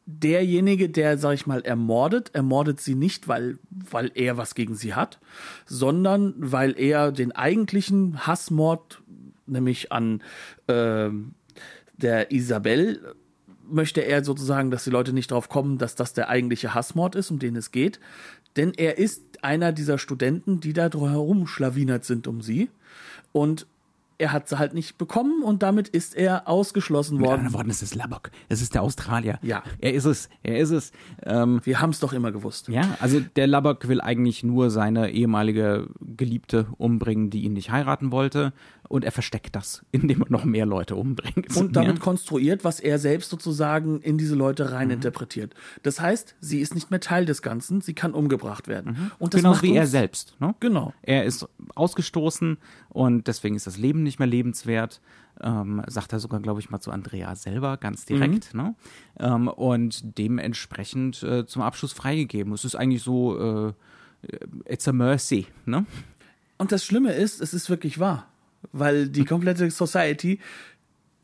derjenige, 0.07 0.89
der, 0.89 1.17
sag 1.17 1.33
ich 1.33 1.47
mal, 1.47 1.61
ermordet, 1.61 2.31
ermordet 2.33 2.79
sie 2.79 2.95
nicht, 2.95 3.27
weil, 3.27 3.59
weil 3.69 4.09
er 4.15 4.37
was 4.37 4.55
gegen 4.55 4.73
sie 4.73 4.93
hat, 4.93 5.19
sondern 5.65 6.33
weil 6.37 6.79
er 6.79 7.11
den 7.11 7.33
eigentlichen 7.33 8.25
Hassmord, 8.25 9.01
nämlich 9.45 9.91
an 9.91 10.23
äh, 10.67 11.09
der 11.97 12.31
Isabel 12.31 13.15
möchte 13.69 14.01
er 14.01 14.23
sozusagen, 14.23 14.71
dass 14.71 14.85
die 14.85 14.89
Leute 14.89 15.13
nicht 15.13 15.31
drauf 15.31 15.49
kommen, 15.49 15.77
dass 15.77 15.95
das 15.95 16.13
der 16.13 16.29
eigentliche 16.29 16.73
Hassmord 16.73 17.15
ist, 17.15 17.31
um 17.31 17.39
den 17.39 17.55
es 17.55 17.71
geht. 17.71 17.99
Denn 18.55 18.73
er 18.73 18.97
ist 18.97 19.43
einer 19.43 19.71
dieser 19.71 19.97
Studenten, 19.97 20.59
die 20.59 20.73
da 20.73 20.89
drumherum 20.89 21.47
schlawinert 21.47 22.05
sind 22.05 22.27
um 22.27 22.41
sie. 22.41 22.69
Und 23.31 23.67
er 24.19 24.31
hat 24.31 24.49
sie 24.49 24.57
halt 24.57 24.73
nicht 24.73 24.97
bekommen 24.97 25.43
und 25.43 25.61
damit 25.63 25.87
ist 25.87 26.15
er 26.15 26.47
ausgeschlossen 26.47 27.19
worden. 27.19 27.21
Mit 27.21 27.31
anderen 27.31 27.53
Worten, 27.53 27.69
es 27.69 27.83
ist 27.83 27.93
Labok. 27.93 28.31
Es 28.49 28.61
ist 28.61 28.73
der 28.73 28.81
Australier. 28.81 29.39
Ja. 29.43 29.63
Er 29.79 29.93
ist 29.93 30.05
es. 30.05 30.29
Er 30.43 30.57
ist 30.57 30.71
es. 30.71 30.91
Ähm, 31.23 31.61
Wir 31.63 31.79
haben 31.81 31.91
es 31.91 31.99
doch 31.99 32.13
immer 32.13 32.31
gewusst. 32.31 32.67
Ja, 32.67 32.97
also 32.99 33.19
der 33.19 33.47
Labok 33.47 33.87
will 33.87 34.01
eigentlich 34.01 34.43
nur 34.43 34.69
seine 34.71 35.11
ehemalige 35.11 35.87
Geliebte 35.99 36.67
umbringen, 36.77 37.29
die 37.29 37.43
ihn 37.43 37.53
nicht 37.53 37.69
heiraten 37.71 38.11
wollte 38.11 38.53
und 38.89 39.03
er 39.03 39.11
versteckt 39.11 39.55
das, 39.55 39.85
indem 39.91 40.21
er 40.21 40.29
noch 40.29 40.45
mehr 40.45 40.65
Leute 40.65 40.95
umbringt. 40.95 41.55
Und 41.55 41.75
damit 41.75 41.97
ja. 41.97 42.03
konstruiert, 42.03 42.63
was 42.63 42.79
er 42.79 42.99
selbst 42.99 43.29
sozusagen 43.29 44.01
in 44.01 44.17
diese 44.17 44.35
Leute 44.35 44.71
reininterpretiert. 44.71 45.53
Mhm. 45.53 45.79
Das 45.83 45.99
heißt, 45.99 46.35
sie 46.39 46.59
ist 46.59 46.75
nicht 46.75 46.91
mehr 46.91 46.99
Teil 46.99 47.25
des 47.25 47.41
Ganzen, 47.41 47.81
sie 47.81 47.93
kann 47.93 48.13
umgebracht 48.13 48.67
werden. 48.67 48.93
Mhm. 48.93 49.11
Und 49.19 49.33
das 49.33 49.41
genau 49.41 49.61
wie 49.61 49.75
er 49.75 49.87
selbst. 49.87 50.35
Ne? 50.39 50.55
Genau. 50.59 50.93
Er 51.01 51.25
ist 51.25 51.47
ausgestoßen 51.75 52.57
und 52.89 53.27
deswegen 53.27 53.55
ist 53.55 53.67
das 53.67 53.77
Leben 53.77 54.03
nicht 54.03 54.19
mehr 54.19 54.27
lebenswert. 54.27 55.01
Ähm, 55.39 55.83
sagt 55.85 56.13
er 56.13 56.19
sogar, 56.19 56.39
glaube 56.39 56.59
ich, 56.61 56.71
mal 56.71 56.79
zu 56.79 56.89
Andrea 56.89 57.35
selber 57.35 57.77
ganz 57.77 58.05
direkt. 58.05 58.55
Mhm. 58.55 58.61
Ne? 58.61 58.75
Ähm, 59.19 59.47
und 59.47 60.17
dementsprechend 60.17 61.21
äh, 61.21 61.45
zum 61.45 61.61
Abschluss 61.61 61.93
freigegeben. 61.93 62.53
Es 62.53 62.65
ist 62.65 62.73
eigentlich 62.73 63.03
so, 63.03 63.67
äh, 63.67 63.73
it's 64.65 64.87
a 64.87 64.91
mercy. 64.91 65.45
Ne? 65.65 65.85
Und 66.57 66.71
das 66.71 66.83
Schlimme 66.83 67.13
ist, 67.13 67.39
es 67.39 67.53
ist 67.53 67.69
wirklich 67.69 67.99
wahr 67.99 68.27
weil 68.71 69.09
die 69.09 69.25
komplette 69.25 69.69
Society 69.71 70.39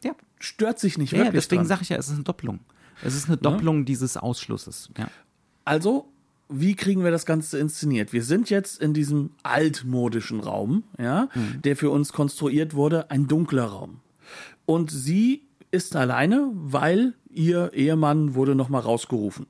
ja. 0.03 0.15
stört 0.39 0.79
sich 0.79 0.97
nicht 0.97 1.11
wirklich. 1.11 1.27
Ja, 1.27 1.31
deswegen 1.31 1.65
sage 1.65 1.81
ich 1.83 1.89
ja, 1.89 1.97
es 1.97 2.07
ist 2.07 2.15
eine 2.15 2.23
Doppelung. 2.23 2.59
Es 3.03 3.15
ist 3.15 3.27
eine 3.27 3.37
Doppelung 3.37 3.79
ja. 3.79 3.83
dieses 3.85 4.17
Ausschlusses. 4.17 4.89
Ja. 4.97 5.09
Also, 5.65 6.09
wie 6.49 6.75
kriegen 6.75 7.03
wir 7.03 7.11
das 7.11 7.25
Ganze 7.25 7.57
inszeniert? 7.59 8.13
Wir 8.13 8.23
sind 8.23 8.49
jetzt 8.49 8.79
in 8.81 8.93
diesem 8.93 9.31
altmodischen 9.43 10.39
Raum, 10.39 10.83
ja, 10.99 11.29
mhm. 11.33 11.61
der 11.63 11.75
für 11.75 11.89
uns 11.89 12.13
konstruiert 12.13 12.73
wurde, 12.73 13.09
ein 13.11 13.27
dunkler 13.27 13.65
Raum. 13.65 14.01
Und 14.65 14.91
sie 14.91 15.43
ist 15.71 15.95
alleine, 15.95 16.51
weil 16.53 17.13
ihr 17.29 17.73
Ehemann 17.73 18.35
wurde 18.35 18.55
nochmal 18.55 18.81
rausgerufen. 18.81 19.47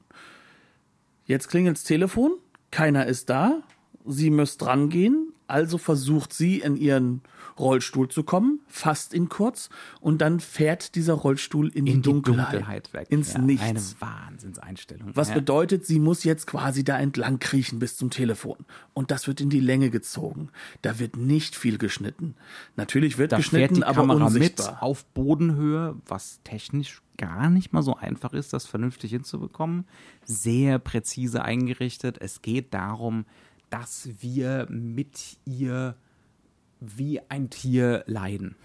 Jetzt 1.26 1.50
klingelt's 1.50 1.84
Telefon, 1.84 2.32
keiner 2.72 3.06
ist 3.06 3.30
da, 3.30 3.62
sie 4.06 4.30
müsst 4.30 4.66
rangehen, 4.66 5.34
also 5.48 5.78
versucht 5.78 6.34
sie 6.34 6.60
in 6.60 6.76
ihren 6.76 7.22
Rollstuhl 7.60 8.10
zu 8.10 8.24
kommen, 8.24 8.60
fast 8.68 9.14
in 9.14 9.30
kurz, 9.30 9.70
und 9.99 10.22
dann 10.22 10.39
fährt 10.39 10.95
dieser 10.95 11.14
Rollstuhl 11.14 11.68
in, 11.70 11.86
in 11.86 11.86
die, 11.86 12.01
Dunkelheit, 12.01 12.54
Dunkelheit 12.54 12.93
weg. 12.93 13.08
ins 13.10 13.34
ja, 13.34 13.39
Nichts. 13.39 13.64
Eine 13.64 13.82
Wahnsinnseinstellung. 13.99 15.12
Was 15.14 15.30
ja. 15.30 15.36
bedeutet, 15.36 15.86
sie 15.86 15.99
muss 15.99 16.24
jetzt 16.24 16.47
quasi 16.47 16.84
da 16.84 16.99
entlang 16.99 17.39
kriechen 17.39 17.80
bis 17.80 17.97
zum 17.97 18.10
Telefon. 18.10 18.58
Und 18.93 19.12
das 19.12 19.28
wird 19.28 19.41
in 19.41 19.49
die 19.49 19.60
Länge 19.60 19.89
gezogen. 19.89 20.49
Da 20.82 20.99
wird 20.99 21.18
nicht 21.18 21.56
viel 21.56 21.78
geschnitten. 21.78 22.36
Natürlich 22.76 23.18
wird 23.18 23.32
da 23.32 23.38
geschnitten, 23.38 23.76
fährt 23.76 23.78
die 23.78 23.84
aber 23.84 24.01
Kamera 24.08 24.26
unsichtbar. 24.26 24.72
mit 24.74 24.82
auf 24.82 25.06
Bodenhöhe, 25.06 25.95
was 26.08 26.39
technisch 26.43 27.01
gar 27.18 27.49
nicht 27.49 27.74
mal 27.74 27.84
so 27.84 27.95
einfach 27.95 28.34
ist, 28.34 28.54
das 28.54 28.66
vernünftig 28.66 29.12
hinzubekommen. 29.12 29.86
Sehr 30.26 30.80
präzise 30.80 31.43
eingerichtet. 31.43 32.18
Es 32.20 32.41
geht 32.41 32.74
darum, 32.74 33.26
dass 33.70 34.10
wir 34.22 34.68
mit 34.70 35.38
ihr 35.45 35.95
wie 36.98 37.22
ein 37.30 37.50
Tier 37.50 38.04
leiden. 38.08 38.56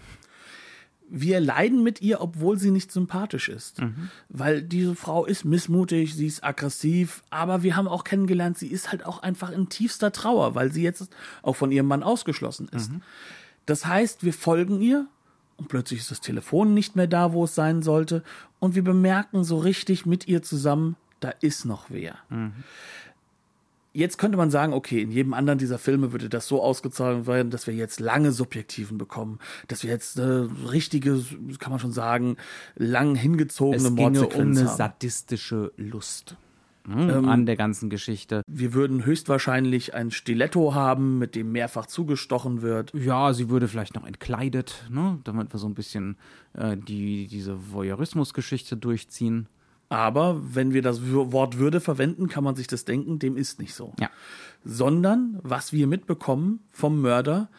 Wir 1.11 1.39
leiden 1.39 1.81
mit 1.81 2.01
ihr, 2.01 2.21
obwohl 2.21 2.59
sie 2.59 2.69
nicht 2.69 2.91
sympathisch 2.91 3.49
ist. 3.49 3.81
Mhm. 3.81 4.09
Weil 4.29 4.61
diese 4.61 4.95
Frau 4.95 5.25
ist 5.25 5.43
missmutig, 5.43 6.13
sie 6.13 6.27
ist 6.27 6.43
aggressiv, 6.43 7.23
aber 7.31 7.63
wir 7.63 7.75
haben 7.75 7.87
auch 7.87 8.03
kennengelernt, 8.03 8.59
sie 8.59 8.67
ist 8.67 8.91
halt 8.91 9.05
auch 9.05 9.23
einfach 9.23 9.49
in 9.49 9.69
tiefster 9.69 10.11
Trauer, 10.11 10.53
weil 10.53 10.71
sie 10.71 10.83
jetzt 10.83 11.09
auch 11.41 11.55
von 11.55 11.71
ihrem 11.71 11.87
Mann 11.87 12.03
ausgeschlossen 12.03 12.69
ist. 12.69 12.91
Mhm. 12.91 13.01
Das 13.65 13.87
heißt, 13.87 14.23
wir 14.23 14.33
folgen 14.33 14.81
ihr 14.81 15.07
und 15.57 15.67
plötzlich 15.67 15.99
ist 15.99 16.11
das 16.11 16.21
Telefon 16.21 16.73
nicht 16.73 16.95
mehr 16.95 17.07
da, 17.07 17.33
wo 17.33 17.45
es 17.45 17.55
sein 17.55 17.81
sollte 17.81 18.23
und 18.59 18.75
wir 18.75 18.83
bemerken 18.83 19.43
so 19.43 19.57
richtig 19.57 20.05
mit 20.05 20.27
ihr 20.27 20.43
zusammen, 20.43 20.95
da 21.19 21.29
ist 21.41 21.65
noch 21.65 21.85
wer. 21.89 22.17
Mhm. 22.29 22.53
Jetzt 23.91 24.17
könnte 24.17 24.37
man 24.37 24.51
sagen, 24.51 24.73
okay, 24.73 25.01
in 25.01 25.11
jedem 25.11 25.33
anderen 25.33 25.57
dieser 25.57 25.79
Filme 25.79 26.11
würde 26.11 26.29
das 26.29 26.47
so 26.47 26.61
ausgezahlt 26.61 27.25
werden, 27.25 27.49
dass 27.49 27.65
wir 27.65 27.73
jetzt 27.73 27.99
lange 27.99 28.31
Subjektiven 28.31 28.97
bekommen, 28.97 29.39
dass 29.67 29.83
wir 29.83 29.89
jetzt 29.89 30.19
eine 30.19 30.49
richtige, 30.71 31.23
kann 31.57 31.71
man 31.71 31.79
schon 31.79 31.91
sagen, 31.91 32.37
lang 32.75 33.15
hingezogene 33.15 33.87
es 33.87 33.89
Mordsequenz 33.89 34.35
um 34.35 34.41
eine 34.41 34.69
haben. 34.69 34.77
sadistische 34.77 35.71
Lust 35.77 36.37
ne, 36.89 37.13
ähm, 37.13 37.29
an 37.29 37.45
der 37.45 37.55
ganzen 37.55 37.89
Geschichte. 37.89 38.43
Wir 38.47 38.73
würden 38.73 39.05
höchstwahrscheinlich 39.05 39.93
ein 39.93 40.11
Stiletto 40.11 40.73
haben, 40.73 41.17
mit 41.17 41.35
dem 41.35 41.51
mehrfach 41.51 41.85
zugestochen 41.85 42.61
wird. 42.61 42.93
Ja, 42.93 43.33
sie 43.33 43.49
würde 43.49 43.67
vielleicht 43.67 43.95
noch 43.95 44.05
entkleidet, 44.05 44.85
ne, 44.89 45.19
damit 45.23 45.53
wir 45.53 45.59
so 45.59 45.67
ein 45.67 45.75
bisschen 45.75 46.17
äh, 46.53 46.75
die, 46.77 47.27
diese 47.27 47.71
Voyeurismus-Geschichte 47.71 48.77
durchziehen. 48.77 49.47
Aber 49.89 50.39
wenn 50.53 50.71
wir 50.73 50.83
das 50.83 51.01
Wort 51.11 51.57
Würde 51.57 51.81
verwenden, 51.81 52.29
kann 52.29 52.43
man 52.43 52.55
sich 52.55 52.67
das 52.67 52.85
denken, 52.85 53.17
dem 53.17 53.35
ist 53.35 53.59
nicht 53.59 53.73
so. 53.73 53.93
Ja. 53.99 54.09
Sondern 54.63 55.39
was 55.41 55.73
wir 55.73 55.87
mitbekommen 55.87 56.59
vom 56.71 57.01
Mörder, 57.01 57.49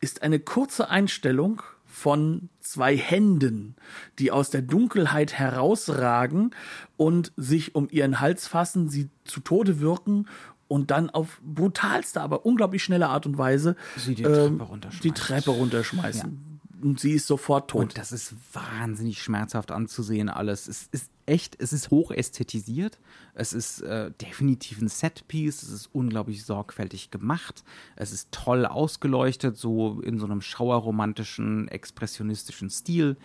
ist 0.00 0.22
eine 0.22 0.38
kurze 0.38 0.88
Einstellung 0.88 1.62
von 1.84 2.48
zwei 2.60 2.96
Händen, 2.96 3.76
die 4.18 4.30
aus 4.30 4.50
der 4.50 4.62
Dunkelheit 4.62 5.34
herausragen 5.34 6.50
und 6.96 7.32
sich 7.36 7.74
um 7.74 7.88
ihren 7.90 8.20
Hals 8.20 8.46
fassen, 8.46 8.88
sie 8.88 9.10
zu 9.24 9.40
Tode 9.40 9.80
wirken 9.80 10.26
und 10.68 10.90
dann 10.90 11.10
auf 11.10 11.40
brutalste, 11.44 12.20
aber 12.20 12.46
unglaublich 12.46 12.82
schnelle 12.82 13.08
Art 13.08 13.26
und 13.26 13.38
Weise 13.38 13.76
die, 14.06 14.22
ähm, 14.22 14.58
Treppe 14.58 14.90
die 15.02 15.12
Treppe 15.12 15.50
runterschmeißen. 15.50 16.30
Ja 16.30 16.54
und 16.84 17.00
sie 17.00 17.12
ist 17.12 17.26
sofort 17.26 17.70
tot. 17.70 17.82
Und 17.82 17.98
das 17.98 18.12
ist 18.12 18.34
wahnsinnig 18.52 19.22
schmerzhaft 19.22 19.72
anzusehen 19.72 20.28
alles. 20.28 20.68
Es 20.68 20.88
ist 20.92 21.10
echt, 21.26 21.56
es 21.60 21.72
ist 21.72 21.90
hoch 21.90 22.10
ästhetisiert. 22.10 22.98
Es 23.34 23.52
ist 23.52 23.80
äh, 23.82 24.10
definitiv 24.12 24.80
ein 24.80 24.88
Setpiece. 24.88 25.62
Es 25.62 25.70
ist 25.70 25.90
unglaublich 25.92 26.44
sorgfältig 26.44 27.10
gemacht. 27.10 27.64
Es 27.96 28.12
ist 28.12 28.32
toll 28.32 28.66
ausgeleuchtet, 28.66 29.56
so 29.56 30.00
in 30.00 30.18
so 30.18 30.26
einem 30.26 30.40
schauerromantischen, 30.40 31.68
expressionistischen 31.68 32.70
Stil. 32.70 33.16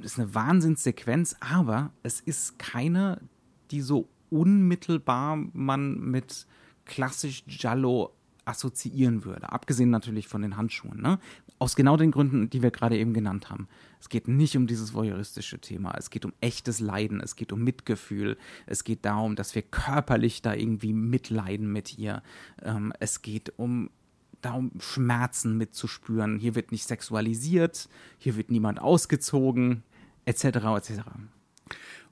Es 0.00 0.12
ist 0.12 0.18
eine 0.18 0.34
Wahnsinnssequenz, 0.34 1.36
aber 1.40 1.92
es 2.02 2.20
ist 2.20 2.58
keine, 2.58 3.20
die 3.70 3.80
so 3.80 4.08
unmittelbar 4.30 5.36
man 5.36 5.98
mit 6.00 6.46
klassisch 6.84 7.44
Giallo 7.46 8.14
assoziieren 8.44 9.24
würde. 9.24 9.52
Abgesehen 9.52 9.90
natürlich 9.90 10.28
von 10.28 10.42
den 10.42 10.56
Handschuhen. 10.56 11.00
Ne? 11.00 11.18
Aus 11.58 11.76
genau 11.76 11.96
den 11.96 12.10
Gründen, 12.10 12.50
die 12.50 12.62
wir 12.62 12.70
gerade 12.70 12.98
eben 12.98 13.12
genannt 13.12 13.50
haben. 13.50 13.68
Es 14.02 14.08
geht 14.08 14.26
nicht 14.26 14.56
um 14.56 14.66
dieses 14.66 14.94
voyeuristische 14.94 15.60
Thema. 15.60 15.94
Es 15.96 16.10
geht 16.10 16.24
um 16.24 16.32
echtes 16.40 16.80
Leiden. 16.80 17.20
Es 17.20 17.36
geht 17.36 17.52
um 17.52 17.62
Mitgefühl. 17.62 18.36
Es 18.66 18.82
geht 18.82 19.04
darum, 19.04 19.36
dass 19.36 19.54
wir 19.54 19.62
körperlich 19.62 20.42
da 20.42 20.54
irgendwie 20.54 20.92
mitleiden 20.92 21.70
mit 21.70 21.96
ihr. 21.98 22.24
Ähm, 22.64 22.92
es 22.98 23.22
geht 23.22 23.52
um 23.60 23.90
darum, 24.40 24.72
Schmerzen 24.80 25.56
mitzuspüren. 25.56 26.40
Hier 26.40 26.56
wird 26.56 26.72
nicht 26.72 26.84
sexualisiert. 26.84 27.88
Hier 28.18 28.34
wird 28.34 28.50
niemand 28.50 28.82
ausgezogen. 28.82 29.84
Etc. 30.24 30.46
etc. 30.46 31.02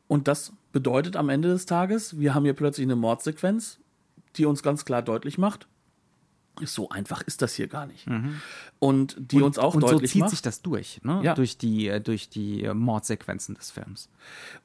Und 0.07 0.29
das 0.29 0.53
bedeutet 0.71 1.17
am 1.17 1.29
Ende 1.29 1.49
des 1.49 1.67
Tages, 1.67 2.21
wir 2.21 2.35
haben 2.35 2.45
hier 2.45 2.55
plötzlich 2.55 2.87
eine 2.87 2.95
Mordsequenz, 2.95 3.81
die 4.37 4.47
uns 4.47 4.63
ganz 4.63 4.85
klar 4.85 5.03
deutlich 5.03 5.39
macht, 5.39 5.67
so 6.67 6.89
einfach 6.89 7.23
ist 7.23 7.43
das 7.43 7.55
hier 7.55 7.69
gar 7.69 7.87
nicht. 7.87 8.07
Mhm. 8.07 8.41
Und 8.79 9.17
die 9.19 9.37
und, 9.37 9.43
uns 9.45 9.59
auch 9.59 9.75
und 9.75 9.83
deutlich 9.83 10.11
so 10.11 10.15
zieht 10.15 10.21
macht, 10.21 10.31
sich 10.31 10.43
das 10.43 10.63
durch, 10.63 11.01
ne? 11.03 11.21
ja. 11.23 11.35
durch, 11.35 11.59
die, 11.59 11.89
äh, 11.89 12.01
durch 12.01 12.29
die 12.29 12.65
äh, 12.65 12.75
Mordsequenzen 12.75 13.55
des 13.55 13.71
Films. 13.71 14.09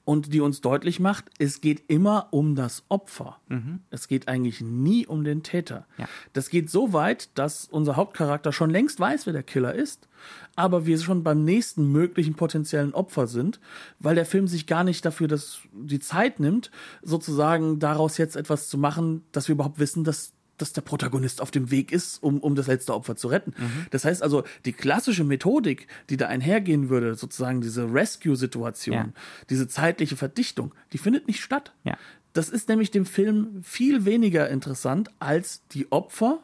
Und 0.04 0.34
die 0.34 0.41
uns 0.41 0.62
deutlich 0.62 1.00
macht, 1.00 1.26
es 1.38 1.62
geht 1.62 1.84
immer 1.88 2.28
um 2.32 2.56
das 2.56 2.84
Opfer. 2.89 3.39
Mhm. 3.48 3.82
Es 3.89 4.08
geht 4.08 4.28
eigentlich 4.28 4.62
nie 4.62 5.06
um 5.06 5.24
den 5.24 5.43
Täter. 5.43 5.86
Ja. 5.98 6.08
Das 6.34 6.50
geht 6.50 6.70
so 6.70 6.93
weit, 6.93 7.30
dass 7.38 7.66
unser 7.66 7.96
Hauptcharakter 7.96 8.52
schon 8.52 8.70
längst 8.70 9.00
weiß, 9.00 9.26
wer 9.26 9.34
der 9.34 9.43
Killer 9.43 9.74
ist, 9.74 10.08
aber 10.56 10.86
wir 10.86 10.98
schon 11.00 11.24
beim 11.24 11.43
nächsten 11.43 11.91
möglichen 11.91 12.36
potenziellen 12.36 12.93
Opfer 12.93 13.28
sind, 13.28 13.60
weil 14.00 14.16
der 14.16 14.26
Film 14.26 14.48
sich 14.48 14.68
gar 14.68 14.84
nicht 14.84 15.06
dafür 15.06 15.28
das, 15.28 15.60
die 15.74 16.00
Zeit 16.00 16.39
nimmt, 16.39 16.72
sozusagen 17.02 17.80
daraus 17.80 18.18
jetzt 18.18 18.36
etwas 18.36 18.70
zu 18.70 18.78
machen, 18.78 19.24
dass 19.32 19.48
wir 19.48 19.54
überhaupt 19.54 19.80
wissen, 19.80 20.04
dass 20.04 20.35
dass 20.58 20.74
der 20.74 20.82
Protagonist 20.82 21.41
auf 21.41 21.51
dem 21.51 21.72
Weg 21.72 21.91
ist, 21.91 22.22
um, 22.24 22.39
um 22.39 22.56
das 22.56 22.68
letzte 22.68 22.93
Opfer 22.93 23.16
zu 23.16 23.28
retten. 23.28 23.53
Mhm. 23.58 23.88
Das 23.91 24.06
heißt 24.06 24.24
also, 24.24 24.43
die 24.66 24.74
klassische 24.74 25.24
Methodik, 25.24 25.88
die 26.10 26.18
da 26.18 26.28
einhergehen 26.28 26.89
würde, 26.89 27.16
sozusagen 27.16 27.62
diese 27.62 27.93
Rescue-Situation, 27.93 28.95
ja. 28.95 29.10
diese 29.49 29.68
zeitliche 29.68 30.16
Verdichtung, 30.16 30.74
die 30.93 30.97
findet 30.97 31.28
nicht 31.28 31.41
statt. 31.41 31.74
Ja. 31.84 31.97
Das 32.34 32.49
ist 32.49 32.68
nämlich 32.68 32.91
dem 32.91 33.06
Film 33.06 33.64
viel 33.64 34.06
weniger 34.06 34.49
interessant 34.49 35.10
als 35.20 35.62
die 35.72 35.91
Opfer 35.91 36.39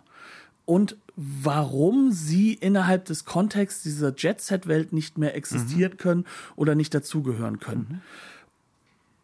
und 0.66 0.95
warum 1.16 2.12
sie 2.12 2.53
innerhalb 2.53 3.05
des 3.05 3.26
Kontexts 3.26 3.84
dieser 3.84 4.14
Jet-Set-Welt 4.16 4.93
nicht 4.93 5.18
mehr 5.18 5.36
existieren 5.36 5.93
mhm. 5.93 5.97
können 5.97 6.26
oder 6.55 6.76
nicht 6.76 6.93
dazugehören 6.93 7.59
können. 7.59 7.88
Mhm. 7.89 8.01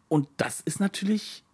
Und 0.08 0.28
das 0.36 0.60
ist 0.60 0.80
natürlich 0.80 1.44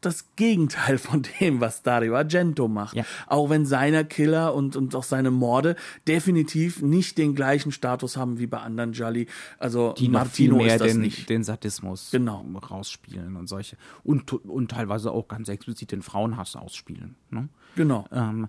das 0.00 0.34
Gegenteil 0.36 0.98
von 0.98 1.22
dem, 1.40 1.60
was 1.60 1.82
Dario 1.82 2.16
Argento 2.16 2.68
macht. 2.68 2.96
Ja. 2.96 3.04
Auch 3.26 3.50
wenn 3.50 3.66
seine 3.66 4.04
Killer 4.04 4.54
und, 4.54 4.76
und 4.76 4.94
auch 4.94 5.04
seine 5.04 5.30
Morde 5.30 5.76
definitiv 6.08 6.82
nicht 6.82 7.18
den 7.18 7.34
gleichen 7.34 7.72
Status 7.72 8.16
haben 8.16 8.38
wie 8.38 8.46
bei 8.46 8.58
anderen 8.58 8.92
Jolly. 8.92 9.26
Also 9.58 9.94
die 9.98 10.08
Martino 10.08 10.56
noch 10.56 10.60
viel 10.60 10.66
mehr 10.66 10.76
ist 10.76 10.80
das 10.80 10.92
den, 10.92 11.00
nicht. 11.00 11.28
den 11.28 11.44
Sadismus 11.44 12.10
genau. 12.10 12.44
rausspielen 12.70 13.36
und 13.36 13.48
solche. 13.48 13.76
Und, 14.02 14.32
und 14.32 14.70
teilweise 14.70 15.12
auch 15.12 15.28
ganz 15.28 15.48
explizit 15.48 15.92
den 15.92 16.02
Frauenhass 16.02 16.56
ausspielen. 16.56 17.16
Ne? 17.30 17.48
Genau. 17.76 18.06
Ähm, 18.12 18.48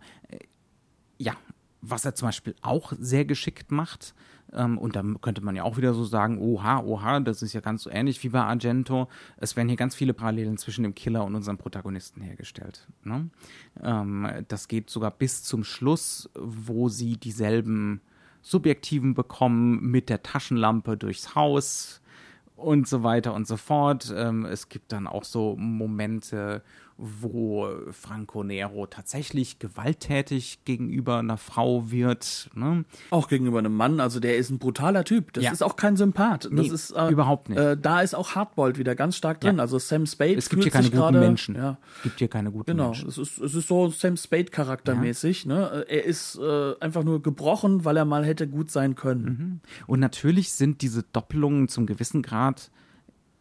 ja, 1.18 1.36
was 1.82 2.06
er 2.06 2.16
zum 2.16 2.28
Beispiel 2.28 2.56
auch 2.62 2.94
sehr 3.00 3.26
geschickt 3.26 3.72
macht, 3.72 4.14
ähm, 4.54 4.78
und 4.78 4.96
da 4.96 5.04
könnte 5.22 5.42
man 5.44 5.56
ja 5.56 5.64
auch 5.64 5.78
wieder 5.78 5.94
so 5.94 6.04
sagen, 6.04 6.40
oha, 6.40 6.80
oha, 6.80 7.20
das 7.20 7.42
ist 7.42 7.54
ja 7.54 7.62
ganz 7.62 7.84
so 7.84 7.90
ähnlich 7.90 8.24
wie 8.24 8.30
bei 8.30 8.42
Argento. 8.42 9.08
Es 9.38 9.56
werden 9.56 9.68
hier 9.68 9.78
ganz 9.78 9.96
viele 9.96 10.14
Parallelen 10.14 10.58
zwischen 10.58 10.84
dem 10.84 10.96
Killer 10.96 11.24
und 11.26 11.36
unserem 11.36 11.58
Protagonisten 11.58 12.22
hergestellt. 12.22 12.88
Ne? 13.04 13.30
Ähm, 13.82 14.28
das 14.48 14.68
geht 14.68 14.90
sogar 14.90 15.12
bis 15.12 15.44
zum 15.44 15.64
Schluss, 15.64 16.30
wo 16.36 16.90
sie 16.90 17.18
dieselben 17.18 18.02
Subjektiven 18.42 19.14
bekommen 19.14 19.80
mit 19.92 20.10
der 20.10 20.24
Taschenlampe 20.24 20.98
durchs 20.98 21.36
Haus 21.36 22.02
und 22.56 22.88
so 22.88 23.04
weiter 23.04 23.34
und 23.34 23.48
so 23.48 23.58
fort. 23.58 24.14
Ähm, 24.16 24.46
es 24.46 24.70
gibt 24.70 24.92
dann 24.92 25.08
auch 25.08 25.24
so 25.24 25.56
Momente, 25.58 26.64
wo 27.02 27.68
Franco 27.90 28.44
Nero 28.44 28.86
tatsächlich 28.86 29.58
gewalttätig 29.58 30.60
gegenüber 30.66 31.18
einer 31.18 31.38
Frau 31.38 31.90
wird. 31.90 32.50
Ne? 32.54 32.86
Auch 33.10 33.28
gegenüber 33.28 33.58
einem 33.58 33.74
Mann, 33.74 34.00
also 34.00 34.20
der 34.20 34.38
ist 34.38 34.52
ein 34.52 34.60
brutaler 34.60 35.04
Typ. 35.04 35.34
Das 35.34 35.44
ja. 35.44 35.52
ist 35.52 35.64
auch 35.64 35.76
kein 35.76 35.98
Sympath. 35.98 36.46
Das 36.46 36.52
nee, 36.52 36.68
ist 36.68 36.92
äh, 36.92 37.10
überhaupt 37.10 37.50
nicht. 37.50 37.58
Äh, 37.58 37.76
da 37.76 38.02
ist 38.02 38.14
auch 38.14 38.36
Hardboiled 38.36 38.78
wieder 38.78 38.94
ganz 38.94 39.18
stark 39.18 39.42
drin. 39.42 39.58
Ja. 39.58 39.64
Also 39.64 39.80
Sam 39.80 40.06
Spade. 40.06 40.36
Es 40.36 40.50
gibt 40.50 40.62
hier 40.62 40.72
keine 40.72 40.90
guten 40.90 40.98
grade, 40.98 41.20
Menschen. 41.20 41.56
Ja. 41.56 41.80
Es 41.98 42.04
gibt 42.04 42.20
hier 42.20 42.28
keine 42.28 42.52
guten 42.52 42.72
genau. 42.72 42.86
Menschen. 42.90 43.10
Genau. 43.10 43.22
Es 43.22 43.30
ist, 43.30 43.40
es 43.40 43.56
ist 43.56 43.68
so 43.68 43.90
Sam 43.90 44.16
Spade 44.16 44.46
charaktermäßig. 44.46 45.48
Ne? 45.48 45.86
Er 45.88 46.06
ist 46.06 46.38
äh, 46.38 46.74
einfach 46.80 47.04
nur 47.04 47.24
gebrochen, 47.24 47.84
weil 47.84 47.98
er 47.98 48.06
mal 48.06 48.24
hätte 48.24 48.48
gut 48.48 48.70
sein 48.70 48.94
können. 48.94 49.24
Mhm. 49.24 49.60
Und 49.88 50.00
natürlich 50.00 50.54
sind 50.54 50.84
diese 50.84 51.02
Doppelungen 51.02 51.68
zum 51.68 51.88
gewissen 51.88 52.22
Grad 52.22 52.70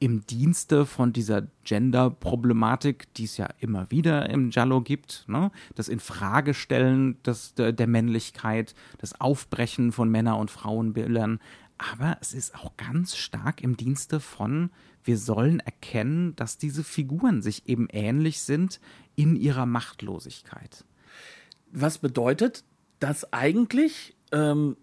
im 0.01 0.25
Dienste 0.27 0.87
von 0.87 1.13
dieser 1.13 1.43
Gender-Problematik, 1.65 3.13
die 3.15 3.25
es 3.25 3.37
ja 3.37 3.49
immer 3.61 3.91
wieder 3.91 4.31
im 4.31 4.51
Jallo 4.51 4.81
gibt, 4.81 5.25
ne? 5.29 5.53
das 5.75 5.89
Infragestellen 5.89 7.23
des, 7.23 7.55
der, 7.55 7.73
der 7.73 7.87
Männlichkeit, 7.87 8.75
das 8.99 9.21
Aufbrechen 9.21 9.93
von 9.93 10.11
Männer- 10.11 10.39
und 10.39 10.51
Frauenbildern. 10.51 11.39
Aber 11.77 12.17
es 12.23 12.33
ist 12.33 12.55
auch 12.55 12.77
ganz 12.79 13.15
stark 13.15 13.63
im 13.63 13.77
Dienste 13.77 14.21
von, 14.21 14.71
wir 15.05 15.19
sollen 15.19 15.61
erkennen, 15.61 16.35
dass 16.35 16.57
diese 16.57 16.83
Figuren 16.83 17.43
sich 17.43 17.69
eben 17.69 17.87
ähnlich 17.91 18.41
sind 18.41 18.81
in 19.17 19.37
ihrer 19.37 19.67
Machtlosigkeit. 19.67 20.85
Was 21.73 21.99
bedeutet, 21.99 22.65
dass 23.01 23.33
eigentlich 23.35 24.17
ähm, 24.33 24.77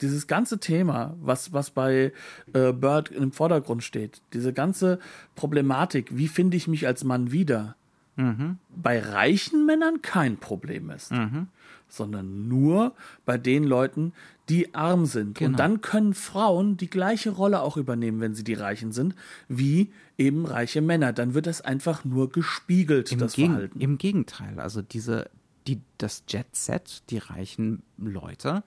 dieses 0.00 0.26
ganze 0.26 0.58
Thema, 0.58 1.14
was, 1.20 1.52
was 1.52 1.70
bei 1.70 2.12
äh, 2.52 2.72
Bird 2.72 3.10
im 3.10 3.32
Vordergrund 3.32 3.82
steht, 3.82 4.20
diese 4.32 4.52
ganze 4.52 4.98
Problematik, 5.34 6.16
wie 6.16 6.28
finde 6.28 6.56
ich 6.56 6.68
mich 6.68 6.86
als 6.86 7.04
Mann 7.04 7.32
wieder, 7.32 7.76
mhm. 8.16 8.58
bei 8.74 9.00
reichen 9.00 9.64
Männern 9.64 10.02
kein 10.02 10.36
Problem 10.36 10.90
ist, 10.90 11.12
mhm. 11.12 11.48
sondern 11.88 12.48
nur 12.48 12.94
bei 13.24 13.38
den 13.38 13.64
Leuten, 13.64 14.12
die 14.48 14.74
arm 14.74 15.06
sind. 15.06 15.38
Genau. 15.38 15.50
Und 15.50 15.58
dann 15.58 15.80
können 15.80 16.14
Frauen 16.14 16.76
die 16.76 16.90
gleiche 16.90 17.30
Rolle 17.30 17.62
auch 17.62 17.76
übernehmen, 17.76 18.20
wenn 18.20 18.34
sie 18.34 18.44
die 18.44 18.54
Reichen 18.54 18.92
sind, 18.92 19.14
wie 19.48 19.92
eben 20.18 20.46
reiche 20.46 20.80
Männer. 20.80 21.12
Dann 21.12 21.34
wird 21.34 21.46
das 21.46 21.62
einfach 21.62 22.04
nur 22.04 22.30
gespiegelt, 22.30 23.12
Im 23.12 23.18
das 23.18 23.34
Geg 23.34 23.46
Verhalten. 23.46 23.80
Im 23.80 23.98
Gegenteil, 23.98 24.60
also 24.60 24.82
diese, 24.82 25.30
die, 25.66 25.80
das 25.98 26.24
Jet 26.28 26.54
Set, 26.54 27.02
die 27.10 27.18
reichen 27.18 27.82
Leute, 27.98 28.62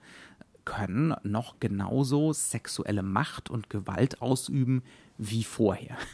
können 0.64 1.14
noch 1.22 1.60
genauso 1.60 2.32
sexuelle 2.32 3.02
Macht 3.02 3.50
und 3.50 3.70
Gewalt 3.70 4.22
ausüben 4.22 4.82
wie 5.18 5.44
vorher. 5.44 5.96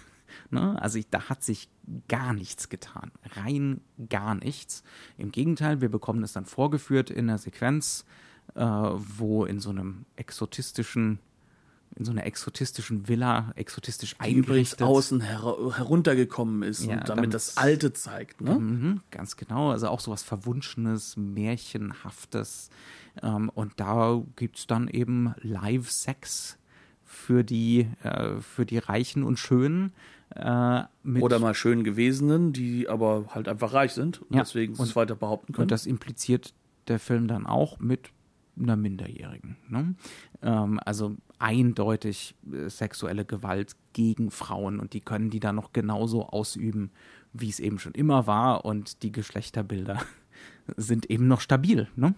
Ne? 0.51 0.81
Also 0.81 0.99
ich, 0.99 1.09
da 1.09 1.29
hat 1.29 1.43
sich 1.43 1.69
gar 2.09 2.35
nichts 2.35 2.69
getan. 2.69 3.11
Rein 3.37 3.81
gar 4.11 4.35
nichts. 4.35 4.85
Im 5.17 5.33
Gegenteil, 5.33 5.81
wir 5.81 5.89
bekommen 5.89 6.23
es 6.23 6.35
dann 6.35 6.45
vorgeführt 6.45 7.11
in 7.11 7.31
einer 7.31 7.39
Sequenz, 7.39 8.05
äh, 8.55 8.61
wo 8.61 9.45
in 9.45 9.61
so 9.61 9.71
einem 9.71 10.05
exotistischen 10.17 11.21
in 11.95 12.05
so 12.05 12.13
einer 12.13 12.27
exotistischen 12.27 13.09
Villa, 13.09 13.53
exotisch 13.57 13.99
die 13.99 14.21
eingerichtet. 14.21 14.83
außen 14.83 15.23
her 15.23 15.57
heruntergekommen 15.77 16.63
ist 16.63 16.85
ja, 16.85 16.93
und 16.93 17.09
damit, 17.09 17.09
damit, 17.09 17.35
das 17.35 17.57
Alte 17.57 17.93
zeigt. 17.93 18.43
Ne? 18.43 18.55
Mhm, 18.55 19.01
ganz 19.11 19.37
genau. 19.37 19.71
Also 19.71 19.89
auch 19.89 20.01
so 20.01 20.11
was 20.11 20.23
Verwunschenes, 20.23 21.17
Märchenhaftes. 21.17 22.69
Ähm, 23.23 23.51
und 23.55 23.73
da 23.77 24.23
gibt 24.37 24.59
es 24.59 24.67
dann 24.67 24.89
eben 24.89 25.35
Live-Sex 25.43 26.59
für 27.05 27.45
die, 27.45 27.89
äh, 28.03 28.41
für 28.41 28.67
die 28.67 28.79
Reichen 28.79 29.23
und 29.23 29.39
Schönen. 29.39 29.93
Äh, 30.31 30.83
Oder 31.21 31.39
mal 31.39 31.55
schön 31.55 31.85
gewesenen, 31.85 32.53
die 32.53 32.89
aber 32.89 33.27
halt 33.31 33.49
einfach 33.49 33.73
reich 33.73 33.93
sind 33.93 34.23
und 34.23 34.35
ja, 34.35 34.43
deswegen 34.43 34.75
es 34.75 34.97
weiter 34.97 35.15
behaupten 35.15 35.53
können. 35.53 35.65
Und 35.65 35.71
das 35.71 35.87
impliziert 35.87 36.53
der 36.89 36.99
Film 36.99 37.29
dann 37.29 37.47
auch 37.47 37.79
mit 37.79 38.11
einer 38.59 38.77
Minderjährigen. 38.77 39.57
Ne? 39.69 39.95
Ähm, 40.43 40.81
also 40.85 41.17
eindeutig 41.39 42.35
äh, 42.53 42.69
sexuelle 42.69 43.25
Gewalt 43.25 43.77
gegen 43.93 44.31
Frauen 44.31 44.81
und 44.81 44.95
die 44.95 45.01
können 45.01 45.31
die 45.31 45.41
dann 45.41 45.57
noch 45.57 45.73
genauso 45.73 46.27
ausüben, 46.27 46.91
wie 47.33 47.49
es 47.49 47.61
eben 47.61 47.79
schon 47.79 47.93
immer 47.93 48.27
war 48.27 48.65
und 48.65 49.03
die 49.03 49.13
Geschlechterbilder 49.13 50.01
sind 50.77 51.11
eben 51.11 51.29
noch 51.29 51.41
stabil. 51.41 51.89
Ne? 51.97 52.15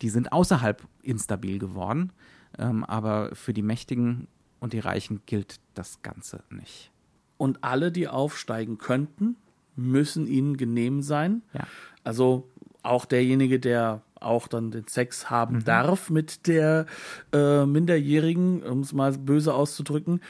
Die 0.00 0.08
sind 0.08 0.32
außerhalb 0.32 0.82
instabil 1.02 1.58
geworden, 1.58 2.12
ähm, 2.58 2.84
aber 2.84 3.34
für 3.34 3.52
die 3.52 3.62
Mächtigen 3.62 4.26
und 4.60 4.72
die 4.72 4.78
Reichen 4.78 5.22
gilt 5.26 5.60
das 5.74 6.02
Ganze 6.02 6.42
nicht. 6.50 6.90
Und 7.36 7.64
alle, 7.64 7.90
die 7.90 8.08
aufsteigen 8.08 8.78
könnten, 8.78 9.36
müssen 9.74 10.26
ihnen 10.26 10.56
genehm 10.56 11.02
sein. 11.02 11.42
Ja. 11.52 11.66
Also 12.04 12.48
auch 12.82 13.04
derjenige, 13.04 13.58
der 13.58 14.02
auch 14.14 14.46
dann 14.48 14.70
den 14.70 14.86
Sex 14.86 15.30
haben 15.30 15.56
mhm. 15.56 15.64
darf 15.64 16.10
mit 16.10 16.46
der 16.46 16.86
äh, 17.32 17.66
Minderjährigen, 17.66 18.62
um 18.62 18.80
es 18.80 18.92
mal 18.92 19.12
böse 19.12 19.54
auszudrücken, 19.54 20.20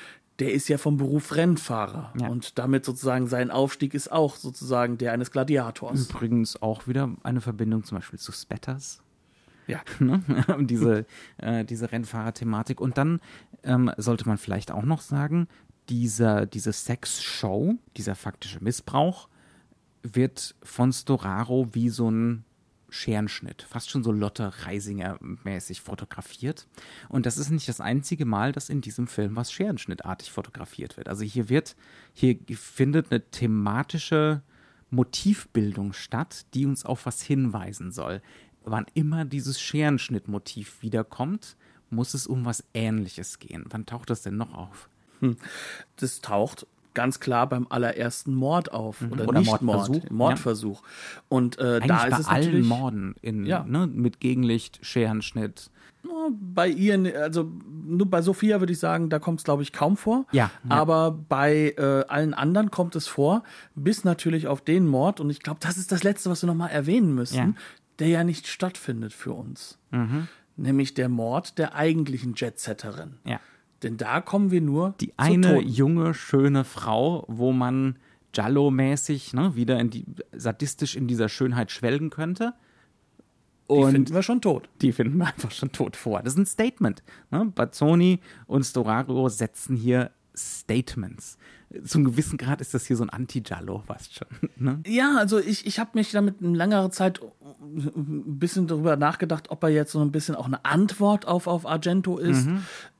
der 0.43 0.53
ist 0.53 0.69
ja 0.69 0.77
vom 0.77 0.97
Beruf 0.97 1.37
Rennfahrer. 1.37 2.13
Ja. 2.21 2.27
Und 2.27 2.59
damit 2.59 2.85
sozusagen 2.85 3.29
sein 3.29 3.53
Aufstieg 3.53 3.95
ist 3.95 4.11
auch 4.11 4.35
sozusagen 4.35 4.99
der 4.99 5.13
eines 5.13 5.31
Gladiators. 5.31 6.11
Übrigens 6.11 6.61
auch 6.61 6.89
wieder 6.89 7.11
eine 7.23 7.41
Verbindung 7.41 7.85
zum 7.85 7.99
Beispiel 7.99 8.19
zu 8.19 8.33
Spetters. 8.33 9.01
Ja. 9.69 9.81
Ne? 10.01 10.21
diese, 10.63 11.07
äh, 11.37 11.65
diese 11.65 11.93
Rennfahrer-Thematik. 11.93 12.81
Und 12.81 12.99
dann 12.99 13.21
ähm, 13.63 13.93
sollte 13.99 14.27
man 14.27 14.37
vielleicht 14.37 14.73
auch 14.73 14.83
noch 14.83 15.01
sagen, 15.01 15.47
dieser, 15.89 16.45
diese 16.45 16.73
Sex-Show, 16.73 17.77
dieser 17.97 18.17
faktische 18.17 18.59
Missbrauch, 18.65 19.29
wird 20.03 20.57
von 20.65 20.93
Storaro 20.93 21.69
wie 21.71 21.89
so 21.89 22.11
ein 22.11 22.45
Scherenschnitt, 22.93 23.63
fast 23.63 23.91
schon 23.91 24.05
so 24.05 24.13
Lotte 24.13 24.53
Reisinger-mäßig 24.65 25.81
fotografiert. 25.81 26.69
Und 27.09 27.25
das 27.25 27.39
ist 27.39 27.51
nicht 27.51 27.69
das 27.69 27.81
einzige 27.81 28.27
Mal, 28.27 28.53
dass 28.53 28.69
in 28.69 28.83
diesem 28.83 29.07
Film 29.07 29.35
was 29.35 29.51
Scherenschnittartig 29.51 30.31
fotografiert 30.31 30.99
wird. 30.99 31.09
Also 31.09 31.25
hier 31.25 31.49
wird, 31.49 31.75
hier 32.13 32.37
findet 32.55 33.11
eine 33.11 33.23
thematische 33.31 34.43
Motivbildung 34.91 35.95
statt, 35.95 36.45
die 36.53 36.67
uns 36.67 36.85
auf 36.85 37.07
was 37.07 37.23
hinweisen 37.23 37.93
soll. 37.93 38.21
Wann 38.63 38.87
immer 38.93 39.25
dieses 39.25 39.61
Scherenschnittmotiv 39.61 40.83
wiederkommt, 40.83 41.57
muss 41.89 42.13
es 42.13 42.27
um 42.27 42.45
was 42.45 42.63
Ähnliches 42.75 43.39
gehen. 43.39 43.65
Wann 43.71 43.87
taucht 43.87 44.11
das 44.11 44.23
denn 44.23 44.37
noch 44.37 44.55
auf? 44.55 44.91
Das 45.97 46.21
taucht 46.21 46.67
ganz 46.95 47.21
klar 47.21 47.49
beim 47.49 47.67
allerersten 47.71 48.35
Mord 48.35 48.73
auf. 48.73 49.03
Oder, 49.03 49.23
Mhm. 49.25 49.29
Oder 49.29 49.39
nicht 49.41 49.63
Mordversuch. 49.63 49.95
Mord, 49.95 50.11
Mordversuch. 50.13 50.83
Und 51.29 51.59
äh, 51.59 51.81
da 51.81 52.05
ist 52.05 52.11
bei 52.11 52.19
es 52.21 52.27
allen 52.29 52.67
Morden 52.67 53.15
in, 53.23 53.45
Ja. 53.47 53.65
ne, 53.65 53.87
mit 53.87 54.21
Gegenlicht, 54.21 54.79
Scherenschnitt. 54.83 55.71
bei 56.31 56.69
ihr, 56.69 57.21
also 57.23 57.51
nur 57.87 58.11
bei 58.11 58.23
Sophia 58.23 58.59
würde 58.61 58.73
ich 58.73 58.79
sagen, 58.81 59.09
da 59.09 59.19
kommt 59.21 59.39
es, 59.41 59.45
glaube 59.45 59.63
ich, 59.63 59.73
kaum 59.73 59.97
vor. 59.97 60.27
Ja, 60.33 60.51
ja. 60.69 60.71
Aber 60.77 61.13
bei 61.13 61.75
äh, 61.79 62.05
allen 62.09 62.35
anderen 62.35 62.71
kommt 62.73 62.97
es 62.97 63.07
vor, 63.07 63.45
bis 63.77 64.03
natürlich 64.05 64.49
auf 64.49 64.61
den 64.63 64.87
Mord. 64.89 65.21
Und 65.21 65.31
ich 65.31 65.41
glaube, 65.41 65.61
das 65.63 65.77
ist 65.79 65.93
das 65.93 66.03
Letzte, 66.03 66.29
was 66.29 66.43
wir 66.43 66.49
nochmal 66.49 66.71
erwähnen 66.71 67.15
müssen, 67.15 67.37
Ja. 67.37 67.47
Mhm. 67.47 67.57
der 68.01 68.09
ja 68.09 68.25
nicht 68.25 68.49
stattfindet 68.49 69.13
für 69.13 69.33
uns. 69.33 69.79
Nämlich 70.57 70.95
der 70.95 71.09
Mord 71.09 71.57
der 71.59 71.75
eigentlichen 71.77 72.35
Jetsetterin. 72.37 73.15
Ja. 73.25 73.39
Denn 73.83 73.97
da 73.97 74.21
kommen 74.21 74.51
wir 74.51 74.61
nur 74.61 74.95
Die 75.01 75.13
eine 75.17 75.55
Toten. 75.55 75.69
junge, 75.69 76.15
schöne 76.15 76.65
Frau, 76.65 77.25
wo 77.29 77.53
man 77.53 77.99
Giallo-mäßig 78.33 79.35
ne, 79.35 79.55
wieder 79.57 79.79
in 79.79 79.91
die, 79.91 80.05
sadistisch 80.33 80.97
in 80.97 81.07
dieser 81.09 81.29
Schönheit 81.29 81.71
schwelgen 81.71 82.11
könnte. 82.11 82.55
Die 83.71 83.75
Und 83.77 83.93
finden 83.93 84.15
wir 84.15 84.23
schon 84.23 84.41
tot. 84.41 84.69
die 84.83 84.93
finden 84.93 85.19
wir 85.19 85.27
einfach 85.27 85.51
schon 85.51 85.73
tot 85.73 85.97
vor. 85.97 86.23
Das 86.23 86.35
ist 86.35 86.39
ein 86.39 86.47
Statement. 86.47 87.03
Ne? 87.31 87.47
Bazzoni 87.55 88.21
und 88.47 88.65
Storaro 88.65 89.29
setzen 89.29 89.77
hier 89.77 90.11
Statements. 90.37 91.37
Zum 91.85 92.05
gewissen 92.05 92.37
Grad 92.39 92.61
ist 92.61 92.75
das 92.75 92.87
hier 92.87 92.97
so 92.97 93.03
ein 93.05 93.11
Anti-Giallo, 93.11 93.83
weißt 93.87 94.15
schon. 94.15 94.29
Ne? 94.57 94.81
Ja, 94.87 95.17
also 95.19 95.39
ich, 95.39 95.67
ich 95.67 95.79
habe 95.79 95.91
mich 95.95 96.11
damit 96.13 96.37
eine 96.43 96.57
längere 96.57 96.91
Zeit 96.91 97.21
ein 97.63 98.39
bisschen 98.39 98.67
darüber 98.67 98.97
nachgedacht, 98.97 99.51
ob 99.51 99.63
er 99.63 99.69
jetzt 99.71 99.93
so 99.93 100.01
ein 100.01 100.13
bisschen 100.13 100.35
auch 100.35 100.47
eine 100.47 100.65
Antwort 100.65 101.27
auf, 101.27 101.47
auf 101.47 101.67
Argento 101.67 102.19
ist. 102.19 102.47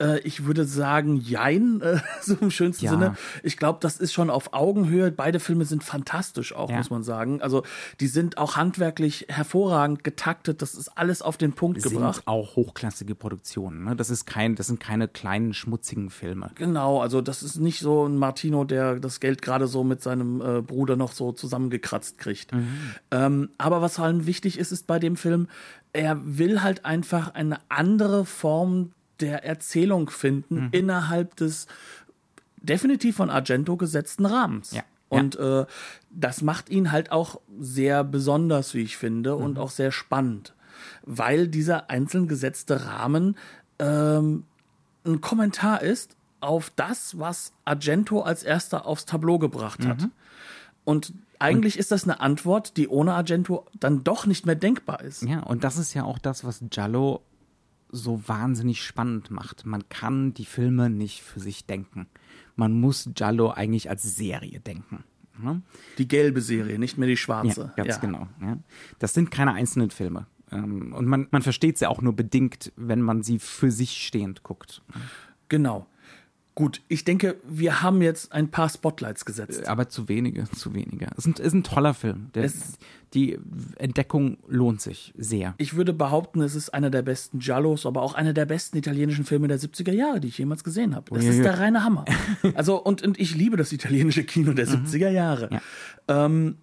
Äh, 0.01 0.21
ich 0.21 0.45
würde 0.45 0.65
sagen, 0.65 1.17
jein, 1.17 1.81
äh, 1.83 1.99
so 2.21 2.37
im 2.41 2.51
schönsten 2.51 2.85
Ja. 2.87 2.91
Sinne. 2.93 3.17
Ich 3.43 3.57
glaube, 3.57 3.79
das 3.83 3.97
ist 3.99 4.13
schon 4.13 4.31
auf 4.31 4.53
Augenhöhe. 4.55 5.11
Beide 5.11 5.41
Filme 5.41 5.65
sind 5.65 5.85
fantastisch 5.85 6.55
auch, 6.55 6.71
Ja. 6.71 6.79
muss 6.79 6.91
man 6.91 7.03
sagen. 7.03 7.43
Also 7.43 7.63
die 8.01 8.07
sind 8.07 8.39
auch 8.39 8.57
handwerklich 8.57 9.27
hervorragend 9.29 10.05
getaktet. 10.05 10.63
Das 10.63 10.75
ist 10.75 10.89
alles 10.97 11.23
auf 11.23 11.37
den 11.37 11.53
Punkt 11.53 11.83
gebracht. 11.83 12.17
Sind 12.17 12.27
auch 12.29 12.57
hochklassige 12.57 13.15
Produktionen. 13.15 13.85
Ne? 13.85 13.97
Das, 13.97 14.11
ist 14.11 14.27
kein, 14.27 14.55
das 14.55 14.67
sind 14.69 14.81
keine 14.81 15.09
kleinen, 15.09 15.55
schmutzigen 15.55 16.11
Filme. 16.11 16.51
Genau, 16.55 17.01
also 17.01 17.21
das 17.21 17.43
ist 17.43 17.57
nicht 17.57 17.81
so 17.81 18.07
ein 18.07 18.17
Martino, 18.17 18.62
der 18.65 19.01
das 19.01 19.21
Geld 19.21 19.43
gerade 19.43 19.67
so 19.67 19.85
mit 19.85 20.03
seinem 20.03 20.41
äh, 20.41 20.61
Bruder 20.63 20.97
noch 20.97 21.13
so 21.13 21.33
zusammengekratzt 21.33 22.19
kriegt. 22.19 22.51
Ähm, 23.11 23.51
aber 23.59 23.83
was 23.83 23.97
vor 23.97 24.05
allem 24.07 24.27
wichtig 24.27 24.59
ist, 24.59 24.73
ist 24.73 24.87
bei 24.87 24.99
dem 24.99 25.17
Film, 25.17 25.49
er 25.93 26.19
will 26.23 26.63
halt 26.63 26.85
einfach 26.85 27.35
eine 27.35 27.59
andere 27.69 28.25
Form 28.25 28.93
der 29.21 29.45
Erzählung 29.45 30.11
finden 30.11 30.69
innerhalb 30.73 31.37
des 31.37 31.67
definitiv 32.57 33.17
von 33.17 33.31
Argento 33.31 33.77
gesetzten 33.77 34.27
Rahmens. 34.27 34.73
Ja. 34.73 34.83
Und 35.09 35.37
äh, 35.37 35.67
das 36.11 36.41
macht 36.43 36.71
ihn 36.71 36.91
halt 36.91 37.13
auch 37.13 37.41
sehr 37.61 38.03
besonders, 38.03 38.73
wie 38.75 38.81
ich 38.83 38.97
finde, 38.97 39.37
Mhm. 39.37 39.43
und 39.45 39.59
auch 39.59 39.71
sehr 39.71 39.93
spannend, 39.93 40.55
weil 41.05 41.49
dieser 41.49 41.91
einzeln 41.91 42.29
gesetzte 42.29 42.87
Rahmen 42.87 43.37
ähm, 43.79 44.45
ein 45.05 45.21
Kommentar 45.21 45.83
ist 45.83 46.17
auf 46.43 46.71
das, 46.77 47.19
was 47.19 47.53
Argento 47.65 48.23
als 48.23 48.43
erster 48.43 48.87
aufs 48.87 49.07
Tableau 49.07 49.39
gebracht 49.39 49.85
hat. 49.87 50.03
Mhm. 50.03 50.11
Und 50.85 51.15
eigentlich 51.39 51.79
ist 51.79 51.91
das 51.91 52.05
eine 52.05 52.21
Antwort, 52.21 52.77
die 52.77 52.89
ohne 52.89 53.15
Argento 53.15 53.67
dann 53.79 54.05
doch 54.05 54.27
nicht 54.27 54.47
mehr 54.47 54.55
denkbar 54.55 55.03
ist. 55.03 55.23
Ja, 55.23 55.41
und 55.41 55.65
das 55.65 55.77
ist 55.77 55.95
ja 55.95 56.05
auch 56.05 56.19
das, 56.19 56.45
was 56.45 56.63
Giallo 56.71 57.23
so 57.91 58.23
wahnsinnig 58.27 58.83
spannend 58.83 59.31
macht. 59.31 59.67
Man 59.67 59.89
kann 59.89 60.35
die 60.35 60.47
Filme 60.47 60.89
nicht 60.89 61.23
für 61.23 61.41
sich 61.41 61.67
denken. 61.67 62.07
Man 62.57 62.73
muss 62.73 63.11
Giallo 63.15 63.51
eigentlich 63.51 63.91
als 63.91 64.03
Serie 64.17 64.61
denken. 64.61 65.05
Ne? 65.39 65.63
Die 65.99 66.09
gelbe 66.09 66.41
Serie, 66.41 66.79
nicht 66.79 66.99
mehr 66.99 67.09
die 67.09 67.17
schwarze. 67.17 67.73
Ja, 67.77 67.85
ganz 67.85 68.01
genau. 68.01 68.29
Ja. 68.41 68.59
Das 68.99 69.15
sind 69.15 69.31
keine 69.31 69.53
einzelnen 69.53 69.91
Filme. 69.91 70.27
Ähm, 70.51 70.93
Und 70.93 71.07
man, 71.07 71.29
man 71.31 71.43
versteht 71.43 71.79
sie 71.79 71.87
auch 71.87 72.03
nur 72.03 72.15
bedingt, 72.15 72.73
wenn 72.77 73.01
man 73.01 73.23
sie 73.23 73.39
für 73.39 73.71
sich 73.71 74.07
stehend 74.07 74.43
guckt. 74.43 74.83
Genau. 75.49 75.87
Gut, 76.55 76.83
ich 76.89 77.05
denke, 77.05 77.37
wir 77.49 77.83
haben 77.83 78.03
jetzt 78.03 78.33
ein 78.33 78.51
paar 78.51 78.69
Spotlights 78.69 79.25
gesetzt. 79.25 79.67
Aber 79.69 79.89
zu 79.89 80.11
wenige, 80.11 80.45
zu 80.51 80.75
wenige. 80.75 81.07
Es 81.17 81.25
ist 81.25 81.39
ein, 81.41 81.45
ist 81.45 81.53
ein 81.55 81.65
toller 81.65 81.95
Film. 81.95 82.29
Der, 82.35 82.51
die 83.15 83.39
Entdeckung 83.79 84.37
lohnt 84.49 84.83
sich 84.83 85.15
sehr. 85.17 85.55
Ich 85.57 85.77
würde 85.77 85.95
behaupten, 85.95 86.43
es 86.43 86.55
ist 86.55 86.75
einer 86.75 86.91
der 86.91 87.01
besten 87.01 87.39
Giallos, 87.39 87.87
aber 87.87 88.03
auch 88.03 88.13
einer 88.13 88.35
der 88.35 88.45
besten 88.45 88.77
italienischen 88.77 89.25
Filme 89.25 89.49
der 89.49 89.59
70er 89.59 89.93
Jahre, 89.93 90.21
die 90.21 90.29
ich 90.29 90.37
jemals 90.37 90.63
gesehen 90.63 90.95
habe. 90.95 91.15
Das 91.15 91.25
ist 91.25 91.31
Uiuiui. 91.31 91.43
der 91.43 91.59
reine 91.59 91.85
Hammer. 91.85 92.05
Also, 92.55 92.83
und, 92.83 93.03
und 93.03 93.19
ich 93.19 93.35
liebe 93.35 93.57
das 93.57 93.73
italienische 93.73 94.25
Kino 94.25 94.53
der 94.53 94.69
70er 94.69 95.09
Jahre. 95.09 95.61
Ähm, 96.07 96.57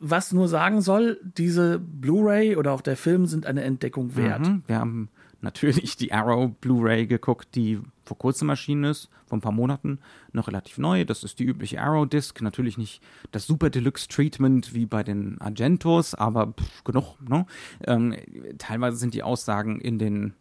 was 0.00 0.32
nur 0.32 0.48
sagen 0.48 0.82
soll, 0.82 1.18
diese 1.22 1.78
Blu-ray 1.78 2.56
oder 2.56 2.72
auch 2.72 2.82
der 2.82 2.96
Film 2.96 3.26
sind 3.26 3.46
eine 3.46 3.62
Entdeckung 3.62 4.16
wert. 4.16 4.46
Mhm. 4.46 4.62
Wir 4.66 4.78
haben 4.78 5.08
natürlich 5.44 5.96
die 5.96 6.12
Arrow 6.12 6.50
Blu-ray 6.60 7.06
geguckt, 7.06 7.54
die 7.54 7.80
vor 8.04 8.18
kurzem 8.18 8.48
erschienen 8.48 8.84
ist, 8.84 9.08
vor 9.26 9.38
ein 9.38 9.40
paar 9.40 9.52
Monaten, 9.52 10.00
noch 10.32 10.48
relativ 10.48 10.78
neu. 10.78 11.04
Das 11.04 11.22
ist 11.22 11.38
die 11.38 11.44
übliche 11.44 11.80
Arrow-Disc. 11.80 12.40
Natürlich 12.42 12.76
nicht 12.76 13.00
das 13.30 13.46
Super 13.46 13.70
Deluxe-Treatment 13.70 14.74
wie 14.74 14.86
bei 14.86 15.04
den 15.04 15.40
Argentos, 15.40 16.14
aber 16.14 16.48
pff, 16.48 16.84
genug. 16.84 17.16
Ne? 17.28 17.46
Ähm, 17.86 18.16
teilweise 18.58 18.96
sind 18.96 19.14
die 19.14 19.22
Aussagen 19.22 19.80
in 19.80 19.98
den 19.98 20.34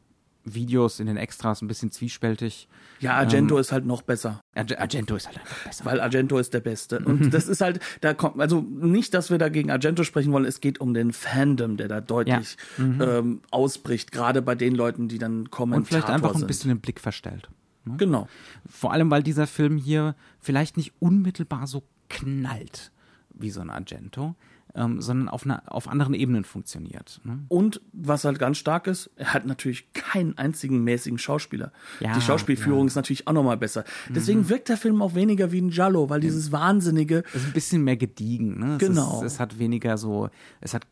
Videos, 0.46 1.00
in 1.00 1.08
den 1.08 1.18
Extras 1.18 1.62
ein 1.62 1.68
bisschen 1.68 1.92
zwiespältig. 1.92 2.68
Ja, 3.00 3.14
Argento 3.16 3.58
ist 3.58 3.72
halt 3.72 3.86
noch 3.86 4.02
besser. 4.02 4.42
Arge- 4.56 4.80
Argento 4.80 5.16
ist 5.16 5.28
halt 5.28 5.40
einfach 5.40 5.64
besser. 5.66 5.86
Weil 5.86 6.00
Argento 6.02 6.38
ist 6.38 6.54
der 6.54 6.60
Beste. 6.60 7.00
Und 7.00 7.30
das 7.34 7.48
ist 7.48 7.62
halt, 7.62 7.80
da 8.02 8.14
kommt, 8.14 8.40
also 8.40 8.62
nicht, 8.62 9.14
dass 9.14 9.30
wir 9.30 9.38
da 9.38 9.50
gegen 9.50 9.72
Argento 9.72 10.04
sprechen 10.04 10.32
wollen, 10.34 10.46
es 10.46 10.60
geht 10.62 10.80
um 10.82 10.94
den 10.94 11.14
Fandom, 11.14 11.78
der 11.78 11.88
da 11.88 12.02
deutlich 12.02 12.58
ähm, 12.78 13.42
ausbricht, 13.52 14.12
gerade 14.12 14.42
bei 14.42 14.56
den 14.56 14.76
Leuten, 14.76 15.08
die 15.08 15.18
dann 15.18 15.50
Kommentator 15.50 15.78
Und 15.78 15.86
vielleicht 15.88 16.10
einfach 16.10 16.34
ein 16.34 16.40
sind. 16.40 16.48
bisschen 16.48 16.70
den 16.70 16.80
Blick 16.82 17.00
verstellt. 17.00 17.50
Genau. 17.98 18.28
Vor 18.70 18.94
allem, 18.94 19.12
weil 19.12 19.24
dieser 19.24 19.48
Film 19.48 19.78
hier 19.78 20.16
vielleicht 20.40 20.78
nicht 20.78 20.94
unmittelbar 21.00 21.68
so 21.68 21.84
knallt 22.10 22.92
wie 23.34 23.50
so 23.50 23.62
ein 23.62 23.70
Argento, 23.70 24.36
ähm, 24.76 25.02
sondern 25.02 25.30
auf, 25.30 25.46
einer, 25.46 25.64
auf 25.68 25.88
anderen 25.88 26.14
Ebenen 26.14 26.44
funktioniert. 26.44 27.22
Ne? 27.24 27.40
Und 27.48 27.82
was 27.92 28.26
halt 28.26 28.40
ganz 28.40 28.58
stark 28.58 28.88
ist, 28.88 29.12
er 29.16 29.34
hat 29.34 29.46
natürlich 29.46 29.94
keinen 29.94 30.38
einzigen 30.38 30.84
mäßigen 30.84 31.18
Schauspieler. 31.20 31.72
Ja, 32.00 32.14
Die 32.14 32.22
Schauspielführung 32.22 32.82
ja. 32.82 32.88
ist 32.88 32.96
natürlich 32.96 33.28
auch 33.28 33.34
nochmal 33.34 33.58
besser. 33.58 33.84
Deswegen 34.10 34.50
wirkt 34.50 34.70
der 34.70 34.78
Film 34.78 35.02
auch 35.02 35.16
weniger 35.16 35.52
wie 35.52 35.62
ein 35.62 35.70
Giallo, 35.70 36.10
weil 36.10 36.22
dieses 36.22 36.52
wahnsinnige, 36.52 37.24
Es 37.34 37.42
ist 37.42 37.48
ein 37.48 37.54
bisschen 37.54 37.84
mehr 37.84 37.98
gediegen. 37.98 38.60
Ne? 38.60 38.74
Es 38.74 38.80
Genau. 38.80 39.22
Ist, 39.22 39.34
es 39.34 39.40
hat 39.40 39.60
weniger 39.60 39.98
so, 39.98 40.30
es 40.62 40.74
hat 40.74 40.88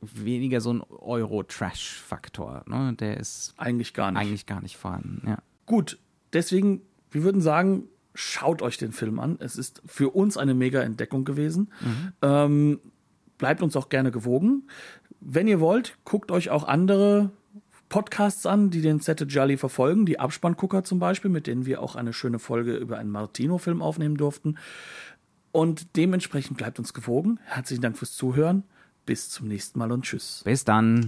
weniger 0.00 0.60
so 0.60 0.70
einen 0.70 0.80
Euro-Trash-Faktor. 0.80 2.64
Ne? 2.66 2.94
Der 2.98 3.18
ist 3.18 3.54
eigentlich 3.56 3.94
gar 3.94 4.10
nicht. 4.12 4.20
eigentlich 4.20 4.46
gar 4.46 4.60
nicht 4.62 4.76
vorhanden. 4.76 5.22
Ja. 5.26 5.38
Gut, 5.66 5.98
deswegen, 6.32 6.82
wir 7.10 7.22
würden 7.22 7.40
sagen, 7.40 7.84
schaut 8.14 8.62
euch 8.62 8.78
den 8.78 8.92
Film 8.92 9.18
an. 9.18 9.36
Es 9.40 9.56
ist 9.56 9.82
für 9.86 10.10
uns 10.10 10.36
eine 10.36 10.54
mega 10.54 10.82
Entdeckung 10.82 11.24
gewesen. 11.24 11.70
Ähm, 12.22 12.80
bleibt 13.40 13.62
uns 13.62 13.74
auch 13.74 13.88
gerne 13.88 14.12
gewogen. 14.12 14.68
Wenn 15.20 15.48
ihr 15.48 15.58
wollt, 15.58 15.96
guckt 16.04 16.30
euch 16.30 16.50
auch 16.50 16.64
andere 16.64 17.30
Podcasts 17.88 18.46
an, 18.46 18.70
die 18.70 18.82
den 18.82 19.00
Sette 19.00 19.24
Jolly 19.24 19.56
verfolgen, 19.56 20.06
die 20.06 20.20
Abspanngucker 20.20 20.84
zum 20.84 21.00
Beispiel, 21.00 21.30
mit 21.30 21.48
denen 21.48 21.66
wir 21.66 21.82
auch 21.82 21.96
eine 21.96 22.12
schöne 22.12 22.38
Folge 22.38 22.76
über 22.76 22.98
einen 22.98 23.10
Martino-Film 23.10 23.82
aufnehmen 23.82 24.16
durften. 24.16 24.56
Und 25.50 25.96
dementsprechend 25.96 26.56
bleibt 26.56 26.78
uns 26.78 26.94
gewogen. 26.94 27.40
Herzlichen 27.44 27.82
Dank 27.82 27.98
fürs 27.98 28.14
Zuhören. 28.14 28.62
Bis 29.04 29.28
zum 29.28 29.48
nächsten 29.48 29.80
Mal 29.80 29.90
und 29.90 30.04
tschüss. 30.04 30.42
Bis 30.44 30.64
dann. 30.64 31.06